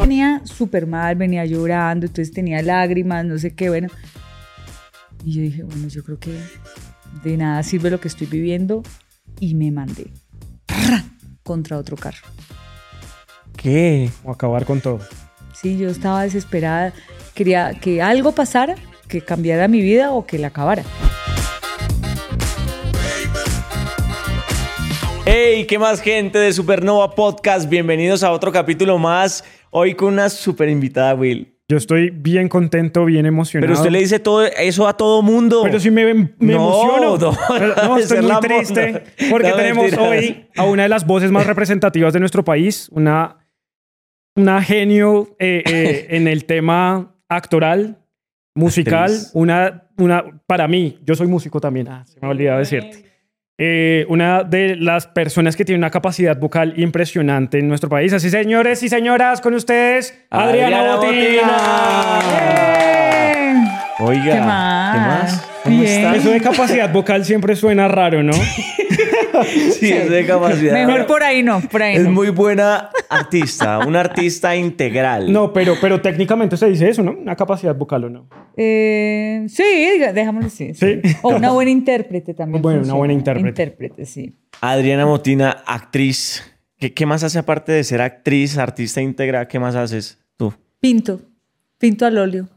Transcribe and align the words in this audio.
Venía 0.00 0.40
súper 0.44 0.86
mal, 0.86 1.16
venía 1.16 1.44
llorando, 1.44 2.06
entonces 2.06 2.32
tenía 2.32 2.62
lágrimas, 2.62 3.26
no 3.26 3.36
sé 3.36 3.54
qué, 3.54 3.68
bueno. 3.68 3.88
Y 5.22 5.34
yo 5.34 5.42
dije, 5.42 5.64
bueno, 5.64 5.86
yo 5.88 6.02
creo 6.02 6.18
que 6.18 6.34
de 7.22 7.36
nada 7.36 7.62
sirve 7.62 7.90
lo 7.90 8.00
que 8.00 8.08
estoy 8.08 8.26
viviendo 8.26 8.82
y 9.38 9.54
me 9.54 9.70
mandé 9.70 10.10
contra 11.42 11.76
otro 11.76 11.98
carro. 11.98 12.26
¿Qué? 13.54 14.08
O 14.24 14.30
acabar 14.30 14.64
con 14.64 14.80
todo. 14.80 15.00
Sí, 15.52 15.76
yo 15.76 15.90
estaba 15.90 16.22
desesperada, 16.22 16.94
quería 17.34 17.78
que 17.78 18.00
algo 18.00 18.32
pasara, 18.32 18.76
que 19.08 19.20
cambiara 19.20 19.68
mi 19.68 19.82
vida 19.82 20.12
o 20.12 20.24
que 20.24 20.38
la 20.38 20.46
acabara. 20.46 20.84
¡Hey! 25.26 25.66
¿Qué 25.66 25.78
más 25.78 26.00
gente 26.00 26.38
de 26.38 26.52
Supernova 26.52 27.14
Podcast? 27.14 27.68
Bienvenidos 27.68 28.22
a 28.22 28.32
otro 28.32 28.52
capítulo 28.52 28.96
más. 28.96 29.44
Hoy 29.74 29.94
con 29.94 30.12
una 30.12 30.28
super 30.28 30.68
invitada, 30.68 31.14
Will. 31.14 31.48
Yo 31.68 31.78
estoy 31.78 32.10
bien 32.10 32.48
contento, 32.48 33.06
bien 33.06 33.24
emocionado. 33.24 33.66
Pero 33.68 33.78
usted 33.80 33.90
le 33.90 34.00
dice 34.00 34.18
todo 34.18 34.44
eso 34.44 34.86
a 34.86 34.94
todo 34.96 35.22
mundo. 35.22 35.62
Pero 35.64 35.80
si 35.80 35.90
me, 35.90 36.12
me 36.12 36.28
No, 36.38 36.52
emociono. 36.52 37.16
no, 37.16 37.36
Pero 37.58 37.74
no, 37.76 37.96
estoy 37.98 38.18
es 38.18 38.24
muy 38.24 38.40
triste 38.40 39.04
porque 39.30 39.48
No, 39.48 39.56
tenemos 39.56 39.84
mentiras. 39.84 40.06
hoy 40.10 40.46
a 40.56 40.64
una 40.64 40.82
de 40.82 40.88
las 40.90 41.06
voces 41.06 41.30
más 41.30 41.46
representativas 41.46 42.12
de 42.12 42.20
nuestro 42.20 42.44
país, 42.44 42.88
una, 42.92 43.38
una 44.36 44.60
genio 44.62 45.34
eh, 45.38 45.62
eh, 45.64 46.06
en 46.16 46.28
el 46.28 46.44
tema 46.44 47.14
actoral, 47.30 47.96
musical, 48.54 49.04
Actriz. 49.04 49.30
una, 49.32 49.84
una, 49.96 50.42
para 50.46 50.68
mí, 50.68 50.98
yo 51.06 51.14
soy 51.14 51.28
músico 51.28 51.58
también, 51.58 51.88
ah, 51.88 52.04
se 52.06 52.20
me 52.20 52.26
ha 52.26 52.30
olvidado 52.30 52.58
decirte. 52.58 53.11
Eh, 53.58 54.06
una 54.08 54.44
de 54.44 54.76
las 54.76 55.06
personas 55.06 55.56
que 55.56 55.64
tiene 55.64 55.78
una 55.78 55.90
capacidad 55.90 56.36
vocal 56.36 56.74
impresionante 56.78 57.58
en 57.58 57.68
nuestro 57.68 57.90
país. 57.90 58.12
Así, 58.12 58.30
señores 58.30 58.82
y 58.82 58.88
señoras, 58.88 59.40
con 59.40 59.54
ustedes, 59.54 60.26
Adriana, 60.30 60.94
Adriana 60.94 62.20
¡Eh! 62.40 63.54
Oiga, 63.98 64.34
¿Qué 64.34 64.40
más? 64.40 64.92
¿Qué 64.94 65.00
más? 65.00 65.51
Eso 65.64 66.30
de 66.30 66.40
capacidad 66.40 66.92
vocal 66.92 67.24
siempre 67.24 67.56
suena 67.56 67.88
raro, 67.88 68.22
¿no? 68.22 68.32
Sí, 69.72 69.90
es 69.90 70.10
de 70.10 70.26
capacidad. 70.26 70.74
Mejor 70.74 71.06
por 71.06 71.22
ahí 71.22 71.42
no, 71.42 71.60
por 71.62 71.82
ahí 71.82 71.96
Es 71.96 72.04
no. 72.04 72.10
muy 72.12 72.28
buena 72.28 72.90
artista, 73.08 73.78
una 73.78 74.00
artista 74.00 74.54
integral. 74.54 75.32
No, 75.32 75.52
pero, 75.52 75.74
pero 75.80 76.00
técnicamente 76.02 76.56
se 76.58 76.68
dice 76.68 76.90
eso, 76.90 77.02
¿no? 77.02 77.12
Una 77.12 77.34
capacidad 77.34 77.74
vocal 77.74 78.04
o 78.04 78.10
no. 78.10 78.28
Eh, 78.56 79.44
sí, 79.48 79.62
dejámoslo 80.14 80.48
así. 80.48 80.74
Sí. 80.74 81.00
O 81.22 81.30
una 81.34 81.50
buena 81.50 81.70
intérprete 81.70 82.34
también. 82.34 82.60
Bueno, 82.62 82.82
una 82.82 82.94
buena 82.94 83.14
intérprete. 83.14 83.48
Intérprete, 83.48 84.06
sí. 84.06 84.36
Adriana 84.60 85.06
Motina, 85.06 85.62
actriz. 85.66 86.42
¿Qué, 86.78 86.92
qué 86.92 87.06
más 87.06 87.24
hace 87.24 87.38
aparte 87.38 87.72
de 87.72 87.84
ser 87.84 88.02
actriz, 88.02 88.58
artista 88.58 89.00
íntegra? 89.00 89.48
¿Qué 89.48 89.58
más 89.58 89.74
haces 89.76 90.18
tú? 90.36 90.52
Pinto. 90.78 91.20
Pinto 91.78 92.04
al 92.06 92.18
óleo. 92.18 92.48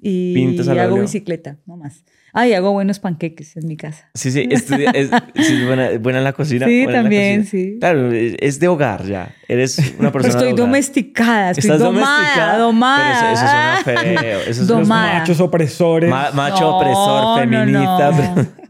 Y 0.00 0.34
Pintas 0.34 0.66
al 0.66 0.78
hago 0.78 0.94
óleo. 0.94 1.02
bicicleta, 1.04 1.58
no 1.66 1.76
más. 1.76 2.04
Ah, 2.34 2.46
y 2.48 2.54
hago 2.54 2.72
buenos 2.72 2.98
panqueques 2.98 3.56
en 3.58 3.66
mi 3.68 3.76
casa. 3.76 4.08
Sí, 4.14 4.30
sí, 4.30 4.48
estudia- 4.50 4.90
es, 4.92 5.10
sí, 5.46 5.64
buena, 5.66 5.90
buena 5.98 6.18
en 6.18 6.24
la 6.24 6.32
cocina. 6.32 6.66
Sí, 6.66 6.86
también, 6.90 7.42
cocina. 7.42 7.50
sí. 7.72 7.76
Claro, 7.78 8.10
es 8.10 8.36
es 8.40 8.58
de 8.58 8.68
hogar 8.68 9.04
ya. 9.04 9.34
Eres 9.48 9.78
una 9.98 10.10
persona 10.10 10.32
Estoy 10.34 10.48
de 10.48 10.54
hogar. 10.54 10.66
domesticada, 10.66 11.50
estoy 11.50 11.60
Estás 11.70 11.80
domada, 11.80 12.16
domesticada. 12.16 12.58
domada. 12.58 13.02
Pero 13.20 13.32
eso, 13.32 13.44
eso 13.44 13.94
suena 13.94 14.18
feo. 14.20 14.40
Eso 14.40 14.64
suena- 14.66 14.78
Los 14.80 14.88
machos 14.88 15.40
opresores. 15.40 16.08
Ma- 16.10 16.30
macho 16.32 16.60
No, 16.62 16.76
opresor, 16.78 17.40
feminista. 17.40 18.10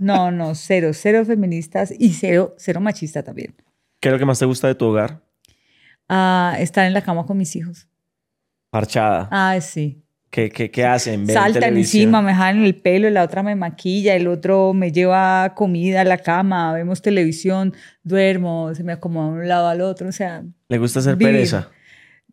No, 0.00 0.30
no, 0.30 0.30
no, 0.48 0.54
cero, 0.56 0.90
cero 0.92 1.24
feministas 1.24 1.94
y 1.96 2.14
cero, 2.14 2.54
cero 2.58 2.80
machista 2.80 3.22
también. 3.22 3.54
¿Qué 4.00 4.08
es 4.08 4.12
lo 4.12 4.18
que 4.18 4.24
más 4.24 4.40
te 4.40 4.44
gusta 4.46 4.66
de 4.66 4.74
tu 4.74 4.86
hogar? 4.86 5.22
Ah, 6.08 6.56
estar 6.58 6.84
en 6.84 6.92
la 6.94 7.02
cama 7.02 7.24
con 7.26 7.38
mis 7.38 7.54
hijos. 7.54 7.86
Parchada. 8.70 9.28
Ah, 9.30 9.56
sí. 9.60 10.02
¿Qué, 10.32 10.48
qué, 10.48 10.70
qué 10.70 10.86
hacen? 10.86 11.26
¿Ven 11.26 11.34
Saltan 11.34 11.76
encima, 11.76 12.22
me 12.22 12.34
jalan 12.34 12.64
el 12.64 12.74
pelo, 12.74 13.10
la 13.10 13.22
otra 13.22 13.42
me 13.42 13.54
maquilla, 13.54 14.16
el 14.16 14.26
otro 14.26 14.72
me 14.72 14.90
lleva 14.90 15.52
comida 15.54 16.00
a 16.00 16.04
la 16.04 16.16
cama, 16.16 16.72
vemos 16.72 17.02
televisión, 17.02 17.74
duermo, 18.02 18.74
se 18.74 18.82
me 18.82 18.92
acomoda 18.94 19.34
de 19.34 19.40
un 19.42 19.48
lado 19.48 19.68
al 19.68 19.82
otro, 19.82 20.08
o 20.08 20.12
sea... 20.12 20.42
¿Le 20.68 20.78
gusta 20.78 21.00
hacer 21.00 21.16
Vivir. 21.16 21.34
pereza? 21.34 21.68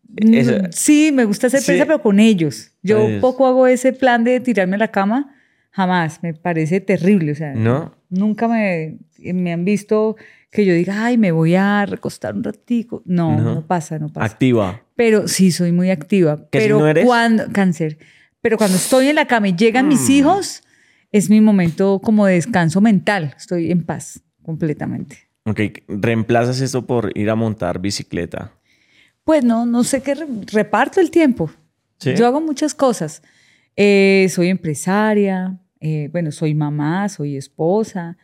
mm, 0.08 0.32
Esa- 0.34 0.72
Sí, 0.72 1.10
me 1.12 1.26
gusta 1.26 1.48
hacer 1.48 1.60
Sí. 1.60 1.66
pereza, 1.66 1.84
pero 1.84 2.00
con 2.00 2.20
ellos. 2.20 2.72
Yo 2.82 3.06
poco 3.20 3.46
hago 3.46 3.66
ese 3.66 3.92
plan 3.92 4.24
de 4.24 4.40
tirarme 4.40 4.76
a 4.76 4.78
la 4.78 4.88
cama, 4.88 5.34
jamás, 5.70 6.22
me 6.22 6.32
parece 6.32 6.80
terrible, 6.80 7.32
o 7.32 7.34
sea... 7.34 7.52
¿No? 7.54 7.94
Nunca 8.08 8.48
me, 8.48 8.96
me 9.18 9.52
han 9.52 9.66
visto 9.66 10.16
que 10.50 10.64
yo 10.64 10.74
diga, 10.74 11.04
ay, 11.04 11.16
me 11.18 11.30
voy 11.32 11.54
a 11.54 11.86
recostar 11.86 12.34
un 12.34 12.42
ratico. 12.44 13.02
No, 13.04 13.36
No. 13.36 13.54
no, 13.56 13.66
pasa, 13.66 13.98
no 13.98 14.08
pasa. 14.08 14.26
Activa. 14.26 14.82
Pero 14.96 15.28
sí, 15.28 15.52
soy 15.52 15.72
muy 15.72 15.90
activa. 15.90 16.36
¿Qué 16.50 16.58
pero 16.58 16.76
signo 16.76 16.88
eres? 16.88 17.04
cuando 17.06 17.44
cáncer. 17.52 17.98
Pero 18.40 18.56
cuando 18.56 18.76
estoy 18.76 19.08
en 19.08 19.14
la 19.16 19.26
cama 19.26 19.48
y 19.48 19.54
llegan 19.56 19.86
mis 19.88 20.08
Mm. 20.08 20.12
hijos, 20.12 20.62
es 21.12 21.30
mi 21.30 21.40
momento 21.40 22.00
como 22.02 22.26
de 22.26 22.34
descanso 22.34 22.80
mental. 22.80 23.34
Estoy 23.36 23.70
en 23.70 23.84
paz 23.84 24.22
completamente. 24.42 25.18
Ok, 25.44 25.60
reemplazas 25.88 26.60
esto 26.60 26.86
por 26.86 27.16
ir 27.16 27.30
a 27.30 27.34
montar 27.34 27.80
bicicleta. 27.80 28.52
Pues 29.24 29.44
no, 29.44 29.66
no 29.66 29.84
sé 29.84 30.02
qué 30.02 30.14
re- 30.14 30.26
reparto 30.52 31.00
el 31.00 31.10
tiempo. 31.10 31.50
¿Sí? 31.98 32.14
Yo 32.16 32.26
hago 32.26 32.40
muchas 32.40 32.74
cosas. 32.74 33.22
Eh, 33.76 34.26
soy 34.30 34.48
empresaria, 34.48 35.58
eh, 35.80 36.08
bueno, 36.12 36.32
soy 36.32 36.54
mamá, 36.54 37.08
soy 37.08 37.36
esposa. 37.36 38.16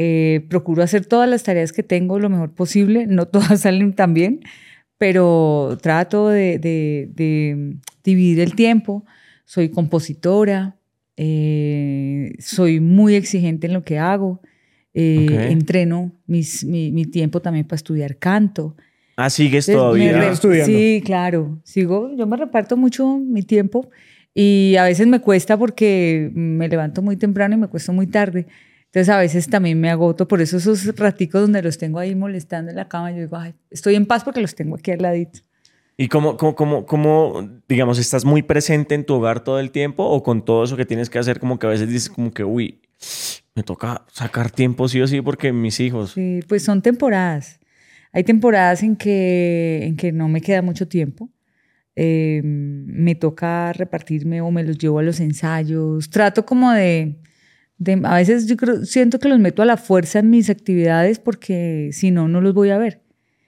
Eh, 0.00 0.46
procuro 0.48 0.84
hacer 0.84 1.04
todas 1.06 1.28
las 1.28 1.42
tareas 1.42 1.72
que 1.72 1.82
tengo 1.82 2.20
lo 2.20 2.28
mejor 2.30 2.52
posible. 2.54 3.06
No 3.08 3.26
todas 3.34 3.62
salen 3.62 3.92
tan 3.94 4.14
bien, 4.14 4.40
pero 4.96 5.76
trato 5.82 6.28
de, 6.28 6.58
de- 6.60 7.10
de 7.14 7.76
dividir 8.04 8.38
el 8.40 8.54
tiempo. 8.54 9.04
Soy 9.44 9.70
compositora, 9.70 10.76
eh, 11.16 12.34
soy 12.38 12.80
muy 12.80 13.14
exigente 13.14 13.66
en 13.66 13.72
lo 13.72 13.82
que 13.82 13.98
hago. 13.98 14.40
eh, 14.94 15.16
Ok. 15.24 15.50
Entreno 15.52 16.12
mis- 16.26 16.64
mi, 16.64 16.92
mi 16.92 17.04
tiempo 17.04 17.40
también 17.40 17.66
para 17.66 17.76
estudiar 17.76 18.18
canto. 18.18 18.76
Ah, 19.16 19.30
sigues 19.30 19.68
Entonces, 19.68 19.98
todavía. 20.08 20.32
estudiando. 20.32 20.66
Sí, 20.78 21.02
claro. 21.04 21.60
Sigo, 21.64 22.14
yo 22.16 22.26
me 22.26 22.36
reparto 22.36 22.76
mucho 22.76 23.18
mi 23.18 23.42
tiempo 23.42 23.90
y 24.34 24.76
a 24.78 24.84
veces 24.84 25.06
me 25.08 25.20
cuesta 25.20 25.56
porque 25.56 26.30
me 26.34 26.68
levanto 26.68 27.02
muy 27.02 27.16
temprano 27.16 27.54
y 27.56 27.58
me 27.58 27.66
cuesto 27.66 27.92
muy 27.92 28.06
tarde. 28.06 28.46
Entonces 28.88 29.08
a 29.10 29.18
veces 29.18 29.48
también 29.48 29.78
me 29.78 29.90
agoto, 29.90 30.26
por 30.26 30.40
eso 30.40 30.56
esos 30.56 30.86
raticos 30.96 31.42
donde 31.42 31.62
los 31.62 31.76
tengo 31.76 31.98
ahí 31.98 32.14
molestando 32.14 32.70
en 32.70 32.76
la 32.76 32.88
cama, 32.88 33.10
yo 33.12 33.18
digo, 33.18 33.36
ay, 33.36 33.54
estoy 33.70 33.96
en 33.96 34.06
paz 34.06 34.24
porque 34.24 34.40
los 34.40 34.54
tengo 34.54 34.76
aquí 34.76 34.90
al 34.92 35.02
ladito. 35.02 35.40
¿Y 35.98 36.08
cómo, 36.08 36.36
cómo, 36.36 36.54
cómo, 36.54 36.86
cómo, 36.86 37.50
digamos, 37.68 37.98
estás 37.98 38.24
muy 38.24 38.42
presente 38.42 38.94
en 38.94 39.04
tu 39.04 39.14
hogar 39.14 39.44
todo 39.44 39.58
el 39.58 39.72
tiempo 39.72 40.04
o 40.04 40.22
con 40.22 40.44
todo 40.44 40.64
eso 40.64 40.76
que 40.76 40.86
tienes 40.86 41.10
que 41.10 41.18
hacer, 41.18 41.38
como 41.38 41.58
que 41.58 41.66
a 41.66 41.70
veces 41.70 41.88
dices 41.88 42.08
como 42.08 42.30
que, 42.30 42.44
uy, 42.44 42.80
me 43.54 43.62
toca 43.62 44.06
sacar 44.12 44.50
tiempo 44.50 44.88
sí 44.88 45.00
o 45.00 45.06
sí 45.06 45.20
porque 45.20 45.52
mis 45.52 45.80
hijos. 45.80 46.12
Sí, 46.12 46.40
pues 46.48 46.62
son 46.62 46.80
temporadas. 46.80 47.58
Hay 48.12 48.24
temporadas 48.24 48.82
en 48.82 48.96
que, 48.96 49.80
en 49.82 49.96
que 49.96 50.12
no 50.12 50.28
me 50.28 50.40
queda 50.40 50.62
mucho 50.62 50.88
tiempo. 50.88 51.28
Eh, 51.96 52.40
me 52.44 53.16
toca 53.16 53.72
repartirme 53.72 54.40
o 54.40 54.50
me 54.52 54.62
los 54.62 54.78
llevo 54.78 55.00
a 55.00 55.02
los 55.02 55.18
ensayos. 55.18 56.08
Trato 56.10 56.46
como 56.46 56.70
de, 56.70 57.18
de- 57.78 58.00
a 58.04 58.16
veces 58.16 58.46
yo 58.46 58.56
creo, 58.56 58.84
siento 58.84 59.18
que 59.18 59.28
los 59.28 59.38
meto 59.38 59.62
a 59.62 59.66
la 59.66 59.76
fuerza 59.76 60.18
en 60.18 60.30
mis 60.30 60.50
actividades 60.50 61.18
porque 61.18 61.90
si 61.92 62.10
no, 62.10 62.28
no 62.28 62.40
los 62.40 62.54
voy 62.54 62.70
a 62.70 62.78
ver. 62.78 63.02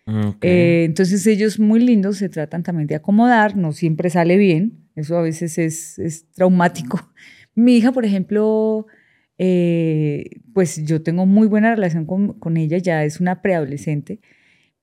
Ok. 0.06 0.38
Eh, 0.42 0.84
entonces 0.86 1.26
ellos 1.26 1.58
muy 1.58 1.80
lindos 1.80 2.16
se 2.18 2.28
tratan 2.28 2.62
también 2.62 2.86
de 2.86 2.94
acomodar, 2.96 3.56
no 3.56 3.72
siempre 3.72 4.10
sale 4.10 4.36
bien, 4.36 4.78
eso 4.96 5.16
a 5.19 5.22
veces 5.22 5.58
es, 5.58 5.98
es 5.98 6.26
traumático. 6.32 7.12
Mi 7.54 7.76
hija, 7.76 7.92
por 7.92 8.04
ejemplo, 8.04 8.86
eh, 9.38 10.24
pues 10.52 10.84
yo 10.84 11.02
tengo 11.02 11.26
muy 11.26 11.46
buena 11.46 11.74
relación 11.74 12.06
con, 12.06 12.34
con 12.38 12.56
ella, 12.56 12.78
ya 12.78 13.04
es 13.04 13.20
una 13.20 13.42
preadolescente, 13.42 14.20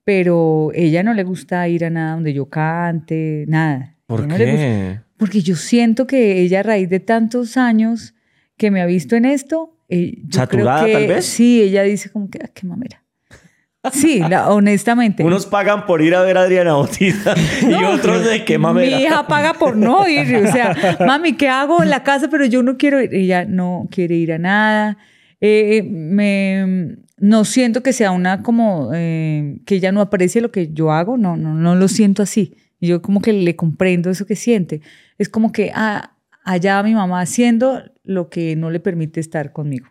pero 0.03 0.72
ella 0.74 1.03
no 1.03 1.13
le 1.13 1.24
gusta 1.24 1.68
ir 1.68 1.86
a 1.86 1.90
nada 1.90 2.13
donde 2.13 2.34
yo 2.34 2.47
cante, 2.50 3.46
nada. 3.47 3.96
¿Por 4.06 4.22
Ella 4.22 4.28
no 4.30 4.38
qué? 4.38 5.00
Porque 5.18 5.42
yo 5.42 5.56
siento 5.56 6.07
que 6.07 6.39
ella 6.42 6.62
a 6.62 6.63
raíz 6.63 6.89
de 6.89 7.00
tantos 7.00 7.57
años 7.57 8.13
que 8.57 8.71
me 8.71 8.81
ha 8.81 8.86
visto 8.86 9.15
en 9.15 9.25
esto, 9.25 9.77
eh, 9.89 10.15
yo 10.25 10.39
¿Saturada, 10.39 10.83
creo 10.83 10.88
que 11.00 11.06
tal 11.06 11.15
vez? 11.15 11.25
sí, 11.25 11.62
ella 11.62 11.83
dice 11.83 12.09
como 12.12 12.30
que, 12.30 12.39
"Ah, 12.44 12.50
qué 12.54 12.65
mamera. 12.68 13.04
Sí, 13.94 14.19
la- 14.19 14.50
honestamente. 14.50 15.24
Unos 15.24 15.45
pagan 15.45 15.86
por 15.86 16.01
ir 16.01 16.13
a 16.13 16.21
ver 16.21 16.38
a 16.38 16.42
Adriana 16.42 16.74
Bautista 16.74 17.36
y 17.62 17.74
otros 17.86 18.25
de 18.25 18.44
qué 18.44 18.57
mamera. 18.57 18.98
Mi 18.98 19.04
hija 19.04 19.27
paga 19.27 19.54
por 19.54 19.77
no 19.77 20.06
ir. 20.09 20.36
O 20.36 20.51
sea, 20.51 20.75
mami, 21.07 21.33
¿qué 21.38 21.48
hago 21.48 21.81
en 21.81 21.89
la 21.89 22.04
casa? 22.04 22.27
Pero 22.30 22.45
yo 22.45 22.63
no 22.63 22.75
quiero 22.77 23.01
ir. 23.01 23.13
Ella 23.15 23.45
no 23.45 23.88
quiere 23.89 24.15
ir 24.15 24.33
a 24.33 24.39
nada. 24.39 24.98
Eh, 25.39 25.83
me, 25.83 26.98
no 27.18 27.45
siento 27.45 27.81
que 27.81 27.94
sea 27.94 28.12
una 28.12 28.44
como 28.44 28.89
eh, 28.94 29.60
que 29.65 29.75
ella 29.75 29.94
no 29.94 30.01
aprecie 30.01 30.42
lo 30.42 30.51
que 30.51 30.74
yo 30.74 30.92
hago. 30.92 31.18
No, 31.18 31.38
no, 31.38 31.53
no 31.53 31.75
lo 31.75 31.88
siento 31.88 32.21
así. 32.24 32.56
Yo 32.81 33.01
como 33.01 33.21
que 33.21 33.31
le 33.31 33.56
comprendo 33.56 34.10
eso 34.10 34.25
que 34.25 34.36
siente. 34.36 34.81
Es 35.18 35.30
como 35.30 35.53
que 35.53 35.71
ah, 35.74 36.12
allá 36.44 36.83
mi 36.83 36.94
mamá 36.94 37.21
haciendo 37.21 37.83
lo 38.07 38.30
que 38.30 38.56
no 38.56 38.69
le 38.71 38.80
permite 38.80 39.19
estar 39.19 39.51
conmigo. 39.54 39.88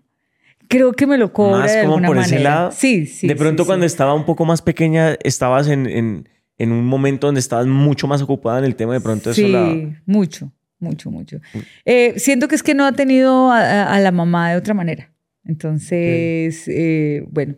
Creo 0.69 0.93
que 0.93 1.07
me 1.07 1.17
lo 1.17 1.33
cobra 1.33 1.59
Más 1.61 1.73
de 1.75 1.83
como 1.83 1.93
alguna 1.95 2.09
por 2.09 2.17
manera. 2.17 2.35
ese 2.37 2.43
lado. 2.45 2.73
Sí, 2.73 3.07
sí. 3.07 3.29
de 3.29 3.37
pronto 3.37 3.63
sí, 3.63 3.67
cuando 3.69 3.85
sí. 3.85 3.93
estaba 3.93 4.15
un 4.15 4.25
poco 4.25 4.45
más 4.45 4.63
pequeña, 4.63 5.15
estabas 5.23 5.69
en, 5.69 5.87
en, 5.87 6.29
en 6.59 6.73
un 6.73 6.85
momento 6.87 7.29
donde 7.29 7.39
estabas 7.41 7.67
mucho 7.69 8.09
más 8.09 8.21
ocupada 8.23 8.59
en 8.59 8.65
el 8.65 8.75
tema, 8.75 8.93
de 8.95 9.01
pronto 9.01 9.33
sí, 9.33 9.43
eso 9.45 9.53
la... 9.53 9.75
mucho, 10.07 10.51
mucho, 10.81 11.11
mucho. 11.13 11.41
Eh, 11.85 12.15
siento 12.17 12.49
que 12.49 12.57
es 12.57 12.63
que 12.65 12.75
no 12.75 12.85
ha 12.85 12.93
tenido 12.93 13.51
a, 13.53 13.61
a- 13.61 13.95
a 13.95 14.01
la 14.01 14.11
mamá 14.11 14.51
de 14.51 14.57
otra 14.57 14.75
manera. 14.75 15.13
Entonces, 15.45 16.65
eh, 16.69 17.25
bueno, 17.31 17.55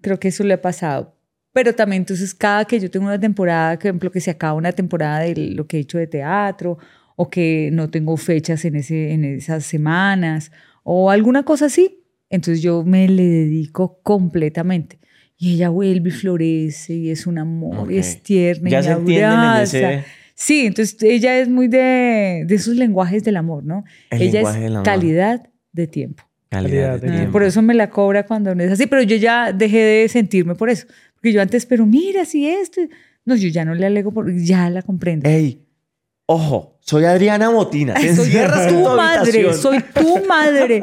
creo 0.00 0.18
que 0.18 0.28
eso 0.28 0.42
le 0.44 0.54
ha 0.54 0.62
pasado. 0.62 1.14
Pero 1.52 1.74
también, 1.74 2.02
entonces, 2.02 2.34
cada 2.34 2.64
que 2.64 2.78
yo 2.78 2.90
tengo 2.90 3.06
una 3.06 3.18
temporada, 3.18 3.74
por 3.76 3.86
ejemplo, 3.86 4.10
que 4.10 4.20
se 4.20 4.30
acaba 4.30 4.54
una 4.54 4.72
temporada 4.72 5.20
de 5.20 5.34
lo 5.54 5.66
que 5.66 5.76
he 5.78 5.80
hecho 5.80 5.98
de 5.98 6.06
teatro, 6.06 6.78
o 7.20 7.28
que 7.30 7.70
no 7.72 7.90
tengo 7.90 8.16
fechas 8.16 8.64
en, 8.64 8.76
ese, 8.76 9.12
en 9.12 9.24
esas 9.24 9.64
semanas, 9.64 10.52
o 10.84 11.10
alguna 11.10 11.42
cosa 11.42 11.66
así, 11.66 12.04
entonces 12.30 12.62
yo 12.62 12.84
me 12.84 13.08
le 13.08 13.24
dedico 13.26 14.00
completamente. 14.04 15.00
Y 15.36 15.54
ella 15.54 15.68
vuelve 15.68 16.08
y 16.10 16.12
florece, 16.12 16.94
y 16.94 17.10
es 17.10 17.26
un 17.26 17.38
amor, 17.38 17.90
y 17.90 17.94
Ok. 17.98 18.00
es 18.04 18.22
tierna, 18.22 18.70
Ya 18.70 18.80
y 18.80 18.82
se 18.84 18.88
me 18.90 18.94
entienden 19.00 19.30
en 19.32 19.38
abraza. 19.38 19.92
ese... 19.94 20.04
Sí, 20.34 20.66
entonces 20.66 20.96
ella 21.02 21.38
es 21.40 21.48
muy 21.48 21.66
de, 21.66 22.44
de 22.46 22.54
esos 22.54 22.76
lenguajes 22.76 23.24
del 23.24 23.36
amor, 23.36 23.64
¿no? 23.64 23.82
El 24.10 24.22
ella 24.22 24.32
lenguaje 24.34 24.58
es 24.58 24.62
del 24.64 24.72
amor. 24.76 24.84
calidad 24.84 25.48
de 25.72 25.86
tiempo. 25.88 26.22
Calidad 26.50 27.00
de 27.00 27.10
tiempo. 27.10 27.32
Por 27.32 27.42
eso 27.42 27.60
me 27.62 27.74
la 27.74 27.90
cobra 27.90 28.24
cuando 28.26 28.54
no 28.54 28.62
es 28.62 28.70
así, 28.70 28.86
pero 28.86 29.02
yo 29.02 29.16
ya 29.16 29.52
dejé 29.52 29.78
de 29.78 30.08
sentirme 30.08 30.54
por 30.54 30.70
eso. 30.70 30.86
Porque 31.14 31.32
yo 31.32 31.42
antes, 31.42 31.66
pero 31.66 31.84
mira, 31.86 32.24
si 32.24 32.46
esto. 32.48 32.80
No, 33.24 33.34
yo 33.34 33.48
ya 33.48 33.64
no 33.64 33.74
le 33.74 33.84
alego, 33.84 34.12
por, 34.12 34.32
ya 34.34 34.70
la 34.70 34.82
comprendo. 34.82 35.28
Ey, 35.28 35.66
ojo, 36.30 36.78
soy 36.80 37.04
Adriana 37.04 37.48
Botina. 37.48 37.94
Te 37.94 38.14
soy 38.14 38.30
tu 38.30 38.84
tu 38.84 38.96
madre, 38.96 39.54
soy 39.54 39.78
tu 39.94 40.26
madre. 40.26 40.82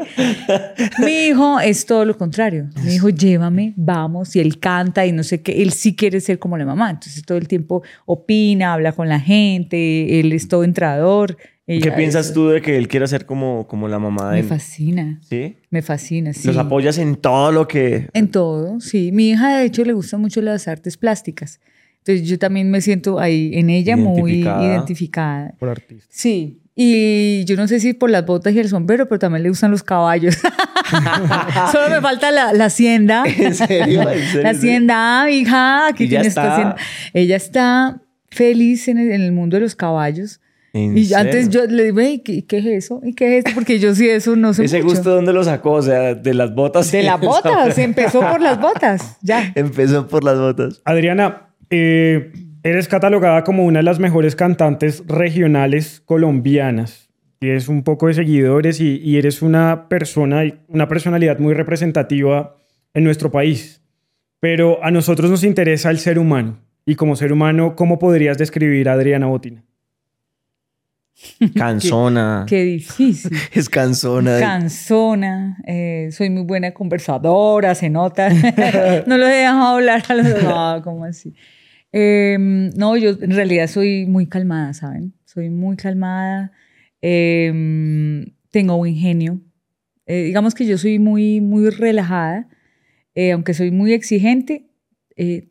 Mi 0.98 1.28
hijo 1.28 1.60
es 1.60 1.86
todo 1.86 2.04
lo 2.04 2.18
contrario. 2.18 2.68
Mi 2.82 2.94
hijo, 2.94 3.10
llévame, 3.10 3.72
vamos, 3.76 4.34
y 4.34 4.40
él 4.40 4.58
canta 4.58 5.06
y 5.06 5.12
no 5.12 5.22
sé 5.22 5.42
qué. 5.42 5.62
Él 5.62 5.72
sí 5.72 5.94
quiere 5.94 6.20
ser 6.20 6.40
como 6.40 6.58
la 6.58 6.66
mamá. 6.66 6.90
Entonces 6.90 7.24
todo 7.24 7.38
el 7.38 7.46
tiempo 7.46 7.82
opina, 8.06 8.72
habla 8.72 8.90
con 8.90 9.08
la 9.08 9.20
gente, 9.20 10.18
él 10.18 10.32
es 10.32 10.48
todo 10.48 10.64
entrador. 10.64 11.36
¿Qué 11.64 11.92
piensas 11.92 12.32
tú 12.32 12.48
de 12.48 12.60
que 12.60 12.76
él 12.76 12.88
quiera 12.88 13.06
ser 13.06 13.24
como, 13.24 13.66
como 13.68 13.88
la 13.88 13.98
mamá 13.98 14.32
de 14.32 14.42
Me 14.42 14.48
fascina, 14.48 15.20
¿Sí? 15.28 15.56
me 15.70 15.82
fascina, 15.82 16.32
sí. 16.32 16.46
Los 16.46 16.56
apoyas 16.56 16.98
en 16.98 17.16
todo 17.16 17.50
lo 17.50 17.66
que... 17.66 18.08
En 18.12 18.30
todo, 18.30 18.80
sí. 18.80 19.10
Mi 19.12 19.30
hija, 19.30 19.58
de 19.58 19.64
hecho, 19.64 19.84
le 19.84 19.92
gustan 19.92 20.20
mucho 20.20 20.40
las 20.42 20.68
artes 20.68 20.96
plásticas. 20.96 21.60
Entonces 22.06 22.28
yo 22.28 22.38
también 22.38 22.70
me 22.70 22.80
siento 22.80 23.18
ahí 23.18 23.50
en 23.54 23.68
ella 23.68 23.96
muy 23.96 24.30
Identificada. 24.32 24.64
identificada. 24.64 25.54
Por 25.58 25.68
artista. 25.70 26.06
Sí. 26.08 26.60
Y 26.76 27.44
yo 27.46 27.56
no 27.56 27.66
sé 27.66 27.80
si 27.80 27.94
por 27.94 28.10
las 28.10 28.24
botas 28.24 28.52
y 28.54 28.60
el 28.60 28.68
sombrero, 28.68 29.08
pero 29.08 29.18
también 29.18 29.42
le 29.42 29.48
gustan 29.48 29.70
los 29.72 29.82
caballos. 29.82 30.36
Solo 31.72 31.90
me 31.90 32.00
falta 32.00 32.30
la, 32.30 32.52
la 32.52 32.66
hacienda. 32.66 33.24
¿En 33.38 33.54
serio? 33.54 34.02
¿En 34.10 34.20
serio? 34.26 34.42
La 34.42 34.50
hacienda, 34.50 35.30
hija, 35.30 35.88
aquí 35.88 36.04
Y 36.04 36.08
tu 36.10 36.16
está. 36.16 36.52
hacienda. 36.52 36.76
Ella 37.12 37.36
está 37.36 38.00
feliz 38.30 38.88
en 38.88 38.98
el, 38.98 39.10
en 39.12 39.22
el 39.22 39.32
mundo 39.32 39.56
de 39.56 39.62
los 39.62 39.74
caballos. 39.74 40.40
¿En 40.74 40.96
Y 40.96 41.12
antes 41.14 41.46
serio? 41.46 41.64
yo 41.66 41.72
le 41.74 41.84
digo, 41.84 42.00
"Ey, 42.00 42.18
¿qué, 42.18 42.44
qué 42.44 42.58
es 42.58 42.66
eso? 42.66 43.00
¿Y 43.02 43.14
qué 43.14 43.38
es 43.38 43.44
esto? 43.46 43.52
Porque 43.54 43.78
yo 43.78 43.94
sí 43.94 44.08
eso 44.08 44.36
no 44.36 44.52
sé 44.52 44.64
¿Ese 44.66 44.82
mucho. 44.82 44.94
gusto 44.96 45.10
dónde 45.14 45.32
lo 45.32 45.42
sacó? 45.42 45.72
O 45.72 45.82
sea, 45.82 46.14
de 46.14 46.34
las 46.34 46.54
botas. 46.54 46.92
De 46.92 47.02
las 47.02 47.18
botas, 47.18 47.78
empezó 47.78 48.20
por 48.20 48.40
las 48.42 48.60
botas, 48.60 49.16
ya. 49.22 49.50
Empezó 49.56 50.06
por 50.06 50.22
las 50.22 50.38
botas. 50.38 50.82
Adriana, 50.84 51.45
eh, 51.70 52.32
eres 52.62 52.88
catalogada 52.88 53.44
como 53.44 53.64
una 53.64 53.80
de 53.80 53.84
las 53.84 53.98
mejores 53.98 54.36
cantantes 54.36 55.04
regionales 55.06 56.00
colombianas. 56.04 57.10
Tienes 57.38 57.68
un 57.68 57.82
poco 57.82 58.06
de 58.06 58.14
seguidores 58.14 58.80
y, 58.80 58.98
y 58.98 59.18
eres 59.18 59.42
una 59.42 59.88
persona, 59.88 60.42
una 60.68 60.88
personalidad 60.88 61.38
muy 61.38 61.54
representativa 61.54 62.56
en 62.94 63.04
nuestro 63.04 63.30
país. 63.30 63.82
Pero 64.40 64.82
a 64.82 64.90
nosotros 64.90 65.30
nos 65.30 65.44
interesa 65.44 65.90
el 65.90 65.98
ser 65.98 66.18
humano. 66.18 66.58
Y 66.86 66.94
como 66.94 67.16
ser 67.16 67.32
humano, 67.32 67.74
¿cómo 67.76 67.98
podrías 67.98 68.38
describir 68.38 68.88
a 68.88 68.92
Adriana 68.92 69.26
Botina? 69.26 69.65
Cansona. 71.56 72.44
Qué 72.48 72.62
difícil. 72.62 73.30
Es 73.52 73.68
cansona. 73.68 74.38
Cansona, 74.38 75.56
eh, 75.66 76.08
soy 76.12 76.30
muy 76.30 76.42
buena 76.44 76.72
conversadora, 76.72 77.74
se 77.74 77.88
nota. 77.90 78.28
no 79.06 79.16
los 79.16 79.28
he 79.28 79.32
dejado 79.32 79.76
hablar 79.76 80.02
a 80.08 80.14
los 80.14 80.42
no, 80.42 80.82
¿cómo 80.84 81.04
así? 81.04 81.34
Eh, 81.92 82.36
no, 82.38 82.96
yo 82.96 83.10
en 83.10 83.30
realidad 83.30 83.66
soy 83.68 84.06
muy 84.06 84.26
calmada, 84.26 84.74
¿saben? 84.74 85.14
Soy 85.24 85.48
muy 85.50 85.76
calmada. 85.76 86.52
eh, 87.00 88.24
tengo 88.50 88.76
buen 88.76 88.94
genio. 88.94 89.40
Eh, 90.06 90.22
digamos 90.24 90.54
que 90.54 90.66
yo 90.66 90.78
soy 90.78 90.98
muy, 90.98 91.40
muy 91.40 91.68
relajada. 91.70 92.48
eh, 93.14 93.32
aunque 93.32 93.54
soy 93.54 93.70
muy 93.70 93.92
exigente, 93.92 94.66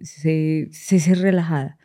sé, 0.01 0.67
sé 0.71 0.99
ser 0.99 1.19
relajada. 1.19 1.77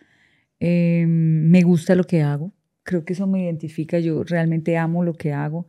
Eh, 0.61 1.05
me 1.07 1.63
gusta 1.63 1.95
lo 1.95 2.05
que 2.05 2.23
hago. 2.23 2.53
Creo 2.83 3.05
que 3.05 3.13
eso 3.13 3.27
me 3.27 3.45
identifica. 3.45 3.99
Yo 3.99 4.25
realmente 4.25 4.77
amo 4.77 5.05
lo 5.05 5.15
que 5.15 5.33
hago. 5.33 5.67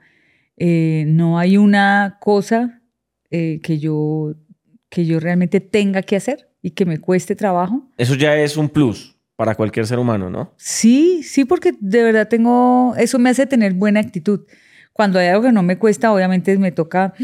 Eh, 0.57 1.05
no 1.07 1.39
hay 1.39 1.57
una 1.57 2.17
cosa 2.19 2.81
eh, 3.29 3.59
que, 3.63 3.79
yo, 3.79 4.35
que 4.89 5.05
yo 5.05 5.19
realmente 5.19 5.59
tenga 5.59 6.01
que 6.01 6.15
hacer 6.15 6.49
y 6.61 6.71
que 6.71 6.85
me 6.85 6.99
cueste 6.99 7.35
trabajo. 7.35 7.89
Eso 7.97 8.15
ya 8.15 8.37
es 8.37 8.57
un 8.57 8.69
plus 8.69 9.17
para 9.35 9.55
cualquier 9.55 9.87
ser 9.87 9.97
humano, 9.97 10.29
¿no? 10.29 10.53
Sí, 10.57 11.23
sí, 11.23 11.45
porque 11.45 11.73
de 11.79 12.03
verdad 12.03 12.27
tengo, 12.27 12.93
eso 12.97 13.17
me 13.17 13.31
hace 13.31 13.47
tener 13.47 13.73
buena 13.73 13.99
actitud. 13.99 14.41
Cuando 14.93 15.17
hay 15.17 15.29
algo 15.29 15.43
que 15.43 15.51
no 15.51 15.63
me 15.63 15.79
cuesta, 15.79 16.13
obviamente 16.13 16.55
me 16.59 16.71
toca 16.71 17.15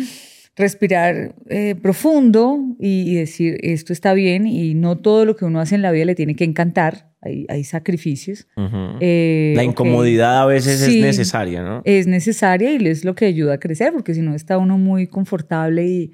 respirar 0.55 1.35
eh, 1.47 1.75
profundo 1.75 2.59
y, 2.79 3.11
y 3.11 3.15
decir, 3.15 3.59
esto 3.61 3.93
está 3.93 4.13
bien 4.15 4.47
y 4.47 4.73
no 4.73 4.97
todo 4.97 5.25
lo 5.25 5.35
que 5.35 5.45
uno 5.45 5.59
hace 5.59 5.75
en 5.75 5.83
la 5.83 5.91
vida 5.91 6.05
le 6.05 6.15
tiene 6.15 6.35
que 6.35 6.43
encantar. 6.43 7.06
Hay, 7.21 7.45
hay 7.49 7.63
sacrificios. 7.63 8.47
Ujú. 8.55 8.97
Eh, 9.01 9.53
la 9.55 9.63
incomodidad 9.63 10.41
a 10.43 10.45
veces 10.45 10.79
Sí. 10.79 10.99
es 10.99 11.05
necesaria, 11.05 11.63
¿no? 11.63 11.81
es 11.83 12.05
necesaria 12.07 12.71
y 12.75 12.87
es 12.87 13.03
lo 13.03 13.15
que 13.15 13.25
ayuda 13.25 13.53
a 13.55 13.59
crecer, 13.59 13.91
porque 13.91 14.13
si 14.13 14.21
no 14.21 14.35
está 14.35 14.57
uno 14.57 14.77
muy 14.77 15.07
confortable 15.07 15.85
y, 15.87 16.11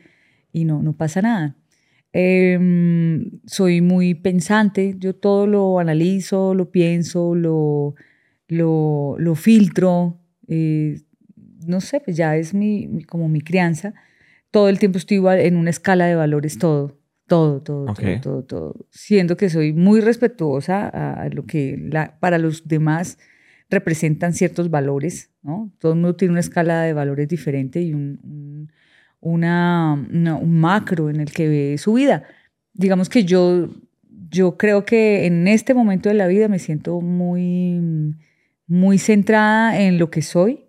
y 0.53 0.65
no, 0.65 0.81
no 0.81 0.93
pasa 0.95 1.21
nada. 1.21 1.57
Em, 2.13 3.31
soy 3.45 3.81
muy 3.81 4.13
pensante, 4.13 4.95
yo 4.97 5.13
todo 5.15 5.47
lo 5.47 5.79
analizo, 5.79 6.53
lo 6.53 6.71
pienso, 6.71 7.33
lo, 7.35 7.95
lo, 8.47 9.15
lo 9.17 9.35
filtro, 9.35 10.19
eh, 10.47 11.01
no 11.65 11.81
sé, 11.81 11.99
pues 11.99 12.15
ya 12.15 12.37
es 12.37 12.53
mi, 12.53 13.03
como 13.07 13.27
mi 13.29 13.41
crianza. 13.41 13.93
Todo 14.51 14.69
el 14.69 14.77
tiempo 14.79 14.99
estoy 14.99 15.19
en 15.39 15.57
una 15.57 15.69
escala 15.71 16.05
de 16.05 16.15
valores, 16.15 16.57
todo, 16.59 16.97
todo, 17.27 17.61
todo, 17.61 17.85
todo, 17.85 18.21
todo, 18.21 18.43
todo. 18.43 18.75
Siendo 18.89 19.37
que 19.37 19.49
soy 19.49 19.73
muy 19.73 20.01
respetuosa 20.01 20.87
a, 20.89 21.23
a 21.23 21.29
lo 21.29 21.45
que 21.45 21.77
la, 21.91 22.19
para 22.19 22.37
los 22.37 22.67
demás 22.67 23.17
representan 23.69 24.33
ciertos 24.33 24.69
valores, 24.69 25.31
¿no? 25.41 25.71
Todo 25.79 25.93
el 25.93 25.99
mundo 25.99 26.15
tiene 26.15 26.33
una 26.33 26.41
escala 26.41 26.81
de 26.83 26.93
valores 26.93 27.27
diferente 27.27 27.81
y 27.81 27.93
un, 27.93 28.19
un- 28.23 28.71
una, 29.21 29.93
una- 30.11 30.35
un 30.35 30.59
macro 30.59 31.09
en 31.09 31.21
el 31.21 31.31
que 31.31 31.47
ve 31.47 31.77
su 31.77 31.93
vida. 31.93 32.23
Digamos 32.73 33.07
que 33.09 33.23
yo, 33.23 33.69
yo 34.29 34.57
creo 34.57 34.83
que 34.85 35.25
en 35.25 35.47
este 35.47 35.73
momento 35.73 36.09
de 36.09 36.15
la 36.15 36.27
vida 36.27 36.49
me 36.49 36.59
siento 36.59 36.99
muy, 36.99 38.15
muy 38.67 38.97
centrada 38.97 39.79
en 39.79 39.97
lo 39.97 40.09
que 40.11 40.21
soy. 40.21 40.62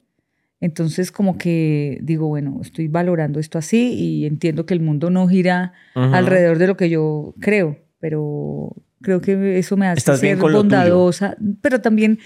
Entonces 0.61 1.13
como 1.13 1.37
que 1.37 1.99
digo, 2.03 2.29
bueno, 2.29 2.59
estoy 2.63 2.89
valorando 2.89 3.41
esto 3.41 3.59
así 3.59 3.93
y 3.95 4.27
entiendo 4.27 4.67
que 4.67 4.75
el 4.75 4.81
mundo 4.81 5.11
no 5.11 5.29
gira 5.29 5.73
alrededor 5.95 6.59
de 6.59 6.67
lo 6.67 6.77
que 6.77 6.89
yo 6.89 7.35
creo, 7.41 7.79
pero 8.01 8.75
creo 9.03 9.21
que 9.21 9.59
eso 9.59 9.77
me 9.77 9.87
hace 9.87 9.99
Estás 9.99 10.21
ser 10.21 10.39
bondadosa, 10.39 11.37
pero 11.61 11.81
también, 11.81 12.19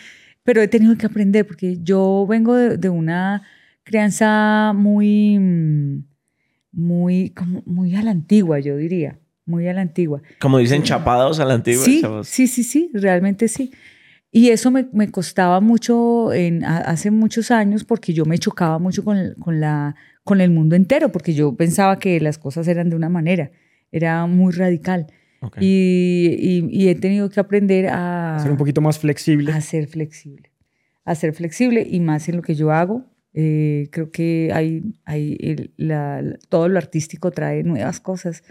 pero 0.44 0.62
he 0.62 0.68
tenido 0.68 0.96
que 0.96 1.06
aprender 1.06 1.46
porque 1.46 1.78
yo 1.82 2.26
vengo 2.28 2.54
de, 2.54 2.76
de 2.76 2.88
una 2.88 3.42
crianza 3.82 4.72
muy, 4.74 5.38
mm, 5.38 6.04
muy, 6.72 7.30
como 7.30 7.62
muy 7.66 7.96
a 7.96 8.02
la 8.02 8.10
antigua, 8.10 8.60
yo 8.60 8.76
diría, 8.76 9.18
muy 9.46 9.66
a 9.66 9.72
la 9.72 9.80
antigua. 9.80 10.22
Como 10.38 10.58
dicen, 10.58 10.82
chapados 10.82 11.40
a 11.40 11.44
la 11.44 11.54
antigua. 11.54 11.84
Sí, 11.84 12.02
chavos. 12.02 12.28
sí, 12.28 12.46
sí, 12.46 12.62
sí, 12.62 12.90
realmente 12.94 13.48
sí. 13.48 13.72
Y 14.30 14.50
eso 14.50 14.70
me, 14.70 14.86
me 14.92 15.10
costaba 15.10 15.60
mucho 15.60 16.32
en, 16.32 16.64
a- 16.64 16.78
hace 16.78 17.10
muchos 17.10 17.50
años 17.50 17.84
porque 17.84 18.12
yo 18.12 18.24
me 18.26 18.38
chocaba 18.38 18.78
mucho 18.78 19.02
con, 19.04 19.16
el- 19.16 19.36
con, 19.36 19.60
la, 19.60 19.94
con 20.24 20.40
el 20.40 20.50
mundo 20.50 20.76
entero, 20.76 21.10
porque 21.10 21.32
yo 21.34 21.54
pensaba 21.56 21.98
que 21.98 22.20
las 22.20 22.36
cosas 22.38 22.68
eran 22.68 22.90
de 22.90 22.96
una 22.96 23.08
manera, 23.08 23.50
era 23.90 24.26
muy 24.26 24.52
radical. 24.52 25.06
Ok. 25.40 25.56
Y, 25.60 26.36
y- 26.38 26.68
y 26.70 26.88
he 26.88 26.94
tenido 26.94 27.30
que 27.30 27.40
aprender 27.40 27.88
a, 27.90 28.38
Ser 28.42 28.50
un 28.50 28.56
poquito 28.58 28.80
más 28.80 28.98
flexible. 28.98 29.50
a 29.52 29.60
ser 29.62 29.86
flexible, 29.86 30.50
a 31.04 31.14
ser 31.14 31.32
flexible 31.32 31.86
y 31.88 32.00
más 32.00 32.28
en 32.28 32.36
lo 32.36 32.42
que 32.42 32.54
yo 32.54 32.70
hago. 32.72 33.04
Eh, 33.34 33.88
creo 33.92 34.10
que 34.10 34.50
hay, 34.52 34.82
hay 35.04 35.36
el- 35.40 35.72
la- 35.76 36.22
todo 36.48 36.68
lo 36.68 36.76
artístico 36.76 37.30
trae 37.30 37.62
nuevas 37.62 38.00
cosas. 38.00 38.42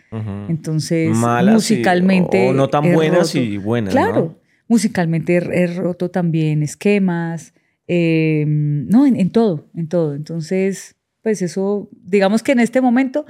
Entonces, 0.50 1.16
Malas 1.16 1.52
y- 1.52 1.56
musicalmente. 1.56 2.50
o 2.50 2.54
no 2.54 2.68
tan 2.70 2.94
buenas 2.94 3.34
roto- 3.36 3.44
y 3.46 3.58
buenas. 3.58 3.94
Claro, 3.94 4.16
¿no? 4.16 4.47
Musicalmente 4.68 5.38
he, 5.38 5.64
he 5.64 5.68
roto 5.68 6.10
también 6.12 6.64
esquemas, 6.64 7.54
eh, 7.88 8.44
no, 8.48 9.06
en, 9.06 9.16
en 9.20 9.30
todo, 9.32 9.68
en 9.76 9.88
todo. 9.88 10.14
Entonces, 10.16 10.96
pues 11.22 11.42
eso, 11.42 11.90
digamos 11.92 12.44
que 12.44 12.52
en 12.54 12.60
este 12.60 12.82
momento 12.82 13.26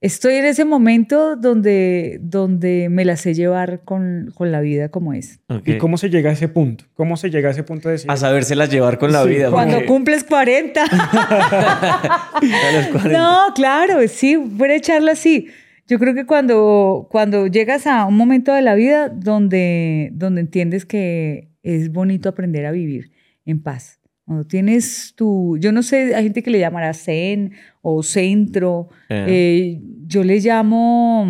estoy 0.00 0.34
en 0.34 0.44
ese 0.46 0.64
momento 0.64 1.36
donde, 1.36 2.18
donde 2.20 2.88
me 2.90 3.04
la 3.04 3.16
sé 3.16 3.34
llevar 3.34 3.82
con, 3.84 4.32
con 4.34 4.50
la 4.50 4.60
vida 4.60 4.88
como 4.88 5.12
es. 5.12 5.38
¿Y 5.64 5.78
cómo 5.78 5.96
se 5.96 6.10
llega 6.10 6.30
a 6.30 6.32
ese 6.32 6.48
punto? 6.48 6.84
¿Cómo 6.94 7.16
se 7.16 7.30
llega 7.30 7.48
a 7.50 7.52
ese 7.52 7.62
punto 7.62 7.88
de 7.88 7.92
decir? 7.92 8.10
A 8.10 8.16
sabérselas 8.16 8.68
llevar 8.68 8.98
con 8.98 9.12
la 9.12 9.22
Sí. 9.22 9.28
vida. 9.28 9.50
Cuando 9.52 9.74
porque- 9.74 9.86
cumples 9.86 10.24
40. 10.24 10.82
a 10.90 12.72
los 12.74 12.86
40. 12.88 13.12
No, 13.12 13.54
claro, 13.54 13.98
sí, 14.08 14.36
puede 14.58 14.76
echarla 14.76 15.12
así. 15.12 15.48
Yo 15.92 15.98
creo 15.98 16.14
que 16.14 16.24
cuando, 16.24 17.06
cuando 17.10 17.46
llegas 17.48 17.86
a 17.86 18.06
un 18.06 18.16
momento 18.16 18.54
de 18.54 18.62
la 18.62 18.74
vida 18.74 19.10
donde, 19.10 20.08
donde 20.14 20.40
entiendes 20.40 20.86
que 20.86 21.50
es 21.62 21.92
bonito 21.92 22.30
aprender 22.30 22.64
a 22.64 22.72
vivir 22.72 23.12
en 23.44 23.62
paz. 23.62 24.00
Cuando 24.24 24.46
tienes 24.46 25.12
tu, 25.16 25.58
yo 25.58 25.70
no 25.70 25.82
sé, 25.82 26.14
hay 26.14 26.22
gente 26.22 26.42
que 26.42 26.50
le 26.50 26.60
llamará 26.60 26.94
zen 26.94 27.52
o 27.82 28.02
centro. 28.02 28.88
Eh, 29.10 29.26
Eh, 29.28 29.80
yo 30.06 30.24
le 30.24 30.40
llamo, 30.40 31.26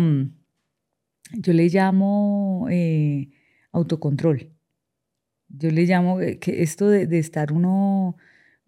yo 1.33 1.51
le 1.51 1.67
llamo 1.67 2.67
eh, 2.71 3.31
autocontrol. 3.73 4.49
Yo 5.49 5.71
le 5.71 5.83
llamo 5.83 6.19
que 6.39 6.63
esto 6.63 6.87
de, 6.87 7.05
de 7.05 7.19
estar 7.19 7.51
uno 7.51 8.15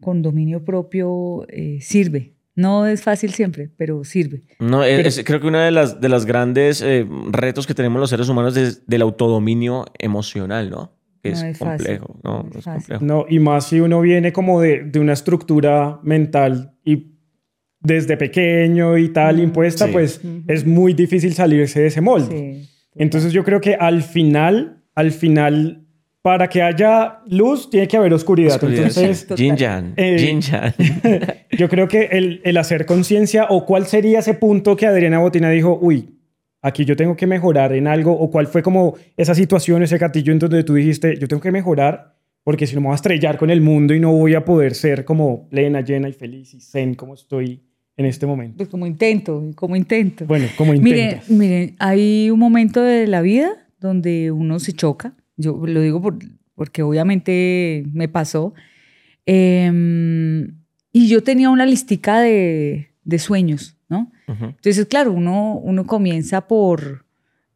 con 0.02 0.22
dominio 0.22 0.66
propio 0.66 1.48
sirve. 1.80 2.35
No 2.56 2.88
es 2.88 3.02
fácil 3.04 3.32
siempre, 3.34 3.70
pero 3.78 4.04
sirve. 4.04 4.44
No, 4.60 4.84
es- 4.84 5.18
es- 5.18 5.26
creo 5.26 5.42
que 5.42 5.48
uno 5.48 5.60
de 5.60 5.72
las, 5.72 6.00
de 6.00 6.08
las 6.10 6.26
grandes 6.26 6.82
eh, 6.82 7.06
retos 7.32 7.68
que 7.68 7.74
tenemos 7.74 8.00
los 8.00 8.10
seres 8.10 8.30
humanos 8.30 8.56
es 8.56 8.86
del 8.88 9.02
autodominio 9.02 9.86
emocional, 10.00 10.70
¿no? 10.70 10.94
Que 11.22 11.32
No 11.32 11.38
es, 11.38 11.44
es 11.44 11.58
fácil, 11.58 12.00
complejo, 12.00 12.20
¿no? 12.24 12.44
no 12.44 12.60
es 12.60 12.64
complejo. 12.66 13.04
No, 13.06 13.26
y 13.28 13.40
más 13.40 13.68
si 13.68 13.80
uno 13.82 14.00
viene 14.02 14.32
como 14.32 14.62
de, 14.62 14.84
de 14.86 15.00
una 15.00 15.14
estructura 15.14 16.00
mental 16.04 16.78
y 16.86 17.12
desde 17.82 18.16
pequeño 18.18 18.98
y 18.98 19.10
tal 19.10 19.40
impuesta, 19.40 19.88
Sí. 19.88 19.92
pues 19.92 20.22
es 20.48 20.66
muy 20.66 20.94
difícil 20.94 21.34
salirse 21.34 21.82
de 21.82 21.88
ese 21.88 22.02
molde. 22.02 22.64
Sí. 22.64 22.70
Entonces 22.96 23.34
yo 23.34 23.44
creo 23.44 23.60
que 23.60 23.76
al 23.76 24.02
final, 24.02 24.84
al 24.96 25.12
final, 25.12 25.85
para 26.25 26.50
que 26.50 26.60
haya 26.60 27.20
luz, 27.27 27.70
tiene 27.70 27.88
que 27.88 27.98
haber 27.98 28.12
oscuridad. 28.12 28.55
Oscuridad, 28.55 28.88
Entonces, 28.88 29.20
sí. 29.20 29.27
Total. 29.27 29.46
Yin 29.46 29.55
Yang. 29.58 29.94
Eh, 29.96 30.17
Yin 30.17 30.41
Yang. 30.41 30.74
yo 31.51 31.70
creo 31.70 31.88
que 31.88 32.05
el, 32.05 32.41
el 32.44 32.58
hacer 32.58 32.88
conciencia 32.88 33.46
o 33.48 33.63
cuál 33.63 33.86
sería 33.86 34.17
ese 34.17 34.34
punto 34.34 34.75
que 34.75 34.88
Adriana 34.88 35.20
Botina 35.20 35.51
dijo, 35.51 35.77
uy, 35.79 36.17
aquí 36.63 36.84
yo 36.84 36.96
tengo 36.96 37.15
que 37.15 37.27
mejorar 37.27 37.74
en 37.74 37.86
algo, 37.86 38.12
o 38.12 38.32
cuál 38.32 38.48
fue 38.48 38.63
como 38.63 38.96
esa 39.15 39.36
situación, 39.36 39.84
ese 39.84 40.00
gatillo 40.00 40.34
en 40.34 40.39
donde 40.39 40.63
tú 40.63 40.74
dijiste, 40.74 41.15
yo 41.20 41.27
tengo 41.27 41.44
que 41.44 41.51
mejorar 41.51 42.15
porque 42.44 42.65
si 42.65 42.74
no 42.74 42.82
me 42.82 42.88
voy 42.88 42.94
a 42.94 42.96
estrellar 42.96 43.38
con 43.38 43.51
el 43.51 43.62
mundo 43.62 43.94
y 43.94 44.00
no 44.00 44.12
voy 44.12 44.34
a 44.34 44.44
poder 44.44 44.74
ser 44.74 45.05
como 45.05 45.48
plena, 45.48 45.82
llena 45.82 46.10
y 46.10 46.13
feliz 46.13 46.55
y 46.55 46.60
zen 46.60 46.96
como 46.96 47.13
estoy 47.13 47.62
en 47.98 48.08
este 48.08 48.25
momento. 48.25 48.58
Pues 48.58 48.70
como 48.70 48.88
intento, 48.88 49.44
como 49.53 49.75
intento. 49.75 50.25
Bueno, 50.25 50.48
como 50.58 50.74
Miren, 50.74 51.03
intentas. 51.05 51.29
miren, 51.29 51.75
hay 51.77 52.32
un 52.32 52.39
momento 52.39 52.82
de 52.82 53.05
la 53.05 53.22
vida 53.22 53.51
donde 53.79 54.32
uno 54.32 54.58
se 54.58 54.74
choca. 54.74 55.13
Yo 55.38 55.60
lo 55.65 55.82
digo 55.82 56.01
por- 56.01 56.18
porque 56.56 56.82
obviamente 56.84 57.84
me 57.94 58.08
pasó. 58.08 58.54
Em, 59.25 60.56
y 60.92 61.08
yo 61.10 61.24
tenía 61.24 61.50
una 61.50 61.65
listica 61.65 62.20
de, 62.20 62.92
de 63.04 63.20
sueños, 63.20 63.75
¿no? 63.89 64.12
Ujú. 64.27 64.46
Entonces, 64.46 64.86
claro, 64.86 65.12
uno, 65.12 65.56
uno 65.58 65.86
comienza 65.86 66.48
por, 66.48 67.06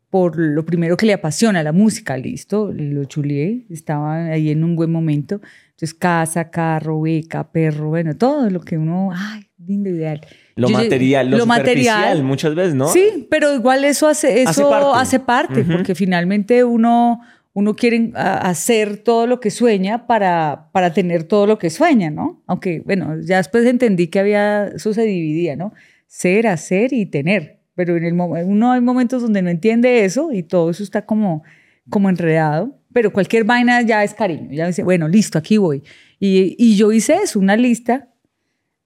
por 0.09 0.37
lo 0.37 0.65
primero 0.65 0.97
que 0.97 1.05
le 1.05 1.13
apasiona, 1.13 1.63
la 1.63 1.71
música, 1.71 2.17
listo, 2.17 2.71
lo 2.73 3.05
chulié, 3.05 3.65
estaba 3.69 4.25
ahí 4.25 4.49
en 4.49 4.63
un 4.63 4.75
buen 4.75 4.91
momento. 4.91 5.41
Entonces, 5.69 5.93
casa, 5.93 6.49
carro, 6.49 7.01
beca, 7.01 7.49
perro, 7.51 7.89
bueno, 7.89 8.17
todo 8.17 8.49
lo 8.49 8.59
que 8.59 8.77
uno, 8.77 9.11
ay, 9.15 9.43
lindo, 9.65 9.89
ideal. 9.89 10.19
Lo 10.55 10.67
Yo 10.67 10.73
material, 10.75 11.29
lo, 11.29 11.39
superficial 11.39 12.23
muchas 12.23 12.53
veces, 12.55 12.75
¿no? 12.75 12.87
Sí, 12.89 13.27
pero 13.29 13.53
igual 13.55 13.85
eso 13.85 14.07
hace, 14.07 14.41
eso 14.41 14.49
Hace 14.49 14.63
hace 14.99 15.19
parte. 15.19 15.47
parte, 15.55 15.61
Ujú. 15.61 15.71
porque 15.77 15.95
finalmente 15.95 16.65
uno, 16.65 17.21
uno 17.53 17.75
quiere 17.75 18.11
hacer 18.15 18.97
todo 18.97 19.27
lo 19.27 19.39
que 19.39 19.49
sueña 19.51 20.05
para, 20.07 20.69
para 20.71 20.93
tener 20.93 21.23
todo 21.23 21.47
lo 21.47 21.57
que 21.57 21.69
sueña, 21.69 22.09
¿no? 22.09 22.41
Aunque, 22.47 22.81
bueno, 22.81 23.19
ya 23.21 23.37
después 23.37 23.65
entendí 23.65 24.07
que 24.07 24.19
había, 24.19 24.67
eso 24.67 24.93
se 24.93 25.03
dividía, 25.03 25.55
¿no? 25.55 25.73
Ser, 26.07 26.47
hacer 26.47 26.93
y 26.93 27.05
tener. 27.05 27.59
Pero 27.75 27.97
en 27.97 28.03
el 28.05 28.13
uno 28.13 28.71
hay 28.71 28.81
momentos 28.81 29.21
donde 29.21 29.41
no 29.41 29.49
entiende 29.49 30.05
eso 30.05 30.31
y 30.31 30.43
todo 30.43 30.69
eso 30.69 30.83
está 30.83 31.05
como, 31.05 31.43
como 31.89 32.09
enredado. 32.09 32.77
Pero 32.93 33.11
cualquier 33.13 33.43
vaina 33.45 33.81
ya 33.81 34.03
es 34.03 34.13
cariño. 34.13 34.49
Ya 34.51 34.67
dice, 34.67 34.83
bueno, 34.83 35.07
listo, 35.07 35.37
aquí 35.37 35.57
voy. 35.57 35.83
Y, 36.19 36.55
y 36.57 36.75
yo 36.75 36.91
hice 36.91 37.15
eso, 37.23 37.39
una 37.39 37.55
lista 37.55 38.09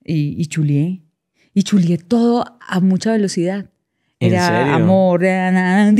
y, 0.04 0.40
y 0.40 0.46
chulié. 0.46 1.02
Y 1.54 1.62
chulié 1.62 1.98
todo 1.98 2.44
a 2.60 2.80
mucha 2.80 3.12
velocidad. 3.12 3.70
¿En 4.20 4.32
Era 4.32 4.46
serio? 4.46 4.74
amor, 4.74 5.24
era 5.24 5.50
na- 5.50 5.90
na- 5.90 5.92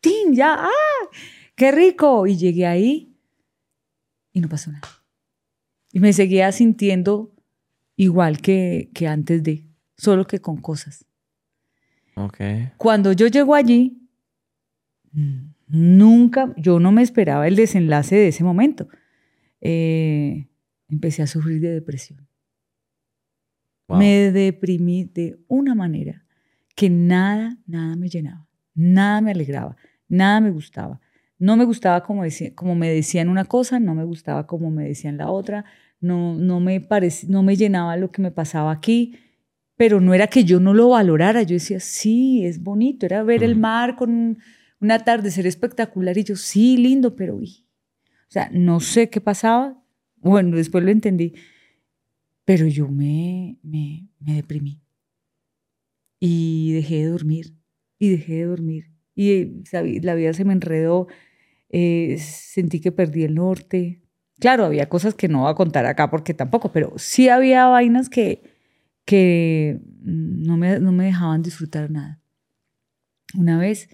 ¡Tin! 0.00 0.34
¡Ya! 0.34 0.54
¡Ah! 0.54 0.70
¡Qué 1.54 1.72
rico! 1.72 2.26
Y 2.26 2.36
llegué 2.36 2.66
ahí 2.66 3.16
y 4.32 4.40
no 4.40 4.48
pasó 4.48 4.70
nada. 4.70 4.86
Y 5.92 6.00
me 6.00 6.12
seguía 6.12 6.52
sintiendo 6.52 7.34
igual 7.96 8.40
que, 8.40 8.90
que 8.94 9.08
antes 9.08 9.42
de, 9.42 9.66
solo 9.96 10.26
que 10.26 10.40
con 10.40 10.58
cosas. 10.58 11.04
Okay. 12.14 12.70
Cuando 12.76 13.12
yo 13.12 13.26
llego 13.28 13.54
allí, 13.54 14.08
nunca, 15.66 16.52
yo 16.56 16.80
no 16.80 16.92
me 16.92 17.02
esperaba 17.02 17.46
el 17.46 17.56
desenlace 17.56 18.16
de 18.16 18.28
ese 18.28 18.44
momento. 18.44 18.88
Eh, 19.60 20.48
empecé 20.88 21.22
a 21.22 21.26
sufrir 21.26 21.60
de 21.60 21.70
depresión. 21.70 22.26
Me 23.88 24.30
deprimí 24.32 25.04
de 25.04 25.40
una 25.48 25.74
manera 25.74 26.26
que 26.74 26.90
nada, 26.90 27.56
nada 27.66 27.96
me 27.96 28.08
llenaba, 28.08 28.46
nada 28.74 29.20
me 29.22 29.30
alegraba 29.30 29.76
nada 30.08 30.40
me 30.40 30.50
gustaba. 30.50 31.00
No 31.38 31.56
me 31.56 31.64
gustaba 31.64 32.02
como, 32.02 32.24
decía, 32.24 32.54
como 32.54 32.74
me 32.74 32.90
decían 32.90 33.28
una 33.28 33.44
cosa, 33.44 33.78
no 33.78 33.94
me 33.94 34.04
gustaba 34.04 34.46
como 34.46 34.70
me 34.70 34.84
decían 34.84 35.16
la 35.18 35.30
otra, 35.30 35.64
no, 36.00 36.34
no, 36.34 36.60
me 36.60 36.86
no 37.28 37.42
me 37.42 37.56
llenaba 37.56 37.96
lo 37.96 38.10
que 38.10 38.22
me 38.22 38.30
pasaba 38.32 38.72
aquí, 38.72 39.16
pero 39.76 40.00
no 40.00 40.14
era 40.14 40.26
que 40.26 40.44
yo 40.44 40.58
no 40.58 40.74
lo 40.74 40.90
valorara, 40.90 41.42
yo 41.42 41.54
decía, 41.54 41.78
sí, 41.78 42.44
es 42.44 42.62
bonito, 42.62 43.06
era 43.06 43.22
ver 43.22 43.44
el 43.44 43.54
mar 43.56 43.94
con 43.94 44.10
un, 44.10 44.38
un 44.80 44.90
atardecer 44.90 45.46
espectacular 45.46 46.18
y 46.18 46.24
yo, 46.24 46.34
sí, 46.36 46.76
lindo, 46.76 47.14
pero, 47.14 47.36
uy". 47.36 47.64
o 48.28 48.30
sea, 48.32 48.50
no 48.52 48.80
sé 48.80 49.08
qué 49.08 49.20
pasaba, 49.20 49.80
bueno, 50.16 50.56
después 50.56 50.82
lo 50.82 50.90
entendí, 50.90 51.34
pero 52.44 52.66
yo 52.66 52.88
me, 52.88 53.58
me, 53.62 54.08
me 54.18 54.34
deprimí. 54.34 54.80
Y 56.20 56.72
dejé 56.72 56.96
de 57.04 57.06
dormir, 57.06 57.54
y 57.98 58.10
dejé 58.10 58.32
de 58.34 58.44
dormir. 58.46 58.97
Y 59.20 59.64
la 60.02 60.14
vida 60.14 60.32
se 60.32 60.44
me 60.44 60.52
enredó, 60.52 61.08
eh, 61.70 62.18
sentí 62.20 62.80
que 62.80 62.92
perdí 62.92 63.24
el 63.24 63.34
norte. 63.34 64.00
Claro, 64.38 64.64
había 64.64 64.88
cosas 64.88 65.14
que 65.14 65.26
no 65.26 65.40
voy 65.40 65.50
a 65.50 65.56
contar 65.56 65.86
acá 65.86 66.08
porque 66.08 66.34
tampoco, 66.34 66.70
pero 66.70 66.92
sí 66.98 67.28
había 67.28 67.66
vainas 67.66 68.08
que, 68.08 68.44
que 69.04 69.80
no, 70.04 70.56
me, 70.56 70.78
no 70.78 70.92
me 70.92 71.06
dejaban 71.06 71.42
disfrutar 71.42 71.90
nada. 71.90 72.20
Una 73.34 73.58
vez 73.58 73.88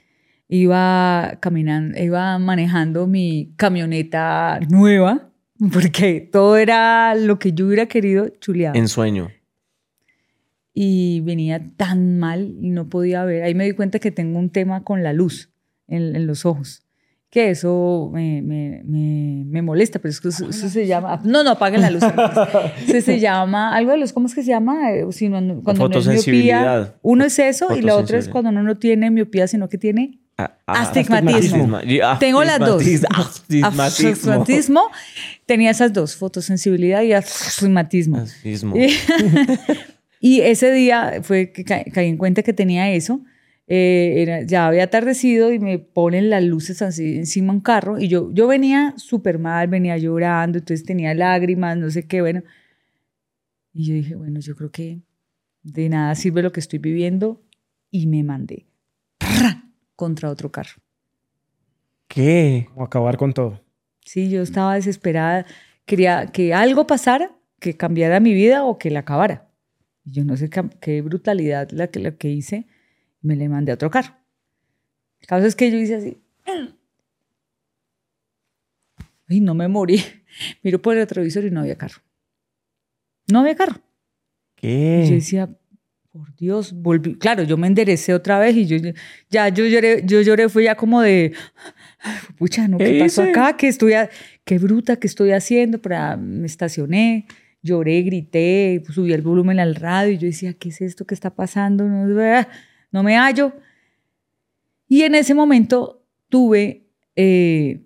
iba 0.46 1.38
caminando, 1.40 1.98
iba 1.98 2.38
manejando 2.38 3.06
mi 3.06 3.54
camioneta 3.56 4.60
nueva, 4.68 5.30
porque 5.72 6.20
todo 6.20 6.58
era 6.58 7.14
lo 7.14 7.38
que 7.38 7.54
yo 7.54 7.66
hubiera 7.66 7.86
querido 7.86 8.28
chulear. 8.40 8.76
En 8.76 8.88
sueño. 8.88 9.30
Y 10.74 11.20
venía 11.20 11.62
tan 11.76 12.18
mal 12.18 12.56
y 12.60 12.70
no 12.70 12.88
podía 12.88 13.24
ver. 13.24 13.44
Ahí 13.44 13.54
me 13.54 13.64
di 13.64 13.72
cuenta 13.72 14.00
que 14.00 14.10
tengo 14.10 14.38
un 14.40 14.50
tema 14.50 14.82
con 14.82 15.02
la 15.04 15.12
luz 15.12 15.50
en, 15.86 16.16
en 16.16 16.26
los 16.26 16.44
ojos. 16.44 16.80
Que 17.30 17.50
eso 17.50 18.10
me, 18.12 18.42
me, 18.42 18.82
me, 18.84 19.44
me 19.46 19.62
molesta, 19.62 19.98
pero 20.00 20.10
es 20.10 20.20
que 20.20 20.28
eso, 20.28 20.48
eso 20.50 20.68
se 20.68 20.86
llama. 20.86 21.20
No, 21.24 21.42
no, 21.44 21.50
apaguen 21.50 21.80
la 21.80 21.90
luz. 21.90 22.02
Eso 22.88 23.00
se 23.06 23.18
llama. 23.18 23.74
Algo 23.74 23.90
de 23.90 23.98
los. 23.98 24.12
¿Cómo 24.12 24.26
es 24.26 24.34
que 24.36 24.42
se 24.44 24.50
llama? 24.50 24.92
Eh, 24.92 25.04
si 25.10 25.28
no- 25.28 25.38
cuando 25.38 25.48
no 25.52 25.60
es 25.60 25.64
miopía. 25.64 25.76
Fotosensibilidad. 25.76 26.94
Uno 27.02 27.24
es 27.24 27.36
eso 27.40 27.76
y 27.76 27.82
la 27.82 27.96
otra 27.96 28.18
es 28.18 28.28
cuando 28.28 28.50
uno 28.50 28.62
no 28.62 28.76
tiene 28.76 29.10
miopía, 29.10 29.48
sino 29.48 29.68
que 29.68 29.78
tiene 29.78 30.20
Ah, 30.36 30.50
ah, 30.66 30.82
Astigmatismo. 30.82 31.76
astigma- 31.78 31.84
y- 31.84 32.00
Tengo 32.18 32.42
las 32.42 32.58
dos. 32.58 32.82
astigmatismo. 32.82 33.08
Astigmatismo. 33.20 33.82
Astigmatismo. 34.32 34.82
Tenía 35.46 35.70
esas 35.70 35.92
dos, 35.92 36.16
fotosensibilidad 36.16 37.02
y 37.02 37.12
astigmatismo. 37.12 38.16
Astigmatismo. 38.18 38.74
Y, 40.26 40.40
ese 40.40 40.72
día 40.72 41.20
fue 41.22 41.52
que 41.52 41.64
ca- 41.64 41.84
caí 41.92 42.08
en 42.08 42.16
cuenta 42.16 42.42
que 42.42 42.54
tenía 42.54 42.90
eso. 42.90 43.20
Eh, 43.66 44.22
era- 44.22 44.40
ya 44.42 44.66
había 44.68 44.84
atardecido 44.84 45.52
y 45.52 45.58
me 45.58 45.78
ponen 45.78 46.30
las 46.30 46.42
luces 46.42 46.80
así 46.80 47.16
encima 47.16 47.52
de 47.52 47.56
un 47.58 47.60
carro 47.62 47.98
y 47.98 48.08
yo, 48.08 48.30
yo 48.32 48.46
venía 48.46 48.94
súper 48.96 49.38
mal, 49.38 49.68
venía 49.68 49.98
llorando, 49.98 50.56
entonces 50.58 50.86
tenía 50.86 51.12
lágrimas, 51.12 51.76
no 51.76 51.90
sé 51.90 52.06
qué, 52.06 52.22
bueno. 52.22 52.42
Y 53.74 53.84
yo 53.84 53.94
dije, 53.94 54.14
bueno, 54.14 54.40
yo 54.40 54.56
creo 54.56 54.70
que 54.70 55.00
de 55.62 55.88
nada 55.90 56.14
sirve 56.14 56.42
lo 56.42 56.52
que 56.52 56.60
estoy 56.60 56.78
viviendo 56.78 57.42
y 57.90 58.06
me 58.06 58.22
mandé 58.22 58.64
¡prra! 59.18 59.64
contra 59.94 60.30
otro 60.30 60.50
carro. 60.50 60.80
¿Qué? 62.08 62.66
Como 62.72 62.86
acabar 62.86 63.18
con 63.18 63.34
todo. 63.34 63.60
Sí, 64.00 64.30
yo 64.30 64.40
estaba 64.40 64.74
desesperada, 64.74 65.44
quería 65.84 66.26
que 66.32 66.54
algo 66.54 66.86
pasara, 66.86 67.36
que 67.60 67.76
cambiara 67.76 68.20
mi 68.20 68.32
vida 68.32 68.64
o 68.64 68.78
que 68.78 68.90
la 68.90 69.00
acabara. 69.00 69.43
Y 70.04 70.12
yo 70.12 70.24
no 70.24 70.36
sé 70.36 70.50
qué, 70.50 70.62
qué 70.80 71.00
brutalidad 71.02 71.70
la 71.70 71.88
que, 71.88 72.00
la 72.00 72.12
que 72.16 72.28
hice, 72.30 72.66
me 73.22 73.36
le 73.36 73.48
mandé 73.48 73.72
a 73.72 73.76
otro 73.76 73.90
carro. 73.90 74.14
El 75.20 75.26
caso 75.26 75.46
es 75.46 75.56
que 75.56 75.70
yo 75.70 75.78
hice 75.78 75.94
así. 75.96 76.18
Y 79.28 79.40
no 79.40 79.54
me 79.54 79.68
morí. 79.68 80.02
Miro 80.62 80.80
por 80.82 80.94
el 80.94 81.00
retrovisor 81.00 81.44
y 81.44 81.50
no 81.50 81.60
había 81.60 81.76
carro. 81.76 82.00
No 83.32 83.40
había 83.40 83.54
carro. 83.54 83.76
Y 84.60 85.02
yo 85.04 85.08
¿Qué? 85.08 85.10
decía, 85.14 85.48
por 86.12 86.34
Dios, 86.36 86.72
volví. 86.74 87.16
Claro, 87.16 87.42
yo 87.42 87.56
me 87.56 87.66
enderecé 87.66 88.12
otra 88.14 88.38
vez 88.38 88.54
y 88.56 88.66
yo 88.66 88.76
ya 89.30 89.48
yo 89.48 89.64
lloré, 89.66 90.02
yo 90.04 90.20
lloré, 90.20 90.48
fue 90.48 90.64
ya 90.64 90.74
como 90.76 91.00
de, 91.00 91.32
pucha, 92.38 92.68
¿no? 92.68 92.76
¿Qué, 92.78 92.84
¿Qué 92.84 92.98
pasó 92.98 93.22
hice? 93.22 93.30
acá? 93.30 93.56
¿Qué 93.56 93.68
estoy, 93.68 93.94
ha- 93.94 94.10
qué 94.44 94.58
bruta 94.58 94.96
que 94.96 95.06
estoy 95.06 95.32
haciendo? 95.32 95.80
Para, 95.80 96.16
me 96.18 96.46
estacioné, 96.46 97.26
lloré, 97.64 98.02
grité, 98.02 98.82
subí 98.90 99.12
el 99.12 99.22
volumen 99.22 99.58
al 99.58 99.74
radio 99.74 100.12
y 100.12 100.18
yo 100.18 100.26
decía, 100.26 100.52
¿qué 100.52 100.68
es 100.68 100.82
esto 100.82 101.06
que 101.06 101.14
está 101.14 101.34
pasando? 101.34 101.88
No, 101.88 102.20
ah, 102.20 102.46
no 102.92 103.02
me 103.02 103.16
hallo. 103.16 103.52
Y 104.86 105.02
en 105.02 105.14
ese 105.14 105.34
momento 105.34 106.06
tuve 106.28 106.86
eh, 107.16 107.80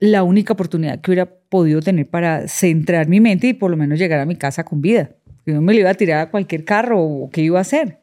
la 0.00 0.24
única 0.24 0.52
oportunidad 0.52 1.00
que 1.00 1.12
hubiera 1.12 1.32
podido 1.48 1.80
tener 1.80 2.10
para 2.10 2.48
centrar 2.48 3.08
mi 3.08 3.20
mente 3.20 3.46
y 3.46 3.54
por 3.54 3.70
lo 3.70 3.76
menos 3.76 3.98
llegar 3.98 4.18
a 4.18 4.26
mi 4.26 4.34
casa 4.34 4.64
con 4.64 4.80
vida. 4.80 5.14
Yo 5.46 5.62
me 5.62 5.72
lo 5.72 5.80
iba 5.80 5.90
a 5.90 5.94
tirar 5.94 6.18
a 6.20 6.30
cualquier 6.30 6.64
carro 6.64 7.00
o 7.00 7.30
qué 7.30 7.42
iba 7.42 7.58
a 7.58 7.62
hacer. 7.62 8.00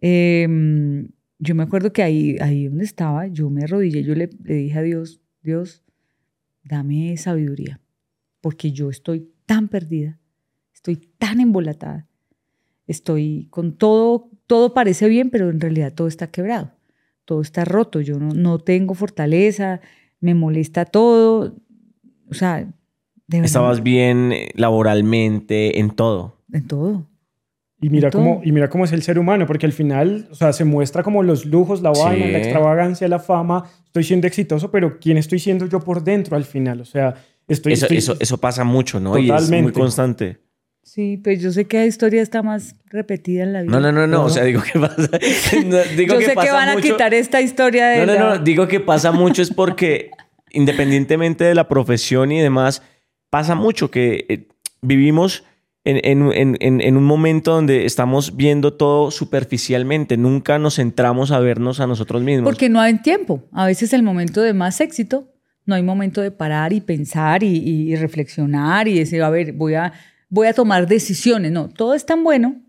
Eh, 0.00 0.46
yo 1.38 1.54
me 1.54 1.62
acuerdo 1.62 1.92
que 1.92 2.02
ahí, 2.02 2.36
ahí 2.40 2.66
donde 2.66 2.84
estaba, 2.84 3.28
yo 3.28 3.48
me 3.48 3.62
arrodillé, 3.62 4.02
yo 4.02 4.14
le, 4.14 4.28
le 4.42 4.54
dije 4.54 4.78
a 4.78 4.82
Dios, 4.82 5.20
Dios, 5.42 5.84
dame 6.64 7.16
sabiduría, 7.16 7.80
porque 8.40 8.72
yo 8.72 8.90
estoy 8.90 9.30
tan 9.46 9.68
perdida, 9.68 10.18
estoy 10.84 10.96
tan 11.18 11.40
embolatada, 11.40 12.06
estoy 12.86 13.46
con 13.50 13.72
todo, 13.72 14.28
todo 14.46 14.74
parece 14.74 15.08
bien, 15.08 15.30
pero 15.30 15.48
en 15.48 15.58
realidad 15.60 15.94
todo 15.94 16.08
está 16.08 16.26
quebrado, 16.26 16.72
todo 17.24 17.40
está 17.40 17.64
roto, 17.64 18.02
yo 18.02 18.18
no, 18.18 18.34
no 18.34 18.58
tengo 18.58 18.92
fortaleza, 18.94 19.80
me 20.20 20.34
molesta 20.34 20.84
todo, 20.84 21.56
o 22.30 22.34
sea, 22.34 22.58
de 22.58 23.38
verdad, 23.38 23.44
Estabas 23.46 23.82
bien 23.82 24.32
eh, 24.32 24.50
laboralmente, 24.54 25.78
en 25.80 25.88
todo. 25.90 26.36
en 26.52 26.66
todo. 26.66 27.08
Y 27.80 27.88
mira, 27.90 28.10
cómo, 28.10 28.40
y 28.44 28.52
mira 28.52 28.68
cómo 28.68 28.84
es 28.84 28.92
el 28.92 29.02
ser 29.02 29.18
humano, 29.18 29.46
porque 29.46 29.64
al 29.66 29.72
final, 29.72 30.28
o 30.30 30.34
sea, 30.34 30.52
se 30.52 30.64
muestra 30.64 31.02
como 31.02 31.22
los 31.22 31.44
lujos, 31.46 31.80
la 31.82 31.90
vaina, 31.90 32.26
Sí. 32.26 32.32
la 32.32 32.38
extravagancia, 32.38 33.08
la 33.08 33.18
fama. 33.18 33.64
Estoy 33.86 34.04
siendo 34.04 34.26
exitoso, 34.26 34.70
pero 34.70 34.98
¿quién 34.98 35.16
estoy 35.18 35.38
siendo 35.38 35.66
yo 35.66 35.80
por 35.80 36.02
dentro 36.02 36.36
al 36.36 36.44
final? 36.44 36.80
O 36.80 36.84
sea, 36.86 37.14
estoy... 37.46 37.72
Eso, 37.74 37.84
estoy- 37.86 37.96
eso, 37.98 38.16
eso 38.20 38.38
pasa 38.38 38.64
mucho, 38.64 39.00
¿no? 39.00 39.18
Y 39.18 39.24
es 39.24 39.28
muy 39.28 39.36
Totalmente. 39.38 39.72
constante. 39.80 40.38
Sí, 40.84 41.16
pues 41.16 41.40
yo 41.40 41.50
sé 41.50 41.64
que 41.64 41.78
la 41.78 41.86
historia 41.86 42.20
está 42.22 42.42
más 42.42 42.76
repetida 42.90 43.42
en 43.42 43.52
la 43.54 43.62
vida. 43.62 43.72
No, 43.72 43.80
no, 43.80 43.90
no, 43.90 44.06
no. 44.06 44.24
O 44.24 44.28
sea, 44.30 44.44
digo 44.44 44.62
que 44.62 44.78
pasa. 44.78 45.08
no, 45.66 45.78
digo 45.96 46.12
Yo 46.14 46.18
que 46.18 46.24
sé 46.26 46.30
que 46.30 46.34
pasa 46.36 46.52
van 46.52 46.68
a 46.68 46.74
mucho- 46.74 46.92
quitar 46.92 47.14
esta 47.14 47.40
historia 47.40 47.88
de 47.88 48.00
No, 48.00 48.06
no, 48.06 48.12
la- 48.14 48.20
no. 48.36 48.38
Digo 48.44 48.68
que 48.68 48.80
pasa 48.80 49.10
mucho 49.10 49.40
es 49.42 49.50
porque, 49.50 50.10
independientemente 50.52 51.44
de 51.44 51.54
la 51.54 51.68
profesión 51.68 52.32
y 52.32 52.40
demás, 52.40 52.82
pasa 53.30 53.54
mucho 53.54 53.90
que 53.90 54.26
eh, 54.28 54.48
vivimos 54.82 55.44
en, 55.84 56.00
en- 56.32 56.56
en- 56.60 56.80
en- 56.80 56.96
un 56.96 57.04
momento 57.04 57.52
donde 57.52 57.84
estamos 57.86 58.36
viendo 58.36 58.74
todo 58.74 59.10
superficialmente. 59.10 60.16
Nunca 60.16 60.58
nos 60.58 60.76
centramos 60.76 61.30
a 61.30 61.40
vernos 61.40 61.80
a 61.80 61.86
nosotros 61.86 62.22
mismos. 62.22 62.44
Porque 62.48 62.68
no 62.68 62.80
hay 62.80 62.98
tiempo. 63.02 63.42
A 63.52 63.66
veces 63.66 63.92
el 63.92 64.02
momento 64.02 64.40
de 64.42 64.52
más 64.54 64.80
éxito, 64.80 65.30
no 65.66 65.74
hay 65.74 65.82
momento 65.82 66.20
de 66.20 66.30
parar 66.30 66.72
y 66.72 66.80
pensar 66.80 67.42
y- 67.42 67.56
y 67.56 67.96
reflexionar 67.96 68.86
y 68.88 68.98
decir, 68.98 69.22
a 69.22 69.30
ver, 69.30 69.52
voy 69.54 69.74
a, 69.74 69.92
voy 70.28 70.46
a 70.46 70.52
tomar 70.52 70.86
decisiones. 70.86 71.52
No, 71.52 71.68
todo 71.68 71.94
es 71.94 72.06
tan 72.06 72.24
bueno, 72.24 72.62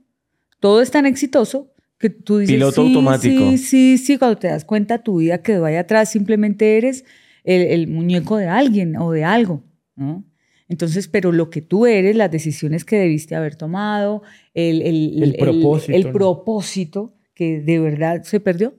todo 0.60 0.82
es 0.82 0.92
tan 0.92 1.06
exitoso 1.06 1.72
que 1.98 2.10
tú 2.10 2.40
dices, 2.40 2.56
Piloto 2.56 2.82
sí, 2.84 2.88
automático. 2.88 3.50
sí, 3.52 3.58
sí, 3.58 3.98
sí, 3.98 4.18
cuando 4.18 4.38
te 4.38 4.48
das 4.48 4.66
cuenta 4.66 5.02
tu 5.04 5.18
vida 5.18 5.42
quedó 5.42 5.66
ahí 5.66 5.76
atrás, 5.76 6.12
simplemente 6.12 6.78
eres 6.78 7.06
el, 7.44 7.62
el 7.62 7.88
muñeco 7.88 8.38
de 8.38 8.48
alguien 8.48 8.96
o 8.98 9.12
de 9.12 9.24
algo, 9.24 9.64
¿no? 9.96 10.26
Entonces, 10.68 11.08
pero 11.08 11.32
lo 11.32 11.52
que 11.52 11.62
tú 11.62 11.86
eres, 11.86 12.16
las 12.16 12.32
decisiones 12.32 12.84
que 12.86 12.98
debiste 12.98 13.36
haber 13.36 13.56
tomado, 13.56 14.24
el, 14.56 14.82
el, 14.82 15.24
El 15.24 15.36
propósito, 15.36 15.96
el 15.96 16.04
¿no? 16.06 16.12
propósito 16.12 17.14
que 17.36 17.62
de 17.62 17.80
verdad 17.80 18.24
se 18.24 18.40
perdió. 18.40 18.76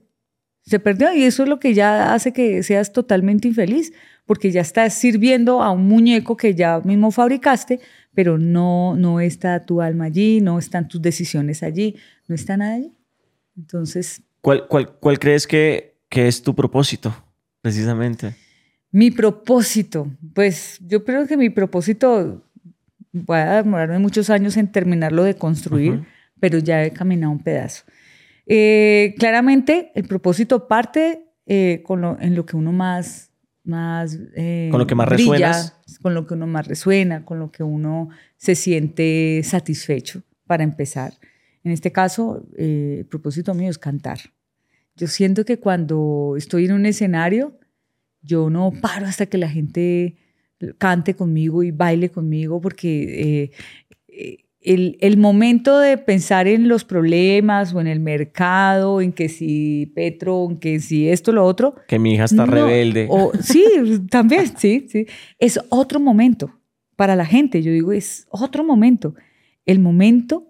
Se 0.66 0.80
perdió 0.80 1.14
y 1.14 1.22
eso 1.22 1.44
es 1.44 1.48
lo 1.48 1.58
que 1.58 1.74
ya 1.74 2.12
hace 2.12 2.32
que 2.32 2.62
seas 2.62 2.92
totalmente 2.92 3.48
infeliz, 3.48 3.92
porque 4.24 4.50
ya 4.50 4.60
estás 4.60 4.94
sirviendo 4.94 5.62
a 5.62 5.70
un 5.70 5.86
muñeco 5.86 6.36
que 6.36 6.54
ya 6.54 6.80
mismo 6.80 7.10
fabricaste, 7.10 7.80
pero 8.14 8.36
no, 8.36 8.96
no 8.96 9.20
está 9.20 9.64
tu 9.64 9.80
alma 9.80 10.06
allí, 10.06 10.40
no 10.40 10.58
están 10.58 10.88
tus 10.88 11.00
decisiones 11.00 11.62
allí, 11.62 11.96
no 12.26 12.34
está 12.34 12.56
nada 12.56 12.74
allí. 12.74 12.92
Entonces, 13.56 14.22
¿Cuál, 14.40 14.66
cuál, 14.68 14.92
cuál 14.98 15.18
crees 15.18 15.46
que, 15.46 15.96
que 16.08 16.28
es 16.28 16.42
tu 16.42 16.54
propósito, 16.54 17.14
precisamente? 17.62 18.34
mi 18.96 19.10
propósito, 19.10 20.10
pues 20.32 20.78
yo 20.80 21.04
creo 21.04 21.26
que 21.26 21.36
mi 21.36 21.50
propósito, 21.50 22.42
voy 23.12 23.36
a 23.36 23.62
demorarme 23.62 23.98
muchos 23.98 24.30
años 24.30 24.56
en 24.56 24.72
terminarlo 24.72 25.22
de 25.22 25.34
construir, 25.34 26.04
pero 26.40 26.58
ya 26.58 26.82
he 26.82 26.92
caminado 26.92 27.30
un 27.30 27.42
pedazo. 27.42 27.84
Eh, 28.46 29.14
claramente, 29.18 29.92
el 29.94 30.04
propósito 30.04 30.68
parte 30.68 31.26
eh, 31.46 31.82
con 31.84 32.00
lo, 32.00 32.18
en 32.20 32.34
lo 32.34 32.46
que 32.46 32.56
uno 32.56 32.72
más, 32.72 33.30
más 33.64 34.18
eh, 34.34 34.68
Con 34.70 34.80
lo 34.80 34.86
que 34.86 34.94
más 34.94 35.08
brilla, 35.08 35.48
resuenas. 35.48 35.78
con 36.00 36.14
lo 36.14 36.26
que 36.26 36.34
uno 36.34 36.46
más 36.46 36.66
resuena, 36.66 37.24
con 37.24 37.38
lo 37.38 37.50
que 37.50 37.62
uno 37.62 38.08
se 38.36 38.54
siente 38.54 39.42
satisfecho 39.44 40.22
para 40.46 40.64
empezar. 40.64 41.14
En 41.64 41.72
este 41.72 41.90
caso, 41.90 42.46
eh, 42.56 42.98
el 43.00 43.06
propósito 43.06 43.52
mío 43.54 43.68
es 43.68 43.78
cantar. 43.78 44.18
Yo 44.94 45.08
siento 45.08 45.44
que 45.44 45.58
cuando 45.58 46.34
estoy 46.36 46.66
en 46.66 46.72
un 46.72 46.86
escenario, 46.86 47.58
yo 48.22 48.50
no 48.50 48.72
paro 48.80 49.06
hasta 49.06 49.26
que 49.26 49.38
la 49.38 49.48
gente 49.48 50.16
cante 50.78 51.14
conmigo 51.14 51.62
y 51.62 51.70
baile 51.70 52.10
conmigo, 52.10 52.60
porque 52.60 53.42
eh, 53.42 53.50
eh, 54.08 54.45
el, 54.66 54.96
el 55.00 55.16
momento 55.16 55.78
de 55.78 55.96
pensar 55.98 56.48
en 56.48 56.68
los 56.68 56.84
problemas 56.84 57.72
o 57.74 57.80
en 57.80 57.86
el 57.86 58.00
mercado, 58.00 59.00
en 59.00 59.12
que 59.12 59.28
si 59.28 59.92
Petro, 59.94 60.48
en 60.50 60.58
que 60.58 60.80
si 60.80 61.08
esto, 61.08 61.32
lo 61.32 61.44
otro. 61.44 61.74
Que 61.88 61.98
mi 61.98 62.14
hija 62.14 62.24
está 62.24 62.46
no, 62.46 62.52
rebelde. 62.52 63.06
o- 63.10 63.32
sí, 63.40 63.64
también, 64.10 64.52
sí, 64.56 64.86
sí. 64.90 65.06
Es 65.38 65.60
otro 65.68 66.00
momento 66.00 66.50
para 66.96 67.14
la 67.16 67.24
gente. 67.26 67.62
Yo 67.62 67.70
digo, 67.72 67.92
es 67.92 68.26
otro 68.30 68.64
momento. 68.64 69.14
El 69.64 69.78
momento 69.78 70.44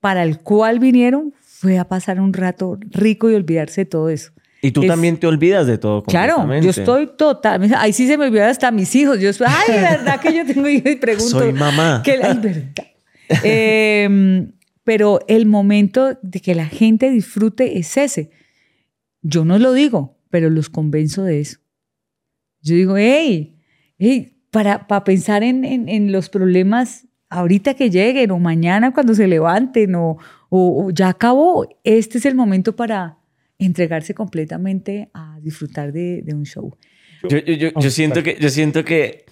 para 0.00 0.22
el 0.22 0.38
cual 0.40 0.78
vinieron 0.78 1.32
fue 1.40 1.78
a 1.78 1.88
pasar 1.88 2.20
un 2.20 2.32
rato 2.32 2.78
rico 2.90 3.30
y 3.30 3.34
olvidarse 3.34 3.82
de 3.82 3.86
todo 3.86 4.08
eso. 4.10 4.32
y 4.62 4.70
tú 4.72 4.82
es- 4.82 4.88
también 4.88 5.16
te 5.18 5.26
olvidas 5.26 5.66
de 5.66 5.78
todo. 5.78 6.02
Claro, 6.02 6.46
yo 6.60 6.70
estoy 6.70 7.10
total. 7.16 7.72
Ahí 7.78 7.92
sí 7.92 8.06
se 8.06 8.16
me 8.18 8.26
olvidan 8.26 8.50
hasta 8.50 8.70
mis 8.70 8.94
hijos. 8.96 9.20
Yo 9.20 9.30
estoy, 9.30 9.46
ay, 9.50 9.80
¿verdad 9.80 10.20
que 10.20 10.34
yo 10.34 10.44
tengo 10.46 10.68
hijos? 10.68 10.90
Y 10.92 10.96
pregunto. 10.96 11.38
Soy 11.38 11.52
mamá. 11.52 12.02
Que, 12.04 12.12
ay, 12.22 12.38
verdad. 12.42 12.62
Eh, 13.44 14.48
pero 14.84 15.18
el 15.26 15.46
momento 15.46 16.16
de 16.22 16.40
que 16.40 16.54
la 16.54 16.66
gente 16.66 17.10
disfrute 17.10 17.78
es 17.78 17.96
ese. 17.96 18.30
Yo 19.22 19.44
no 19.44 19.58
lo 19.58 19.72
digo, 19.72 20.16
pero 20.30 20.48
los 20.48 20.68
convenzo 20.70 21.24
de 21.24 21.40
eso. 21.40 21.58
Yo 22.62 22.74
digo, 22.76 22.96
hey, 22.96 23.56
hey 23.98 24.32
para, 24.52 24.86
para 24.86 25.02
pensar 25.04 25.42
en, 25.42 25.64
en, 25.64 25.88
en 25.88 26.12
los 26.12 26.28
problemas 26.28 27.06
ahorita 27.28 27.74
que 27.74 27.90
lleguen 27.90 28.30
o 28.30 28.38
mañana 28.38 28.94
cuando 28.94 29.12
se 29.14 29.26
levanten 29.26 29.96
o, 29.96 30.18
o- 30.48 30.86
o 30.86 30.90
ya 30.90 31.08
acabó, 31.08 31.68
este 31.82 32.18
es 32.18 32.24
el 32.26 32.36
momento 32.36 32.76
para 32.76 33.18
entregarse 33.58 34.14
completamente 34.14 35.10
a 35.12 35.38
disfrutar 35.42 35.92
de, 35.92 36.22
de 36.22 36.32
un 36.34 36.44
show. 36.44 36.76
Yo, 37.28 37.38
yo- 37.38 37.54
yo- 37.54 37.68
Oh, 37.74 37.80
yo 37.80 37.90
siento 37.90 38.22
claro. 38.22 38.36
que, 38.38 38.42
yo 38.42 38.48
siento 38.50 38.84
que 38.84 39.24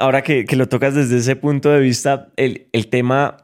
ahora 0.00 0.22
que, 0.22 0.44
que 0.44 0.56
lo 0.56 0.68
tocas 0.68 0.94
desde 0.94 1.18
ese 1.18 1.36
punto 1.36 1.70
de 1.70 1.80
vista, 1.80 2.32
el, 2.36 2.68
el 2.72 2.88
tema, 2.88 3.36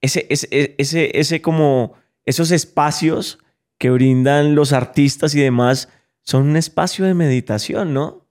ese, 0.00 0.26
ese, 0.30 0.74
ese, 0.78 1.18
ese 1.18 1.40
como 1.42 1.94
esos 2.26 2.50
espacios 2.50 3.38
que 3.78 3.90
brindan 3.90 4.54
los 4.54 4.72
artistas 4.72 5.34
y 5.34 5.40
demás 5.40 5.88
son 6.22 6.48
un 6.48 6.56
espacio 6.56 7.04
de 7.04 7.14
meditación, 7.14 7.92
¿no? 7.94 8.26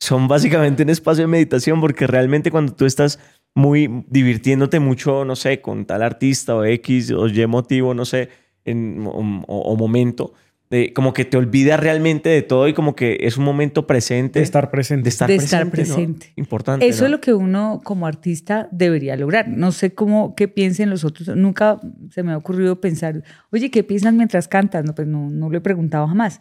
Son 0.00 0.28
básicamente 0.28 0.82
un 0.82 0.90
espacio 0.90 1.24
de 1.24 1.28
meditación 1.28 1.80
porque 1.80 2.06
realmente 2.06 2.50
cuando 2.50 2.72
tú 2.74 2.86
estás 2.86 3.18
muy 3.54 4.04
divirtiéndote 4.08 4.80
mucho, 4.80 5.24
no 5.24 5.36
sé, 5.36 5.60
con 5.60 5.84
tal 5.84 6.02
artista 6.02 6.54
o 6.54 6.64
X 6.64 7.10
o 7.10 7.26
Y 7.28 7.46
motivo, 7.46 7.92
no 7.94 8.04
sé, 8.04 8.28
en, 8.64 9.04
o, 9.06 9.10
o- 9.46 9.76
momento, 9.76 10.32
de, 10.70 10.92
como 10.92 11.12
que 11.12 11.24
te 11.24 11.36
olvidas 11.36 11.80
realmente 11.80 12.28
de 12.28 12.42
todo 12.42 12.68
y 12.68 12.74
como 12.74 12.94
que 12.94 13.18
es 13.22 13.36
un 13.36 13.44
momento 13.44 13.86
presente. 13.88 14.38
de 14.38 14.44
estar 14.44 14.70
presente. 14.70 15.02
de 15.04 15.08
estar 15.10 15.28
De 15.28 15.36
presente. 15.36 15.56
estar 15.56 15.66
¿no? 15.66 15.70
presente. 15.72 16.32
Importante. 16.36 16.86
Eso 16.86 17.00
¿no? 17.02 17.06
es 17.06 17.10
lo 17.10 17.20
que 17.20 17.34
uno 17.34 17.80
como 17.82 18.06
artista 18.06 18.68
debería 18.70 19.16
lograr. 19.16 19.48
No 19.48 19.72
sé 19.72 19.92
cómo, 19.94 20.34
qué 20.36 20.46
piensen 20.48 20.88
los 20.88 21.02
otros. 21.04 21.36
Nunca 21.36 21.80
se 22.12 22.22
me 22.22 22.30
ha 22.32 22.36
ocurrido 22.36 22.80
pensar, 22.80 23.22
oye, 23.50 23.70
¿qué 23.70 23.82
piensan 23.82 24.16
mientras 24.16 24.46
cantas? 24.46 24.84
No, 24.84 24.94
pues 24.94 25.08
no, 25.08 25.28
no 25.28 25.50
lo 25.50 25.58
he 25.58 25.60
preguntado 25.60 26.06
jamás. 26.06 26.40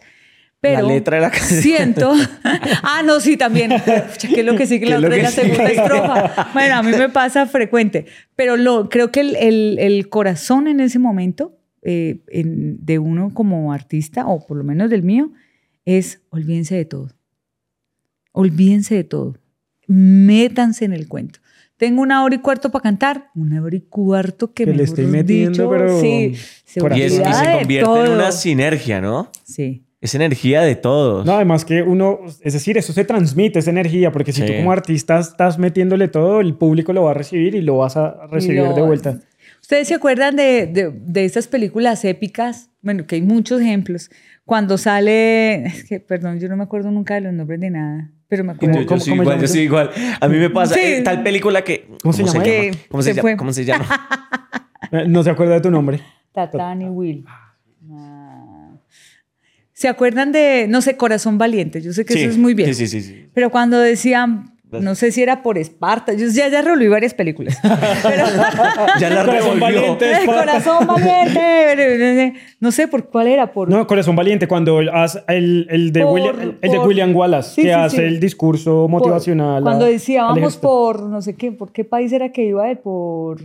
Pero 0.62 0.82
La 0.82 0.88
letra 0.94 1.16
de 1.16 1.22
la 1.22 1.32
canción. 1.32 1.62
siento. 1.62 2.14
ah, 2.84 3.02
no, 3.06 3.20
sí, 3.22 3.38
también. 3.38 3.72
Pucha, 3.72 4.28
¿Qué 4.28 4.42
es 4.42 4.46
lo 4.46 4.56
que 4.56 4.68
sigue 4.68 4.86
¿Qué 4.86 4.92
la 4.92 4.98
otra 5.00 5.16
que 5.16 5.22
la 5.24 5.32
segunda 5.32 5.68
sigue? 5.70 5.82
estrofa? 5.82 6.50
Bueno, 6.54 6.76
a 6.76 6.84
mí 6.84 6.92
me 6.92 7.08
pasa 7.10 7.46
frecuente. 7.48 8.06
Pero 8.36 8.58
lo, 8.58 8.90
creo 8.90 9.10
que 9.12 9.22
el, 9.22 9.36
el- 9.38 9.80
el 9.80 10.10
corazón 10.10 10.68
en 10.68 10.82
ese 10.82 11.00
momento 11.00 11.56
eh, 11.82 12.20
en- 12.28 12.84
de 12.86 13.00
uno 13.00 13.32
como 13.34 13.72
artista, 13.74 14.28
o 14.28 14.46
por 14.46 14.58
lo 14.58 14.64
menos 14.64 14.90
del 14.90 15.04
mío, 15.04 15.32
es 15.86 16.22
olvídense 16.30 16.76
de 16.76 16.86
todo. 16.86 17.10
Olvídense 18.32 18.96
de 18.96 19.04
todo. 19.04 19.36
Métanse 19.88 20.86
en 20.86 20.94
el 20.94 21.08
cuento. 21.08 21.40
Tengo 21.78 22.02
una 22.02 22.24
hora 22.24 22.36
y 22.36 22.40
cuarto 22.40 22.70
para 22.72 22.84
cantar, 22.84 23.30
una 23.36 23.62
hora 23.64 23.76
y 23.76 23.82
cuarto 23.82 24.54
que, 24.54 24.66
mejor 24.66 24.82
estoy 24.82 25.06
metiendo, 25.06 25.52
dicho, 25.52 25.70
pero 25.70 26.00
sí, 26.02 26.36
se 26.66 26.80
Y, 26.98 27.02
es- 27.02 27.14
y 27.14 27.16
olvida 27.18 27.34
se 27.34 27.48
de 27.50 27.58
convierte 27.60 28.00
en 28.06 28.12
una 28.12 28.32
sinergia, 28.32 29.02
¿no? 29.02 29.32
Sí. 29.44 29.84
Es 30.02 30.16
energía 30.16 30.62
de 30.62 30.76
todos. 30.76 31.26
No, 31.26 31.34
además 31.34 31.66
que 31.66 31.82
uno, 31.82 32.20
es 32.42 32.54
decir, 32.54 32.78
eso 32.78 32.94
se 32.94 33.04
transmite, 33.06 33.60
esa 33.60 33.70
energía, 33.72 34.12
porque 34.12 34.32
si 34.32 34.42
Sí. 34.42 34.48
tú 34.48 34.54
como 34.58 34.72
artista 34.72 35.20
estás 35.20 35.58
metiéndole 35.58 36.08
todo, 36.10 36.40
el 36.42 36.54
público 36.56 36.94
lo 36.94 37.04
va 37.04 37.12
a 37.12 37.14
recibir 37.16 37.56
y 37.56 37.62
lo 37.62 37.78
vas 37.78 37.98
a 37.98 38.28
recibir 38.28 38.62
lo- 38.62 38.74
de 38.74 38.82
vuelta. 38.82 39.20
¿Ustedes 39.70 39.88
se 39.88 39.94
acuerdan 39.94 40.36
de, 40.36 40.66
de, 40.66 40.92
de 40.92 41.26
estas 41.26 41.48
películas 41.48 42.04
épicas? 42.04 42.72
Bueno, 42.82 43.06
que 43.06 43.14
hay 43.18 43.22
muchos 43.22 43.62
ejemplos. 43.62 44.10
Cuando 44.44 44.80
sale, 44.80 45.64
es 45.68 45.84
que, 45.84 46.00
perdón, 46.00 46.40
yo 46.40 46.50
no 46.50 46.58
me 46.58 46.64
acuerdo 46.64 46.90
nunca 46.90 47.14
de 47.14 47.22
los 47.22 47.34
nombres 47.34 47.60
de 47.60 47.70
nada, 47.70 48.10
pero 48.28 48.44
me 48.44 48.54
Yo, 48.54 48.56
acuerdo. 48.56 48.80
yo 48.82 48.86
¿Cómo- 48.88 49.00
soy 49.00 49.12
cómo 49.12 49.22
igual, 49.22 49.40
yo 49.42 49.48
soy 49.48 49.60
igual. 49.62 49.92
A 50.20 50.28
mí 50.28 50.38
me 50.40 50.50
pasa 50.50 50.74
Sí. 50.74 50.80
eh, 50.84 51.02
tal 51.04 51.22
película 51.22 51.64
que... 51.64 51.88
¿Cómo 52.02 52.14
se 52.14 52.24
llama? 52.24 52.44
¿Cómo 52.90 53.04
se, 53.04 53.14
se 53.14 53.16
llama? 53.22 53.38
¿Cómo 53.38 53.54
se 53.54 53.64
llama? 53.66 53.86
Eh, 54.92 55.06
No 55.08 55.22
se 55.22 55.30
acuerda 55.30 55.54
de 55.54 55.62
tu 55.62 55.70
nombre. 55.70 56.00
Tatán 56.34 56.82
y 56.82 56.86
Will. 56.90 57.24
Ah. 57.92 58.72
¿Se 59.72 59.88
acuerdan 59.88 60.32
de, 60.32 60.66
no 60.68 60.82
sé, 60.82 60.98
Corazón 60.98 61.38
Valiente? 61.38 61.80
Yo 61.80 61.94
sé 61.94 62.06
que 62.06 62.14
Sí, 62.14 62.22
eso 62.22 62.30
es 62.32 62.38
muy 62.40 62.56
bien. 62.56 62.74
Sí, 62.74 62.88
sí, 62.88 63.02
sí. 63.02 63.08
sí. 63.08 63.30
Pero 63.36 63.52
cuando 63.52 63.78
decían, 63.78 64.58
no 64.72 64.96
sé 64.96 65.12
si 65.12 65.22
era 65.24 65.42
por 65.42 65.58
Esparta, 65.58 66.14
yo 66.14 66.28
ya, 66.28 66.48
ya 66.48 66.62
revolví 66.62 66.88
varias 66.88 67.14
películas. 67.14 67.58
Pero, 68.04 68.26
Ya 69.00 69.10
la 69.10 69.26
Corazón 69.26 69.60
valiente. 69.60 70.12
¡Eh, 70.12 70.26
Corazón 70.26 70.88
Valiente. 70.88 72.34
No 72.60 72.72
sé 72.72 72.88
por 72.88 73.10
cuál 73.10 73.28
era, 73.28 73.52
por... 73.52 73.70
No, 73.70 73.86
Corazón 73.88 74.16
Valiente, 74.16 74.48
cuando 74.48 74.80
hace 74.94 75.22
el, 75.28 75.68
el 75.70 75.92
de, 75.92 76.02
Por- 76.02 76.14
William, 76.14 76.58
el 76.62 76.72
de 76.72 76.80
William 76.80 77.16
Wallace, 77.16 77.56
Sí, 77.56 77.62
que 77.64 77.68
sí, 77.70 77.74
hace 77.74 77.98
sí. 77.98 78.04
el 78.04 78.20
discurso 78.20 78.88
motivacional. 78.88 79.64
Cuando 79.64 79.86
decía, 79.86 80.24
vamos 80.24 80.58
por, 80.58 81.02
no 81.04 81.22
sé 81.22 81.36
qué, 81.36 81.52
¿por 81.52 81.72
qué 81.72 81.84
país 81.84 82.12
era 82.12 82.32
que 82.32 82.44
iba 82.46 82.70
él? 82.70 82.78
Por... 82.78 83.40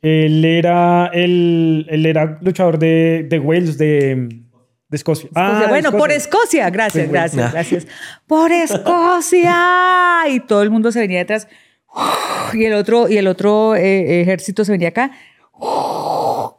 Él 0.00 0.44
era, 0.44 1.10
él, 1.12 1.86
él 1.88 2.06
era 2.06 2.38
luchador 2.40 2.78
de, 2.78 3.26
de 3.28 3.38
Wales, 3.38 3.78
de, 3.78 4.28
de 4.92 4.96
Escocia. 4.96 5.28
Ah, 5.34 5.66
bueno, 5.68 5.88
Escocia. 5.88 5.98
por 5.98 6.10
Escocia. 6.12 6.70
Gracias, 6.70 7.06
Sí, 7.06 7.10
gracias, 7.10 7.52
gracias. 7.52 7.86
Por 8.28 8.52
Escocia. 8.52 9.56
Y 10.30 10.40
todo 10.40 10.62
el 10.62 10.70
mundo 10.70 10.92
se 10.92 11.00
venía 11.00 11.18
detrás. 11.18 11.48
Y 12.52 12.64
el 12.64 12.74
otro, 12.74 13.08
y 13.08 13.16
el 13.16 13.26
otro 13.26 13.74
eh, 13.74 14.20
ejército 14.20 14.64
se 14.64 14.72
venía 14.72 14.88
acá. 14.88 15.10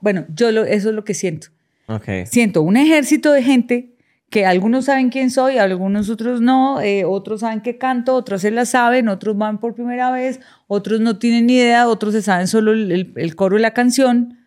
Bueno, 0.01 0.25
yo 0.33 0.51
lo- 0.51 0.65
eso 0.65 0.89
es 0.89 0.95
lo 0.95 1.03
que 1.03 1.13
siento. 1.13 1.47
Ok. 1.87 2.05
Siento 2.25 2.61
un 2.61 2.77
ejército 2.77 3.31
de 3.31 3.43
gente 3.43 3.89
que 4.29 4.45
algunos 4.47 4.85
saben 4.85 5.09
quién 5.09 5.29
soy, 5.29 5.59
algunos 5.59 6.09
otros 6.09 6.41
no, 6.41 6.81
eh, 6.81 7.05
otros 7.05 7.41
saben 7.41 7.61
que 7.61 7.77
canto, 7.77 8.15
otros 8.15 8.41
se 8.41 8.49
la 8.49 8.65
saben, 8.65 9.07
otros 9.07 9.37
van 9.37 9.59
por 9.59 9.75
primera 9.75 10.11
vez, 10.11 10.39
otros 10.67 10.99
no 11.01 11.19
tienen 11.19 11.45
ni 11.45 11.53
idea, 11.57 11.87
otros 11.87 12.13
se 12.13 12.23
saben 12.23 12.47
solo 12.47 12.71
el, 12.71 12.91
el- 12.91 13.13
el 13.15 13.35
coro 13.35 13.57
de 13.57 13.61
la 13.61 13.73
canción. 13.75 14.39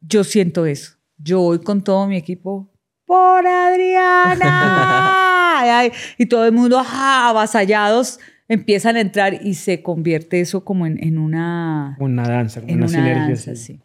Yo 0.00 0.24
siento 0.24 0.64
eso. 0.64 0.94
Yo 1.18 1.40
voy 1.40 1.58
con 1.58 1.84
todo 1.84 2.06
mi 2.06 2.16
equipo 2.16 2.69
por 3.10 3.44
Adriana. 3.44 4.46
Ay, 5.80 5.90
y 6.16 6.26
todo 6.26 6.46
el 6.46 6.52
mundo, 6.52 6.78
ajá, 6.78 7.28
avasallados, 7.28 8.20
empiezan 8.48 8.94
a 8.96 9.00
entrar 9.00 9.34
y 9.44 9.54
se 9.54 9.82
convierte 9.82 10.40
eso 10.40 10.64
como 10.64 10.86
en, 10.86 11.02
en 11.02 11.18
una, 11.18 11.96
Una 11.98 12.22
danza, 12.22 12.60
como 12.60 12.70
en 12.72 12.78
una, 12.78 12.86
una 12.86 12.96
sinergia. 12.96 13.22
danza, 13.26 13.56
sí. 13.56 13.74
sí. 13.74 13.80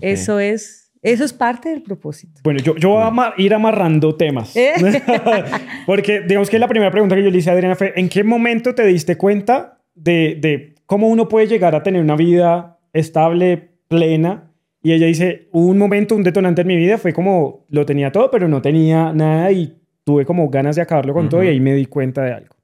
Eso 0.00 0.38
es, 0.40 0.90
eso 1.02 1.24
es 1.24 1.32
parte 1.34 1.68
del 1.68 1.82
propósito. 1.82 2.40
Bueno, 2.42 2.58
yo, 2.60 2.74
yo 2.76 2.88
voy 2.90 3.02
a 3.02 3.06
ama- 3.08 3.34
ir 3.36 3.52
amarrando 3.54 4.16
temas. 4.16 4.56
¿Eh? 4.56 4.72
Porque 5.86 6.22
digamos 6.22 6.48
que 6.50 6.58
la 6.58 6.66
primera 6.68 6.90
pregunta 6.90 7.14
que 7.16 7.22
yo 7.22 7.30
le 7.30 7.36
hice 7.38 7.50
a 7.50 7.52
Adriana 7.52 7.76
fue, 7.76 7.92
¿en 7.96 8.08
qué 8.08 8.24
momento 8.24 8.74
te 8.74 8.84
diste 8.86 9.16
cuenta 9.16 9.78
de, 9.94 10.38
de 10.40 10.74
cómo 10.86 11.08
uno 11.08 11.28
puede 11.28 11.46
llegar 11.48 11.74
a 11.74 11.82
tener 11.82 12.00
una 12.02 12.16
vida 12.16 12.78
estable, 12.94 13.72
plena? 13.88 14.50
Y 14.84 14.92
ella 14.92 15.06
dice, 15.06 15.48
un 15.52 15.78
momento, 15.78 16.14
un 16.14 16.22
detonante 16.22 16.60
en 16.60 16.68
mi 16.68 16.76
vida, 16.76 16.98
fue 16.98 17.12
como, 17.14 17.64
lo 17.70 17.86
tenía 17.86 18.12
todo, 18.12 18.30
pero 18.30 18.46
no 18.48 18.60
tenía 18.60 19.12
nada 19.14 19.50
y 19.50 19.74
tuve 20.04 20.26
como 20.26 20.48
ganas 20.50 20.76
de 20.76 20.82
acabarlo 20.82 21.14
con 21.14 21.30
todo 21.30 21.42
y 21.42 21.48
ahí 21.48 21.58
me 21.58 21.74
di 21.74 21.86
cuenta 21.86 22.22
de 22.22 22.32
algo. 22.34 22.54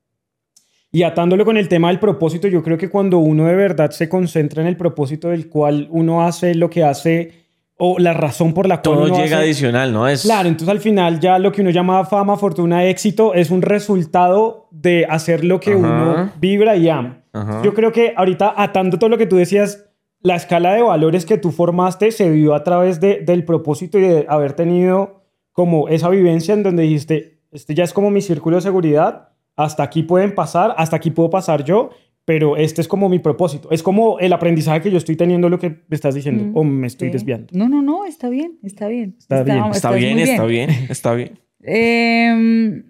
Y 0.93 1.03
atándolo 1.03 1.47
con 1.47 1.57
el 1.57 1.67
tema 1.67 1.89
del 1.89 1.99
propósito, 1.99 2.47
yo 2.47 2.63
creo 2.63 2.77
que 2.77 2.91
cuando 2.91 3.19
uno 3.19 3.47
de 3.47 3.55
verdad 3.55 3.91
se 3.91 4.09
concentra 4.09 4.61
en 4.61 4.69
el 4.69 4.77
propósito 4.77 5.31
del 5.31 5.49
cual 5.49 5.89
uno 5.91 6.23
hace 6.23 6.55
lo 6.55 6.69
que 6.69 6.85
hace 6.85 7.33
o 7.79 7.99
la 7.99 8.13
razón 8.13 8.53
por 8.53 8.69
la 8.69 8.83
cual 8.83 8.97
Todo 8.97 9.05
uno 9.07 9.15
llega 9.17 9.37
hace- 9.39 9.47
adicional, 9.47 9.91
¿no? 9.91 10.07
Es... 10.07 10.21
Claro, 10.23 10.49
entonces 10.49 10.69
al 10.69 10.81
final 10.81 11.21
ya 11.21 11.39
lo 11.39 11.51
que 11.53 11.63
uno 11.63 11.71
llama 11.71 12.05
fama, 12.05 12.37
fortuna, 12.37 12.85
éxito 12.85 13.33
es 13.33 13.51
un 13.51 13.63
resultado 13.63 14.69
de 14.71 15.07
hacer 15.09 15.43
lo 15.43 15.59
que 15.59 15.75
uno 15.75 16.31
vibra 16.39 16.77
y 16.77 16.91
ama. 16.91 17.23
Yo 17.65 17.73
creo 17.73 17.93
que 17.93 18.13
ahorita 18.15 18.53
atando 18.55 18.99
todo 18.99 19.09
lo 19.09 19.17
que 19.17 19.27
tú 19.27 19.37
decías, 19.37 19.87
la 20.23 20.37
escala 20.37 20.75
de 20.75 20.83
valores 20.83 21.25
que 21.27 21.39
tú 21.39 21.51
formaste 21.51 22.11
se 22.13 22.31
vio 22.31 22.55
a 22.55 22.63
través 22.63 23.01
de- 23.01 23.21
del 23.21 23.45
propósito 23.45 23.99
y 23.99 24.03
de 24.03 24.27
haber 24.29 24.53
tenido 24.53 25.23
como 25.53 25.89
esa 25.89 26.09
vivencia 26.09 26.55
en 26.55 26.63
donde 26.63 26.83
dijiste, 26.85 27.41
este 27.53 27.75
ya 27.75 27.85
es 27.85 27.93
como 27.93 28.11
mi 28.11 28.21
círculo 28.21 28.57
de 28.57 28.63
seguridad, 28.63 29.31
hasta 29.57 29.83
aquí 29.83 30.03
pueden 30.03 30.35
pasar, 30.35 30.75
hasta 30.77 30.97
aquí 30.97 31.11
puedo 31.11 31.31
pasar 31.31 31.65
yo, 31.65 31.91
pero 32.25 32.57
este 32.57 32.81
es 32.81 32.87
como 32.89 33.09
mi 33.09 33.19
propósito. 33.19 33.71
Es 33.73 33.83
como 33.83 34.19
el 34.21 34.33
aprendizaje 34.33 34.83
que 34.83 34.91
yo 34.91 34.99
estoy 34.99 35.17
teniendo 35.17 35.49
lo 35.49 35.59
que 35.59 35.71
me 35.71 35.95
estás 35.95 36.15
diciendo, 36.15 36.45
Mm, 36.45 36.57
o 36.57 36.65
me 36.65 36.87
estoy 36.87 37.09
Sí. 37.09 37.13
desviando. 37.13 37.49
No, 37.53 37.69
no, 37.69 37.83
no, 37.83 38.05
está 38.05 38.29
bien, 38.29 38.59
está 38.63 38.89
bien. 38.89 39.17
Está 39.19 39.43
bien. 39.43 39.65
Está 39.73 39.91
bien, 39.93 40.19
está 40.19 40.45
bien, 40.45 40.71
está 40.91 41.15
bien. 41.15 41.39
Em, 41.63 42.85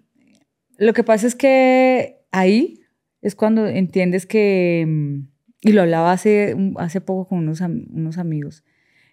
lo 0.79 0.93
que 0.93 1.05
pasa 1.05 1.27
es 1.27 1.35
que 1.35 2.17
ahí 2.33 2.81
es 3.23 3.35
cuando 3.35 3.67
entiendes 3.67 4.27
que, 4.27 4.81
em, 4.83 5.29
y 5.63 5.73
lo 5.73 5.83
hablaba 5.83 6.13
hace, 6.13 6.57
hace 6.79 7.01
poco 7.01 7.29
con 7.29 7.39
unos, 7.39 7.61
unos 7.61 8.19
amigos, 8.19 8.63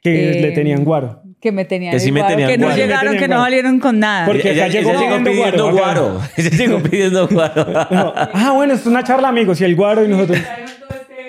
Que 0.03 0.37
Eh, 0.37 0.41
le 0.41 0.51
tenían 0.51 0.83
guaro. 0.85 1.21
que 1.41 1.51
me 1.51 1.65
tenían 1.65 1.91
Que 1.91 1.99
sí 1.99 2.11
me 2.11 2.19
igual, 2.19 2.31
tenían 2.33 2.49
que 2.51 2.57
no 2.57 2.67
guaro. 2.67 2.77
llegaron, 2.81 3.05
Me 3.13 3.17
que 3.17 3.21
tenían 3.21 3.29
no 3.29 3.35
guaro. 3.35 3.43
salieron 3.45 3.79
con 3.79 3.99
nada. 3.99 4.25
Porque 4.25 4.51
ella, 4.51 4.65
acá 4.65 4.73
llegó 4.73 4.89
ella 4.91 4.99
llegó 4.99 5.17
pidiendo 5.23 5.31
pidiendo 5.31 5.71
guaro, 5.71 6.03
guaro. 6.13 6.29
Ella 6.37 6.49
llegó 6.49 6.83
pidiendo 6.83 7.27
guaro. 7.27 7.65
No. 7.91 8.13
Ah, 8.15 8.51
bueno, 8.53 8.73
es 8.75 8.85
una 8.85 9.03
charla, 9.03 9.27
amigos, 9.29 9.59
y 9.61 9.65
el 9.65 9.75
guaro 9.75 10.05
y 10.05 10.07
nosotros. 10.07 10.39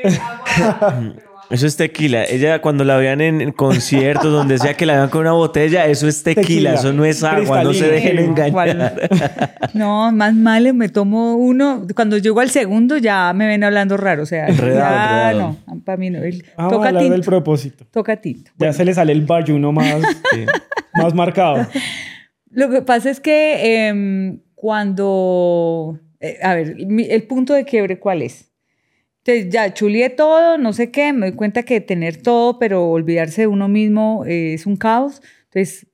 Eso 1.50 1.66
es 1.66 1.76
tequila. 1.76 2.24
Ella 2.24 2.60
cuando 2.60 2.84
la 2.84 2.96
vean 2.98 3.20
en, 3.22 3.40
en 3.40 3.52
conciertos, 3.52 4.30
donde 4.30 4.58
sea 4.58 4.74
que 4.74 4.84
la 4.84 4.96
vean 4.96 5.08
con 5.08 5.22
una 5.22 5.32
botella, 5.32 5.86
eso 5.86 6.06
es 6.06 6.22
tequila, 6.22 6.42
Tequila. 6.42 6.74
eso 6.74 6.92
no 6.92 7.04
es 7.06 7.24
agua, 7.24 7.64
no 7.64 7.72
se 7.72 7.88
dejen 7.88 8.18
Eh, 8.18 8.24
engañar. 8.24 9.08
No, 9.74 10.10
más 10.12 10.34
mal 10.34 10.72
me 10.74 10.88
tomo 10.88 11.36
uno. 11.36 11.86
Cuando 11.94 12.18
llego 12.18 12.40
al 12.40 12.50
segundo 12.50 12.96
ya 12.98 13.32
me 13.34 13.46
ven 13.46 13.64
hablando 13.64 13.96
raro. 13.96 14.22
O 14.24 14.26
sea, 14.26 14.46
Enredado, 14.48 14.74
ya 14.74 15.30
enredado. 15.30 15.56
no, 15.66 15.80
para 15.84 15.96
mí 15.98 16.10
no. 16.10 16.22
El- 16.22 16.44
Vamos 16.56 16.72
a 16.72 16.76
toca 16.76 16.88
hablar 16.88 17.02
del 17.04 17.12
tinto. 17.12 17.26
propósito. 17.30 17.84
Toca 17.90 18.16
tinto. 18.20 18.50
Ya 18.58 18.72
se 18.72 18.84
le 18.84 18.92
sale 18.94 19.12
el 19.12 19.22
bayuno 19.22 19.72
más, 19.72 20.02
Sí. 20.32 20.44
más 20.94 21.14
marcado. 21.14 21.66
Lo 22.50 22.70
que 22.70 22.82
pasa 22.82 23.10
es 23.10 23.20
que 23.20 23.86
em, 23.88 24.40
cuando, 24.54 25.98
eh, 26.20 26.38
a 26.42 26.54
ver, 26.54 26.76
mi- 26.86 27.06
el 27.08 27.22
punto 27.24 27.54
de 27.54 27.64
quiebre, 27.64 27.98
¿cuál 27.98 28.22
es? 28.22 28.47
Entonces 29.28 29.52
ya 29.52 29.74
chulié 29.74 30.08
todo, 30.08 30.56
no 30.56 30.72
sé 30.72 30.90
qué, 30.90 31.12
me 31.12 31.26
doy 31.26 31.36
cuenta 31.36 31.62
que 31.62 31.82
tener 31.82 32.16
todo, 32.16 32.58
pero 32.58 32.88
olvidarse 32.88 33.42
de 33.42 33.46
uno 33.46 33.68
mismo 33.68 34.24
eh, 34.24 34.54
es 34.54 34.64
un 34.64 34.78
caos. 34.78 35.20
Entonces, 35.52 35.86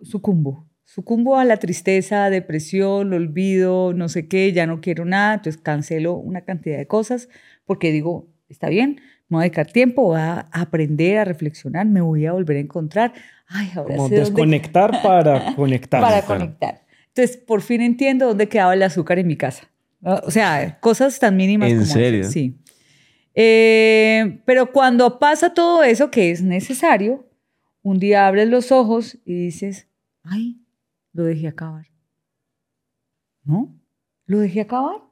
sucumbo. 0.00 0.66
Sucumbo 0.82 1.36
a 1.36 1.44
la 1.44 1.58
tristeza, 1.58 2.30
depresión, 2.30 3.12
olvido, 3.12 3.92
no 3.92 4.08
sé 4.08 4.26
qué, 4.26 4.54
ya 4.54 4.66
no 4.66 4.80
quiero 4.80 5.04
nada, 5.04 5.34
entonces 5.34 5.60
cancelo 5.60 6.14
una 6.14 6.46
cantidad 6.46 6.78
de 6.78 6.86
cosas 6.86 7.28
porque 7.66 7.92
digo, 7.92 8.30
está 8.48 8.70
bien, 8.70 9.02
me 9.28 9.36
voy 9.36 9.40
a 9.40 9.42
dedicar 9.42 9.66
tiempo, 9.70 10.04
voy 10.04 10.20
a 10.20 10.48
aprender, 10.50 11.18
a 11.18 11.24
reflexionar, 11.26 11.84
me 11.84 12.00
voy 12.00 12.24
a 12.24 12.32
volver 12.32 12.56
a 12.56 12.60
encontrar. 12.60 13.12
Ay, 13.48 13.70
ahora 13.74 13.96
Como 13.96 14.08
sé 14.08 14.14
dónde 14.14 14.30
desconectar 14.30 15.02
para 15.02 15.54
conectar. 15.56 16.00
para 16.00 16.22
claro. 16.22 16.40
conectar. 16.40 16.86
Entonces, 17.08 17.36
por 17.36 17.60
fin 17.60 17.82
entiendo 17.82 18.28
dónde 18.28 18.48
quedaba 18.48 18.72
el 18.72 18.82
azúcar 18.82 19.18
en 19.18 19.26
mi 19.26 19.36
casa. 19.36 19.68
O 20.02 20.30
sea, 20.30 20.78
cosas 20.80 21.18
tan 21.18 21.36
mínimas 21.36 21.70
¿En 21.70 21.78
como 21.78 21.86
serio? 21.86 22.20
esas, 22.20 22.32
Sí. 22.32 22.56
Eh, 23.34 24.40
pero 24.46 24.72
cuando 24.72 25.18
pasa 25.18 25.52
todo 25.52 25.84
eso 25.84 26.10
que 26.10 26.30
es 26.30 26.42
necesario, 26.42 27.28
un 27.82 27.98
día 27.98 28.26
abres 28.26 28.48
los 28.48 28.72
ojos 28.72 29.18
y 29.24 29.34
dices, 29.34 29.88
ay, 30.22 30.58
lo 31.12 31.24
dejé 31.24 31.48
acabar. 31.48 31.86
¿No? 33.44 33.74
Lo 34.24 34.38
dejé 34.38 34.62
acabar. 34.62 35.02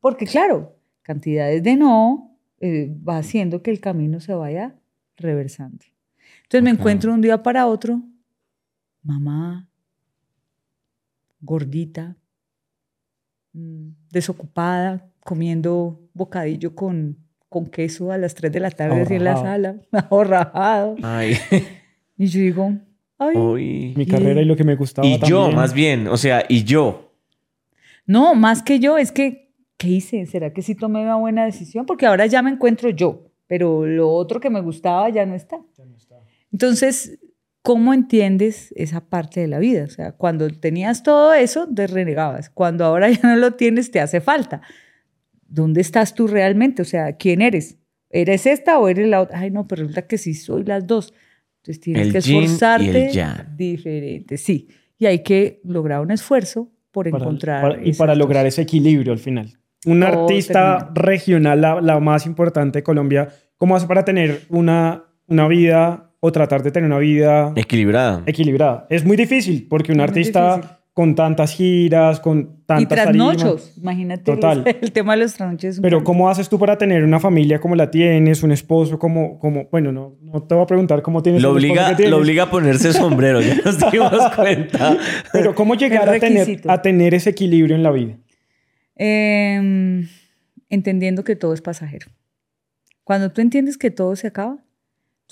Porque 0.00 0.26
claro, 0.26 0.76
cantidades 1.02 1.62
de 1.62 1.76
no 1.76 2.36
eh, 2.60 2.94
va 3.08 3.18
haciendo 3.18 3.62
que 3.62 3.70
el 3.70 3.80
camino 3.80 4.20
se 4.20 4.34
vaya 4.34 4.74
reversando. 5.16 5.84
Entonces 6.42 6.62
me 6.62 6.70
encuentro 6.70 7.14
un 7.14 7.20
día 7.20 7.42
para 7.42 7.66
otro, 7.66 8.02
mamá, 9.02 9.68
gordita, 11.40 12.16
desocupada, 13.52 15.10
comiendo 15.24 16.00
bocadillo 16.14 16.74
con, 16.74 17.18
con 17.48 17.66
queso 17.66 18.12
a 18.12 18.18
las 18.18 18.34
3 18.34 18.52
de 18.52 18.60
la 18.60 18.70
tarde 18.70 19.02
así 19.02 19.14
en 19.14 19.24
la 19.24 19.36
sala, 19.36 19.76
ahorrajado. 20.10 20.96
Ay. 21.02 21.36
Y 22.18 22.26
yo 22.26 22.40
digo, 22.40 22.72
ay, 23.18 23.36
Uy. 23.36 23.94
Mi 23.96 24.06
carrera 24.06 24.40
y 24.42 24.44
lo 24.44 24.54
que 24.54 24.62
me 24.62 24.76
gustaba 24.76 25.08
Y 25.08 25.18
yo, 25.26 25.50
más 25.50 25.72
bien, 25.72 26.06
o 26.06 26.16
sea, 26.16 26.44
y 26.48 26.62
yo. 26.62 27.14
no, 28.06 28.34
más 28.36 28.62
que 28.62 28.78
yo, 28.78 28.96
es 28.96 29.10
que, 29.10 29.50
¿qué 29.76 29.88
hice? 29.88 30.24
¿Será 30.26 30.52
que 30.52 30.62
sí 30.62 30.76
tomé 30.76 31.02
una 31.02 31.16
buena 31.16 31.44
decisión? 31.44 31.84
Porque 31.84 32.06
ahora 32.06 32.26
ya 32.26 32.40
me 32.42 32.50
encuentro 32.50 32.90
yo, 32.90 33.24
pero 33.48 33.86
lo 33.86 34.10
otro 34.10 34.38
que 34.38 34.50
me 34.50 34.60
gustaba 34.60 35.08
ya 35.08 35.26
no 35.26 35.34
está. 35.34 35.58
Entonces, 36.52 37.18
¿cómo 37.62 37.94
entiendes 37.94 38.72
esa 38.76 39.00
parte 39.08 39.40
de 39.40 39.48
la 39.48 39.58
vida? 39.58 39.84
O 39.84 39.88
sea, 39.88 40.12
cuando 40.12 40.48
tenías 40.50 41.02
todo 41.02 41.32
eso, 41.34 41.68
te 41.74 41.86
renegabas. 41.86 42.50
Cuando 42.50 42.84
ahora 42.84 43.08
ya 43.10 43.20
no 43.22 43.36
lo 43.36 43.52
tienes, 43.54 43.90
te 43.90 44.00
hace 44.00 44.20
falta. 44.20 44.60
¿Dónde 45.46 45.80
estás 45.80 46.14
tú 46.14 46.26
realmente? 46.28 46.82
O 46.82 46.84
sea, 46.84 47.16
¿quién 47.16 47.42
eres? 47.42 47.78
¿Eres 48.10 48.46
esta 48.46 48.78
o 48.78 48.88
eres 48.88 49.08
la 49.08 49.20
otra? 49.22 49.38
Ay, 49.40 49.50
no, 49.50 49.66
pero 49.66 49.82
resulta 49.82 50.06
que 50.06 50.18
sí 50.18 50.34
soy 50.34 50.64
las 50.64 50.86
dos. 50.86 51.14
Entonces 51.58 51.80
tienes 51.80 52.06
El 52.08 52.12
que 52.12 52.20
yin 52.20 52.34
y 52.34 52.38
el 52.38 52.44
esforzarte 52.44 53.46
diferente, 53.56 54.36
sí. 54.36 54.68
Y 54.98 55.06
hay 55.06 55.22
que 55.22 55.60
lograr 55.64 56.00
un 56.00 56.10
esfuerzo 56.10 56.70
por 56.90 57.08
Para- 57.10 57.22
encontrar. 57.24 57.62
para- 57.62 57.84
y 57.86 57.92
para 57.94 58.12
dos. 58.12 58.18
lograr 58.18 58.46
ese 58.46 58.62
equilibrio 58.62 59.12
al 59.12 59.18
final. 59.18 59.58
Un 59.86 60.02
artista 60.02 60.78
termina. 60.78 60.92
regional, 60.94 61.60
la, 61.60 61.80
la 61.80 62.00
más 62.00 62.26
importante 62.26 62.80
de 62.80 62.82
Colombia, 62.82 63.28
¿cómo 63.56 63.74
hace 63.76 63.86
para 63.86 64.04
tener 64.04 64.42
una, 64.48 65.04
una 65.26 65.48
vida 65.48 66.11
o 66.24 66.30
tratar 66.30 66.62
de 66.62 66.70
tener 66.70 66.88
una 66.88 67.00
vida 67.00 67.52
Equilibrada. 67.56 68.22
equilibrada? 68.26 68.86
Es 68.90 69.04
muy 69.04 69.16
difícil 69.16 69.66
porque 69.68 69.90
un 69.92 69.98
Es 70.00 70.04
artista 70.08 70.56
difícil. 70.56 70.76
con 70.94 71.14
tantas 71.16 71.52
giras, 71.52 72.20
con 72.20 72.38
Y 72.38 72.64
tantas 72.66 72.96
tarimas- 73.06 73.36
trasnochos, 73.36 73.76
imagínate. 73.76 74.22
Total. 74.22 74.58
los- 74.64 74.66
el 74.82 74.92
tema 74.92 75.14
de 75.16 75.22
los 75.22 75.34
trasnochos. 75.34 75.64
es 75.70 75.78
un 75.78 75.82
Pero. 75.82 76.04
¿cómo 76.04 76.28
haces 76.30 76.48
tú 76.48 76.60
para 76.60 76.78
tener 76.78 77.02
una 77.02 77.18
familia 77.18 77.60
como 77.60 77.74
la 77.74 77.90
tienes, 77.90 78.44
un 78.44 78.52
esposo 78.52 79.00
como, 79.00 79.36
como 79.40 79.66
bueno, 79.72 79.90
no, 79.90 80.14
no 80.22 80.42
te 80.44 80.54
voy 80.54 80.62
a 80.62 80.66
preguntar 80.66 81.02
cómo 81.02 81.22
tienes 81.24 81.42
Lo 81.42 81.50
obliga, 81.50 81.88
que 81.90 81.96
tienes, 81.96 82.10
lo 82.12 82.18
obliga 82.18 82.44
a 82.44 82.50
ponerse 82.50 82.92
sombrero, 82.92 83.40
ya 83.40 83.56
nos 83.64 83.78
dimos 83.90 84.12
cuenta. 84.36 84.96
pero 85.32 85.56
¿cómo 85.56 85.74
llegar 85.74 86.08
a 86.08 86.20
tener, 86.20 86.60
a 86.68 86.82
tener 86.82 87.14
ese 87.14 87.30
equilibrio 87.30 87.74
en 87.74 87.82
la 87.82 87.90
vida? 87.90 88.16
Em, 88.94 90.06
entendiendo 90.68 91.24
que 91.24 91.34
todo 91.34 91.52
es 91.54 91.62
pasajero. 91.62 92.06
Cuando 93.04 93.32
tú 93.32 93.40
entiendes 93.40 93.76
que 93.76 93.90
todo 93.90 94.14
se 94.14 94.28
acaba, 94.28 94.58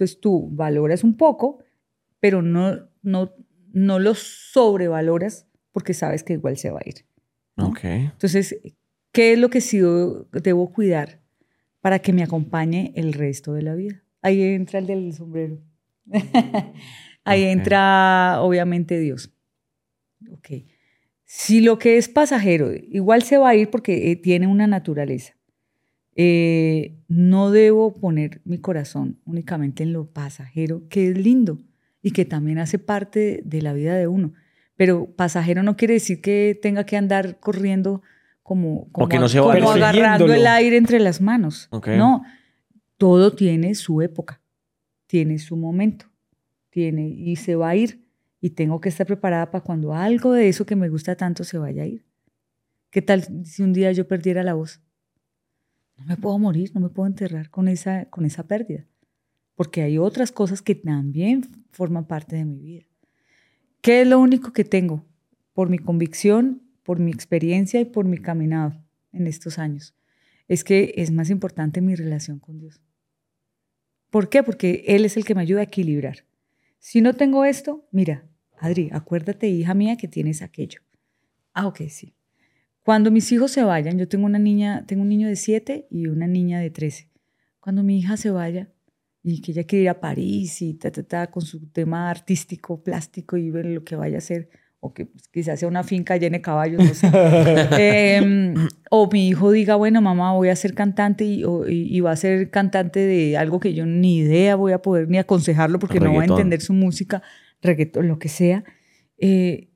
entonces 0.01 0.19
tú 0.19 0.49
valoras 0.51 1.05
un 1.05 1.15
poco, 1.15 1.59
pero 2.21 2.41
no, 2.41 2.89
no, 3.03 3.35
no 3.71 3.99
lo 3.99 4.15
sobrevaloras 4.15 5.47
porque 5.73 5.93
sabes 5.93 6.23
que 6.23 6.33
igual 6.33 6.57
se 6.57 6.71
va 6.71 6.81
a 6.83 6.89
ir. 6.89 7.05
Ok. 7.57 7.85
Entonces, 7.85 8.59
¿qué 9.13 9.35
es 9.35 9.39
lo 9.39 9.51
que 9.51 9.61
sí 9.61 9.79
debo, 10.33 10.73
cuidar 10.73 11.21
para 11.83 11.99
que 11.99 12.15
me 12.15 12.23
acompañe 12.23 12.95
el 12.97 13.13
resto 13.13 13.53
de 13.53 13.61
la 13.61 13.75
vida? 13.75 14.03
Ahí 14.23 14.43
entra 14.43 14.79
el 14.79 14.87
del 14.87 15.13
sombrero. 15.13 15.59
Ahí 17.25 17.45
entra, 17.45 18.39
obviamente, 18.41 18.99
Dios. 18.99 19.35
Ok. 20.33 20.65
Si 21.25 21.61
lo 21.61 21.79
que 21.79 21.99
es 21.99 22.09
pasajero 22.09 22.73
igual 22.73 23.23
se 23.23 23.37
va 23.37 23.51
a 23.51 23.55
ir 23.55 23.69
porque 23.69 24.11
eh, 24.11 24.17
tiene 24.17 24.47
una 24.47 24.67
naturaleza, 24.67 25.35
eh, 26.17 26.97
no 27.09 27.51
debo 27.51 27.95
poner 27.95 28.41
mi 28.45 28.59
corazón 28.59 29.19
únicamente 29.25 29.83
en 29.83 29.93
lo 29.93 30.07
pasajero, 30.07 30.83
que 30.89 31.11
es 31.11 31.19
lindo 31.19 31.59
y 32.03 32.11
que 32.13 32.25
también 32.25 32.59
hace 32.59 32.79
parte 32.79 33.43
de 33.45 33.63
la 33.63 33.73
vida 33.73 33.95
de 33.95 34.07
uno. 34.07 34.33
Pero 34.77 35.07
pasajero 35.15 35.63
no 35.63 35.77
quiere 35.77 35.95
decir 35.95 36.21
que 36.21 36.59
tenga 36.61 36.85
que 36.85 36.97
andar 36.97 37.39
corriendo 37.39 38.03
como, 38.43 38.91
como, 38.93 39.09
que 39.09 39.19
no 39.19 39.29
se 39.29 39.39
como 39.39 39.49
vaya. 39.49 39.91
agarrando 39.91 40.33
el 40.33 40.47
aire 40.47 40.77
entre 40.77 40.99
las 40.99 41.21
manos. 41.21 41.69
Ok. 41.71 41.89
No, 41.89 42.23
todo 42.97 43.33
tiene 43.33 43.75
su 43.75 44.03
época, 44.03 44.41
tiene 45.07 45.39
su 45.39 45.57
momento, 45.57 46.07
tiene 46.71 47.09
y 47.09 47.37
se 47.37 47.55
va 47.57 47.71
a 47.71 47.77
ir. 47.77 48.05
Y 48.43 48.51
tengo 48.51 48.81
que 48.81 48.89
estar 48.89 49.07
preparada 49.07 49.51
para 49.51 49.63
cuando 49.63 49.93
algo 49.93 50.33
de 50.33 50.49
eso 50.49 50.65
que 50.65 50.75
me 50.75 50.89
gusta 50.89 51.15
tanto 51.15 51.45
se 51.45 51.59
vaya 51.59 51.83
a 51.83 51.87
ir. 51.87 52.07
¿Qué 52.91 53.03
tal 53.03 53.45
si 53.45 53.63
un 53.63 53.75
día 53.75 53.93
yo 53.93 54.09
perdiera 54.09 54.43
la 54.43 54.55
voz? 54.55 54.81
No 56.01 56.07
me 56.07 56.17
puedo 56.17 56.39
morir, 56.39 56.71
no 56.75 56.81
me 56.81 56.89
puedo 56.89 57.07
enterrar 57.07 57.51
con 57.51 57.69
esa, 57.69 58.07
con 58.07 58.25
esa 58.25 58.45
pérdida. 58.45 58.87
Porque 59.55 59.83
hay 59.83 59.99
otras 59.99 60.33
cosas 60.33 60.63
que 60.63 60.75
también 60.75 61.43
forman 61.71 62.07
parte 62.07 62.37
de 62.37 62.47
mi 62.47 62.59
vida. 62.59 62.87
¿Qué 63.83 64.01
es 64.01 64.09
lo 64.09 64.19
único 64.19 64.55
que 64.55 64.65
tengo? 64.65 65.05
Por 65.53 65.69
mi 65.69 65.79
convicción, 65.79 66.63
por 66.85 66.99
mi 66.99 67.11
experiencia 67.11 67.81
y 67.81 67.85
por 67.85 68.07
mi 68.07 68.17
caminado 68.17 68.83
en 69.13 69.27
estos 69.27 69.59
años. 69.59 69.95
Es 70.49 70.65
que 70.65 70.95
es 70.97 71.11
más 71.11 71.29
importante 71.29 71.83
mi 71.83 71.95
relación 71.95 72.39
con 72.39 72.59
Dios. 72.59 72.81
¿Por 74.09 74.31
qué? 74.31 74.43
Porque 74.43 74.85
Él 74.87 75.05
es 75.05 75.19
el 75.19 75.25
que 75.27 75.35
me 75.35 75.43
ayuda 75.43 75.61
a 75.61 75.65
equilibrar. 75.65 76.25
Si 76.79 77.03
no 77.03 77.13
tengo 77.15 77.45
esto, 77.45 77.87
mira, 77.93 78.25
Adri, 78.59 78.89
acuérdate, 78.91 79.49
hija 79.49 79.75
mía, 79.75 79.99
que 79.99 80.09
tienes 80.09 80.41
aquello. 80.41 80.81
Ah, 81.53 81.67
ok, 81.67 81.83
sí. 81.89 82.15
Cuando 82.83 83.11
mis 83.11 83.31
hijos 83.33 83.51
se 83.51 83.63
vayan, 83.63 83.99
yo 83.99 84.09
tengo 84.09 84.27
una 84.27 84.39
niña, 84.39 84.85
tengo 84.87 85.03
un 85.03 85.09
niño 85.09 85.29
de 85.29 85.37
7 85.37 85.87
y 85.91 86.07
una 86.07 86.27
niña 86.27 86.61
de 86.61 86.71
13. 86.71 87.09
Cuando 87.61 87.83
mi 87.83 87.99
hija 87.99 88.17
se 88.17 88.31
vaya 88.31 88.71
y 89.23 89.43
que 89.43 89.53
ella 89.53 89.65
quiere 89.65 89.83
ir 89.85 89.89
a 89.91 90.01
París 90.01 90.63
y 90.63 90.75
ta, 90.75 90.91
ta, 90.91 91.03
ta, 91.03 91.31
con 91.31 91.43
su 91.43 91.67
tema 91.71 92.09
artístico, 92.11 92.83
plástico 92.83 93.37
y 93.37 93.51
ver 93.51 93.67
lo 93.67 93.85
que 93.85 93.97
vaya 93.97 94.17
a 94.17 94.19
hacer, 94.19 94.49
o 94.81 94.95
que 94.95 95.05
pues, 95.05 95.29
quizás 95.29 95.61
sea 95.61 95.69
una 95.69 95.85
finca 95.85 96.17
llena 96.17 96.39
de 96.39 96.43
caballos, 96.43 96.83
no 96.83 96.95
sé. 96.95 97.07
Em, 97.79 98.55
o 98.91 99.09
mi 99.13 99.29
hijo 99.29 99.51
diga, 99.53 99.75
bueno, 99.77 100.01
mamá, 100.01 100.33
voy 100.33 100.49
a 100.49 100.57
ser 100.57 100.73
cantante 100.75 101.25
y, 101.27 101.45
o- 101.45 101.69
y- 101.69 101.95
y 101.95 102.01
va 102.01 102.13
a 102.13 102.17
ser 102.17 102.51
cantante 102.51 103.01
de 103.01 103.37
algo 103.37 103.61
que 103.61 103.75
yo 103.75 103.85
ni 103.85 104.19
idea 104.19 104.57
voy 104.57 104.73
a 104.73 104.81
poder 104.81 105.09
ni 105.09 105.19
aconsejarlo 105.19 105.79
porque 105.79 106.01
no 106.01 106.07
va 106.15 106.23
a 106.23 106.25
entender 106.39 106.61
su 106.63 106.73
música, 106.73 107.23
reggaetón, 107.61 108.09
lo 108.09 108.19
que 108.19 108.29
sea. 108.29 108.65
Eh, 109.19 109.70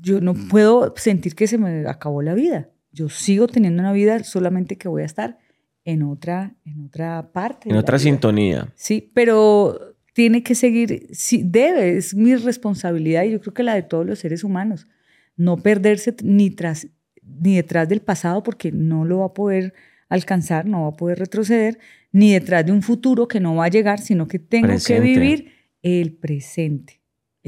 yo 0.00 0.20
no 0.20 0.34
puedo 0.34 0.94
sentir 0.96 1.34
que 1.34 1.46
se 1.46 1.58
me 1.58 1.88
acabó 1.88 2.22
la 2.22 2.34
vida. 2.34 2.70
Yo 2.92 3.08
sigo 3.08 3.46
teniendo 3.46 3.80
una 3.80 3.92
vida, 3.92 4.22
solamente 4.24 4.76
que 4.76 4.88
voy 4.88 5.02
a 5.02 5.06
estar 5.06 5.38
en 5.84 6.02
otra, 6.02 6.54
en 6.64 6.84
otra 6.84 7.30
parte. 7.32 7.70
En 7.70 7.76
otra 7.76 7.96
vida. 7.96 8.04
sintonía. 8.04 8.72
Sí, 8.74 9.10
pero 9.14 9.96
tiene 10.12 10.42
que 10.42 10.54
seguir, 10.54 11.08
sí, 11.12 11.42
debe, 11.44 11.96
es 11.96 12.14
mi 12.14 12.34
responsabilidad 12.34 13.24
y 13.24 13.30
yo 13.30 13.40
creo 13.40 13.54
que 13.54 13.62
la 13.62 13.74
de 13.74 13.82
todos 13.82 14.04
los 14.04 14.18
seres 14.18 14.42
humanos, 14.42 14.88
no 15.36 15.58
perderse 15.58 16.14
ni, 16.24 16.50
tras, 16.50 16.88
ni 17.22 17.56
detrás 17.56 17.88
del 17.88 18.00
pasado 18.00 18.42
porque 18.42 18.72
no 18.72 19.04
lo 19.04 19.18
va 19.18 19.26
a 19.26 19.32
poder 19.32 19.74
alcanzar, 20.08 20.66
no 20.66 20.82
va 20.82 20.88
a 20.88 20.96
poder 20.96 21.18
retroceder, 21.18 21.78
ni 22.10 22.32
detrás 22.32 22.66
de 22.66 22.72
un 22.72 22.82
futuro 22.82 23.28
que 23.28 23.38
no 23.38 23.54
va 23.54 23.66
a 23.66 23.68
llegar, 23.68 24.00
sino 24.00 24.26
que 24.26 24.38
tengo 24.38 24.68
Presente. 24.68 24.94
que 24.94 25.08
vivir 25.08 25.52
el 25.82 26.12
presente. 26.14 26.97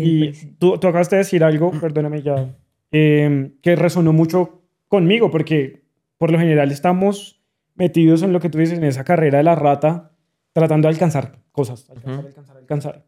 Y 0.02 0.32
tú, 0.58 0.78
tú 0.78 0.88
acabas 0.88 1.10
de 1.10 1.18
decir 1.18 1.44
algo, 1.44 1.70
perdóname 1.72 2.22
ya, 2.22 2.54
eh, 2.92 3.52
que 3.62 3.76
resonó 3.76 4.12
mucho 4.12 4.62
conmigo, 4.88 5.30
porque 5.30 5.82
por 6.18 6.30
lo 6.30 6.38
general 6.38 6.70
estamos 6.70 7.40
metidos 7.74 8.22
en 8.22 8.32
lo 8.32 8.40
que 8.40 8.50
tú 8.50 8.58
dices, 8.58 8.78
en 8.78 8.84
esa 8.84 9.04
carrera 9.04 9.38
de 9.38 9.44
la 9.44 9.54
rata, 9.54 10.12
tratando 10.52 10.88
de 10.88 10.94
alcanzar 10.94 11.38
cosas, 11.52 11.88
alcanzar, 11.90 12.26
alcanzar, 12.26 12.56
alcanzar. 12.56 13.04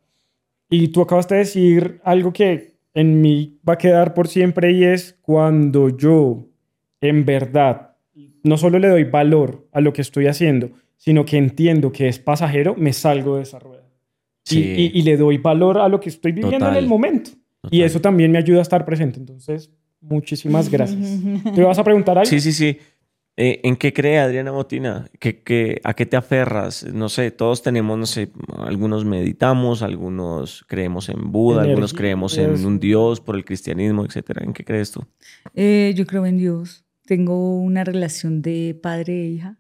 Y 0.71 0.89
tú 0.89 1.03
acabas 1.03 1.29
de 1.29 1.37
decir 1.37 2.01
algo 2.05 2.33
que 2.33 2.77
en 2.95 3.21
mí 3.21 3.61
va 3.69 3.75
a 3.75 3.79
quedar 3.79 4.15
por 4.15 4.29
siempre 4.29 4.73
y 4.73 4.85
es 4.85 5.19
cuando 5.23 5.89
yo, 5.91 6.47
en 7.01 7.25
verdad, 7.25 7.97
no 8.43 8.57
solo 8.57 8.79
le 8.79 8.89
doy 8.89 9.05
valor 9.05 9.69
a 9.73 9.81
lo 9.81 9.93
que 9.93 10.03
estoy 10.03 10.27
haciendo, 10.27 10.71
sino 10.97 11.25
que 11.25 11.37
entiendo 11.37 11.93
que 11.93 12.09
es 12.09 12.19
pasajero, 12.19 12.75
me 12.77 12.93
salgo 12.93 13.37
de 13.37 13.43
esa 13.43 13.59
rueda. 14.51 14.61
Y- 14.61 14.75
Sí. 14.77 14.91
Y, 14.95 14.99
y 14.99 15.03
le 15.03 15.17
doy 15.17 15.39
valor 15.39 15.79
a 15.79 15.89
lo 15.89 16.01
que 16.01 16.09
estoy 16.09 16.33
viviendo 16.33 16.59
Total. 16.59 16.77
en 16.77 16.83
el 16.85 16.89
momento. 16.89 17.31
Y 17.31 17.79
Total. 17.79 17.81
eso 17.83 18.01
también 18.01 18.33
me 18.33 18.39
ayuda 18.39 18.59
a 18.59 18.63
estar 18.63 18.85
presente. 18.85 19.19
Entonces, 19.21 19.71
muchísimas 20.01 20.69
gracias. 20.71 21.01
¿Te 21.55 21.63
vas 21.63 21.79
a 21.79 21.85
preguntar 21.85 22.19
algo? 22.19 22.29
Sí, 22.29 22.41
sí, 22.41 22.53
sí. 22.53 22.79
Eh, 23.37 23.61
¿En 23.65 23.77
qué 23.77 23.95
cree 23.95 24.19
Adriana 24.19 24.51
Botina? 24.51 25.09
¿Qué, 25.19 25.43
qué, 25.43 25.81
¿A 25.85 25.95
qué 25.95 26.05
te 26.05 26.17
aferras? 26.19 26.85
No 26.93 27.09
sé, 27.09 27.31
todos 27.31 27.63
tenemos, 27.63 27.99
no 27.99 28.05
sé, 28.05 28.31
algunos 28.59 29.07
meditamos, 29.07 29.81
algunos 29.83 30.65
creemos 30.69 31.09
en 31.09 31.33
Buda, 31.33 31.63
algunos 31.63 31.93
Energías. 31.93 31.99
creemos 31.99 32.37
en 32.39 32.67
un 32.67 32.79
Dios 32.79 33.21
por 33.23 33.37
el 33.37 33.45
cristianismo, 33.47 34.05
etcétera. 34.05 34.45
¿En 34.45 34.53
qué 34.53 34.65
crees 34.65 34.91
tú? 34.91 35.07
Eh, 35.55 35.95
yo 35.97 36.05
creo 36.05 36.27
en 36.27 36.37
Dios. 36.37 36.85
Tengo 37.07 37.57
una 37.59 37.85
relación 37.85 38.43
de 38.43 38.79
padre 38.83 39.23
e 39.23 39.27
hija 39.29 39.59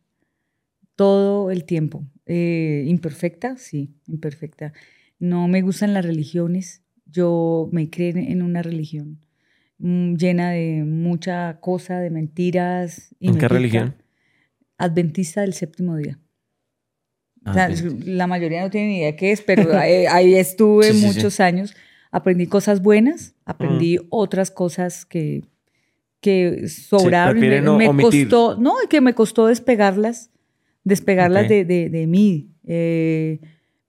todo 1.02 1.50
el 1.50 1.64
tiempo. 1.64 2.04
Eh, 2.26 2.84
imperfecta, 2.86 3.56
sí, 3.56 3.90
imperfecta. 4.06 4.72
No 5.18 5.48
me 5.48 5.60
gustan 5.60 5.94
las 5.94 6.04
religiones. 6.04 6.82
Yo 7.06 7.68
me 7.72 7.90
creo 7.90 8.14
en 8.16 8.40
una 8.40 8.62
religión 8.62 9.18
mm, 9.78 10.14
llena 10.14 10.52
de 10.52 10.84
mucha 10.86 11.58
cosa, 11.58 11.98
de 11.98 12.10
mentiras. 12.10 13.16
y 13.18 13.28
¿En 13.28 13.38
qué 13.38 13.48
religión? 13.48 13.96
Adventista 14.78 15.40
del 15.40 15.54
séptimo 15.54 15.96
día. 15.96 16.20
O 17.44 17.52
sea, 17.52 17.68
la 18.04 18.28
mayoría 18.28 18.62
no 18.62 18.70
tiene 18.70 18.86
ni 18.86 18.98
idea 18.98 19.16
qué 19.16 19.32
es, 19.32 19.40
pero 19.40 19.76
ahí, 19.76 20.06
ahí 20.06 20.34
estuve 20.36 20.84
Sí, 20.84 20.92
sí, 20.94 21.00
sí. 21.00 21.06
muchos 21.06 21.40
años. 21.40 21.74
Aprendí 22.12 22.46
cosas 22.46 22.80
buenas, 22.80 23.34
Aprendí 23.44 23.98
otras 24.08 24.52
cosas 24.52 25.04
que, 25.04 25.42
que 26.20 26.68
sobraron. 26.68 27.76
me, 27.76 27.88
costó, 28.00 28.56
no, 28.56 28.74
que 28.88 29.00
me 29.00 29.14
costó 29.14 29.46
despegarlas, 29.48 30.30
despegarlas 30.84 31.48
de, 31.48 31.64
de, 31.64 31.88
de 31.90 32.06
mí. 32.06 32.50
eh, 32.66 33.40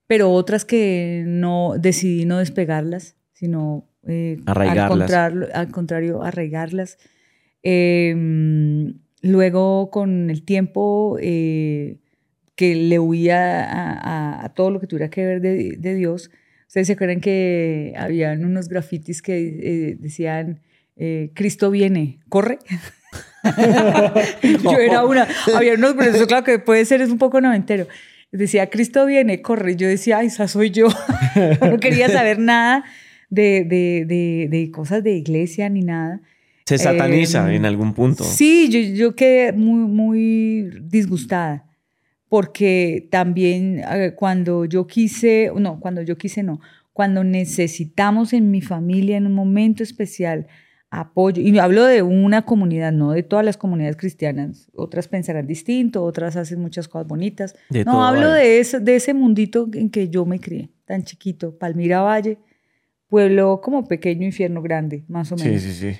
pero 0.07 0.31
otras 0.31 0.65
que 0.65 1.23
no 1.25 1.73
decidí 1.79 2.25
no 2.25 2.37
despegarlas, 2.39 3.15
sino 3.33 3.89
eh, 4.07 4.37
al, 4.41 4.47
Arraigarlas. 4.51 4.87
contrario, 4.89 5.47
al 5.53 5.71
contrario, 5.71 6.23
arraigarlas. 6.23 6.97
Eh, 7.63 8.13
mm, 8.15 8.87
luego, 9.21 9.89
con 9.89 10.29
el 10.29 10.43
tiempo 10.43 11.17
eh, 11.21 11.97
que 12.55 12.75
le 12.75 12.99
huía 12.99 13.63
a, 13.63 13.93
a- 14.41 14.45
a 14.45 14.53
todo 14.53 14.69
lo 14.71 14.79
que 14.79 14.87
tuviera 14.87 15.09
que 15.09 15.25
ver 15.25 15.41
de, 15.41 15.77
de 15.79 15.95
Dios, 15.95 16.29
ustedes 16.67 16.87
se 16.87 16.93
acuerdan 16.93 17.21
que 17.21 17.93
habían 17.97 18.45
unos 18.45 18.67
grafitis 18.69 19.21
que 19.21 19.97
decían, 19.99 20.59
Cristo 21.33 21.71
viene, 21.71 22.19
corre. 22.29 22.59
Yo 24.63 24.77
era 24.77 25.05
una, 25.05 25.27
había 25.55 25.73
unos, 25.73 25.95
pero 25.97 26.11
eso 26.11 26.27
claro 26.27 26.43
que 26.43 26.59
puede 26.59 26.85
ser, 26.85 27.01
es 27.01 27.09
un 27.09 27.17
poco 27.17 27.41
noventero. 27.41 27.87
Decía, 28.31 28.69
Cristo 28.69 29.05
viene, 29.05 29.41
corre. 29.41 29.75
Yo 29.75 29.87
decía, 29.87 30.19
ay, 30.19 30.27
esa 30.27 30.47
soy 30.47 30.71
yo. 30.71 30.87
no 31.61 31.79
quería 31.79 32.09
saber 32.09 32.39
nada 32.39 32.83
de, 33.29 33.63
de, 33.63 34.05
de, 34.07 34.47
de 34.49 34.71
cosas 34.71 35.03
de 35.03 35.11
iglesia 35.11 35.69
ni 35.69 35.81
nada. 35.81 36.21
Se 36.65 36.77
sataniza 36.77 37.51
Eh, 37.51 37.57
en 37.57 37.65
algún 37.65 37.93
punto. 37.93 38.23
Sí, 38.23 38.69
yo, 38.69 38.79
yo 38.79 39.15
quedé 39.15 39.51
muy, 39.53 39.87
muy 39.87 40.69
disgustada 40.81 41.65
porque 42.29 43.07
también 43.11 43.83
eh, 43.91 44.13
cuando 44.15 44.65
yo 44.65 44.87
quise, 44.87 45.51
no, 45.55 45.79
cuando 45.79 46.01
yo 46.01 46.17
quise 46.17 46.41
no, 46.41 46.59
cuando 46.91 47.23
necesitamos 47.23 48.33
en 48.33 48.49
mi 48.49 48.61
familia 48.61 49.17
en 49.17 49.27
un 49.27 49.33
momento 49.33 49.83
especial 49.83 50.47
apoyo, 50.93 51.41
y 51.41 51.57
hablo 51.57 51.85
de 51.85 52.03
una 52.03 52.43
comunidad, 52.43 52.91
no 52.91 53.11
de 53.11 53.23
todas 53.23 53.43
las 53.43 53.57
comunidades 53.57 53.97
cristianas, 53.97 54.69
otras 54.75 55.07
pensarán 55.07 55.47
distinto, 55.47 56.03
otras 56.03 56.35
hacen 56.35 56.59
muchas 56.59 56.87
cosas 56.87 57.07
bonitas. 57.07 57.55
De 57.69 57.83
no, 57.83 58.05
hablo 58.05 58.31
de 58.31 58.59
ese, 58.59 58.79
de 58.79 58.95
ese 58.95 59.13
mundito 59.13 59.67
en 59.73 59.89
que 59.89 60.09
yo 60.09 60.25
me 60.25 60.39
crié, 60.39 60.69
tan 60.85 61.03
chiquito, 61.03 61.57
Palmira 61.57 62.01
Valle, 62.01 62.37
pueblo 63.07 63.59
como 63.61 63.87
pequeño 63.87 64.25
infierno 64.25 64.61
grande, 64.61 65.03
más 65.07 65.31
o 65.31 65.35
menos. 65.35 65.61
Sí, 65.61 65.71
sí, 65.71 65.91
sí. 65.91 65.99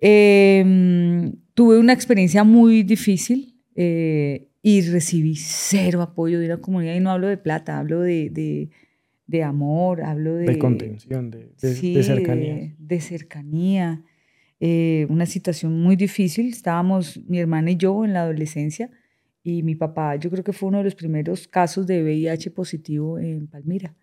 Eh, 0.00 1.32
tuve 1.54 1.78
una 1.78 1.92
experiencia 1.92 2.44
muy 2.44 2.82
difícil 2.82 3.60
eh, 3.74 4.48
y 4.62 4.80
recibí 4.82 5.36
cero 5.36 6.02
apoyo 6.02 6.40
de 6.40 6.46
una 6.46 6.56
comunidad. 6.58 6.94
Y 6.94 7.00
no 7.00 7.10
hablo 7.10 7.28
de 7.28 7.36
plata, 7.36 7.78
hablo 7.78 8.00
de, 8.00 8.30
de, 8.30 8.70
de 9.32 9.42
amor, 9.42 10.02
hablo 10.02 10.34
de... 10.34 10.44
De 10.44 10.58
contención, 10.58 11.30
de, 11.30 11.50
de, 11.60 11.74
sí, 11.74 11.94
de 11.94 12.02
cercanía. 12.02 12.74
De, 12.78 13.00
cercanía. 13.00 14.02
Eh, 14.60 15.06
una 15.08 15.24
situación 15.24 15.80
muy 15.80 15.96
difícil. 15.96 16.50
Estábamos 16.50 17.18
mi 17.26 17.38
hermana 17.40 17.70
y 17.70 17.76
yo 17.76 18.04
en 18.04 18.12
la 18.12 18.22
adolescencia 18.22 18.90
y 19.42 19.62
mi 19.62 19.74
papá, 19.74 20.16
yo 20.16 20.30
creo 20.30 20.44
que 20.44 20.52
fue 20.52 20.68
uno 20.68 20.78
de 20.78 20.84
los 20.84 20.94
primeros 20.94 21.48
casos 21.48 21.86
de 21.86 22.02
VIH 22.02 22.50
positivo 22.50 23.18
en 23.18 23.48
Palmira. 23.48 23.96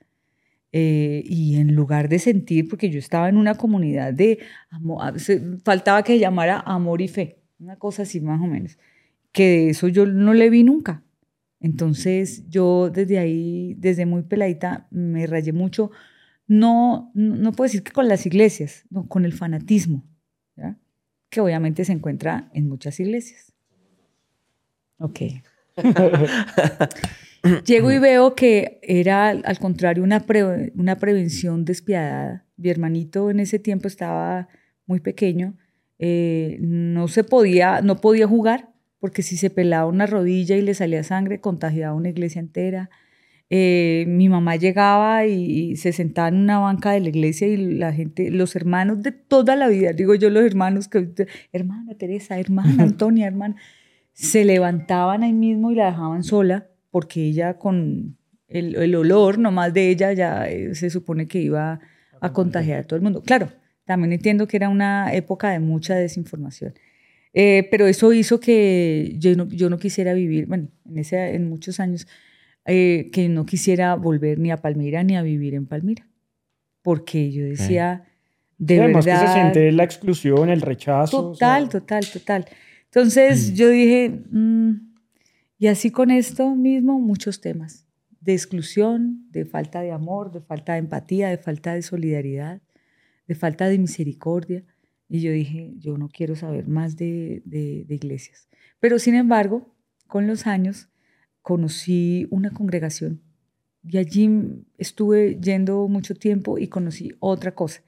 Eh, 0.72 1.24
y 1.26 1.58
en 1.58 1.76
lugar 1.76 2.10
de 2.10 2.20
sentir, 2.20 2.68
porque 2.68 2.90
yo 2.90 3.00
estaba 3.00 3.30
en 3.30 3.38
una 3.38 3.56
comunidad 3.56 4.14
de 4.14 4.40
amor, 4.70 5.14
faltaba 5.64 6.04
que 6.04 6.20
llamara 6.20 6.60
amor 6.60 7.02
y 7.02 7.08
fe, 7.08 7.40
una 7.60 7.76
cosa 7.78 8.04
así 8.04 8.20
más 8.20 8.40
o 8.40 8.46
menos, 8.46 8.78
que 9.32 9.44
de 9.44 9.70
eso 9.70 9.88
yo 9.88 10.06
no 10.06 10.34
le 10.34 10.50
vi 10.50 10.64
nunca. 10.64 11.04
Entonces 11.60 12.48
yo 12.50 12.90
desde 12.90 13.20
ahí, 13.20 13.76
desde 13.78 14.06
muy 14.06 14.24
peladita, 14.24 14.88
me 14.92 15.28
rayé 15.28 15.52
mucho, 15.54 15.92
no, 16.48 17.12
no 17.14 17.52
puedo 17.52 17.68
decir 17.68 17.84
que 17.84 17.92
con 17.92 18.08
las 18.08 18.26
iglesias, 18.26 18.86
no, 18.90 19.08
con 19.08 19.26
el 19.26 19.34
fanatismo, 19.34 20.04
que 21.30 21.42
obviamente 21.42 21.86
se 21.86 21.92
encuentra 21.92 22.50
en 22.54 22.68
muchas 22.68 23.00
iglesias. 23.00 23.54
Ok. 24.98 25.20
Llego 27.66 27.92
y 27.92 28.00
veo 28.00 28.36
que 28.36 28.80
era 28.82 29.30
al 29.30 29.60
contrario 29.60 30.04
una, 30.04 30.26
una 30.76 30.98
prevención 30.98 31.66
despiadada. 31.66 32.46
Mi 32.58 32.70
hermanito 32.70 33.30
en 33.30 33.40
ese 33.40 33.60
tiempo 33.60 33.88
estaba 33.88 34.50
muy 34.88 35.00
pequeño, 35.00 35.56
eh, 36.00 36.58
no 36.62 37.08
se 37.08 37.24
podía, 37.24 37.82
no 37.82 38.02
podía 38.02 38.28
jugar 38.28 38.69
porque 39.00 39.24
si 39.24 39.38
se 39.38 39.50
pelaba 39.50 39.88
una 39.88 40.06
rodilla 40.06 40.56
y 40.56 40.62
le 40.62 40.74
salía 40.74 41.04
sangre 41.04 41.40
contagiaba 41.40 41.96
una 41.96 42.10
iglesia 42.10 42.40
entera. 42.40 42.90
Eh, 43.52 44.06
mi 44.08 44.30
mamá 44.30 44.58
llegaba 44.58 45.26
y, 45.26 45.72
y 45.72 45.76
se 45.78 45.92
sentaba 45.92 46.28
en 46.28 46.36
una 46.36 46.60
banca 46.60 46.92
de 46.92 47.00
la 47.00 47.10
iglesia 47.10 47.48
y 47.48 47.58
la 47.58 47.92
gente, 47.92 48.30
los 48.30 48.56
hermanos 48.56 49.02
de 49.02 49.12
toda 49.12 49.56
la 49.56 49.68
vida, 49.68 49.92
digo 49.94 50.14
yo 50.14 50.30
los 50.30 50.44
hermanos 50.44 50.88
que 50.88 51.10
hermana 51.52 51.96
Teresa, 51.96 52.40
hermana 52.40 52.84
Antonia, 52.84 53.26
hermana, 53.26 53.56
se 54.14 54.46
levantaban 54.46 55.24
ahí 55.24 55.34
mismo 55.34 55.72
y 55.72 55.76
la 55.76 55.88
dejaban 55.88 56.24
sola 56.24 56.68
porque 56.92 57.24
ella 57.24 57.58
con 57.58 58.18
el, 58.48 58.76
el 58.76 58.96
olor 58.96 59.40
nomás 59.40 59.74
de 59.74 59.90
ella 59.90 60.14
ya 60.14 60.48
eh, 60.48 60.76
se 60.76 60.90
supone 60.90 61.28
que 61.28 61.40
iba 61.40 61.80
a 62.22 62.34
contagiar 62.34 62.82
a 62.82 62.84
todo 62.84 62.98
el 62.98 63.02
mundo. 63.02 63.24
Claro, 63.24 63.50
también 63.86 64.14
entiendo 64.14 64.48
que 64.48 64.58
era 64.58 64.70
una 64.70 65.14
época 65.14 65.50
de 65.50 65.60
mucha 65.60 65.96
desinformación. 65.96 66.74
Eh, 67.34 67.68
pero 67.70 67.88
eso 67.88 68.12
hizo 68.14 68.40
que 68.40 69.16
yo 69.18 69.36
no, 69.36 69.48
yo 69.50 69.70
no 69.70 69.78
quisiera 69.78 70.14
vivir, 70.14 70.48
bueno, 70.48 70.70
en, 70.86 70.98
ese, 70.98 71.36
en 71.36 71.48
muchos 71.48 71.80
años, 71.80 72.08
eh, 72.66 73.10
que 73.12 73.30
no 73.30 73.46
quisiera 73.46 73.96
volver 73.96 74.40
ni 74.40 74.52
a 74.52 74.58
Palmira 74.58 75.04
ni 75.04 75.16
a 75.16 75.22
vivir 75.22 75.54
en 75.54 75.66
Palmira. 75.66 76.08
Porque 76.82 77.32
yo 77.32 77.44
decía, 77.44 78.06
de 78.58 78.76
Y 78.76 78.80
además 78.80 79.06
verdad... 79.06 79.22
que 79.22 79.28
se 79.28 79.34
siente 79.34 79.72
la 79.72 79.84
exclusión, 79.84 80.50
el 80.50 80.62
rechazo. 80.62 81.30
o 81.30 81.36
sea, 81.36 81.60
Total, 81.60 81.70
total, 81.70 82.06
total. 82.12 82.46
Entonces 82.86 83.54
yo 83.54 83.70
dije, 83.70 84.10
mm, 84.32 84.72
y 85.60 85.68
así 85.68 85.92
con 85.92 86.10
esto 86.10 86.56
mismo, 86.56 87.00
muchos 87.00 87.42
temas 87.42 87.86
de 88.22 88.34
exclusión, 88.34 89.26
de 89.32 89.46
falta 89.46 89.82
de 89.82 89.92
amor, 89.92 90.32
de 90.32 90.42
falta 90.42 90.74
de 90.74 90.80
empatía, 90.80 91.30
de 91.30 91.38
falta 91.38 91.74
de 91.74 91.82
solidaridad, 91.82 92.62
de 93.28 93.36
falta 93.36 93.68
de 93.68 93.78
misericordia. 93.78 94.64
Y 95.10 95.22
yo 95.22 95.32
dije, 95.32 95.74
yo 95.78 95.98
no 95.98 96.08
quiero 96.08 96.36
saber 96.36 96.68
más 96.68 96.96
de, 96.96 97.42
de- 97.46 97.84
de 97.88 97.96
iglesias. 97.96 98.48
Pero 98.80 99.00
sin 99.00 99.16
embargo, 99.16 99.76
con 100.08 100.28
los 100.28 100.46
años 100.48 100.90
conocí 101.42 102.28
una 102.30 102.52
congregación 102.52 103.22
y 103.84 103.98
allí 103.98 104.30
estuve 104.78 105.40
yendo 105.42 105.88
mucho 105.88 106.14
tiempo 106.16 106.58
y 106.58 106.68
conocí 106.68 107.12
otra 107.20 107.56
cosa. 107.56 107.82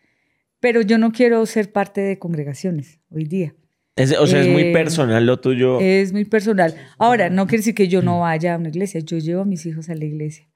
Pero 0.59 0.81
yo 0.81 0.97
no 0.97 1.11
quiero 1.11 1.45
ser 1.45 1.71
parte 1.71 2.01
de 2.01 2.17
congregaciones 2.17 2.99
hoy 3.09 3.25
día. 3.25 3.55
Es- 3.95 4.17
o 4.17 4.25
sea, 4.25 4.41
es 4.41 4.47
muy 4.47 4.63
Eh, 4.63 4.73
personal 4.73 5.25
lo 5.25 5.39
tuyo. 5.39 5.79
Es 5.79 6.13
muy 6.13 6.25
personal. 6.25 6.73
Ahora, 6.97 7.29
no 7.29 7.45
quiere 7.45 7.57
decir 7.59 7.75
que 7.75 7.87
yo 7.87 8.01
no 8.01 8.21
vaya 8.21 8.55
a 8.55 8.57
una 8.57 8.69
iglesia. 8.69 9.01
Yo 9.01 9.17
llevo 9.17 9.41
a 9.41 9.45
mis 9.45 9.65
hijos 9.65 9.89
a 9.89 9.95
la 9.95 10.05
iglesia. 10.05 10.47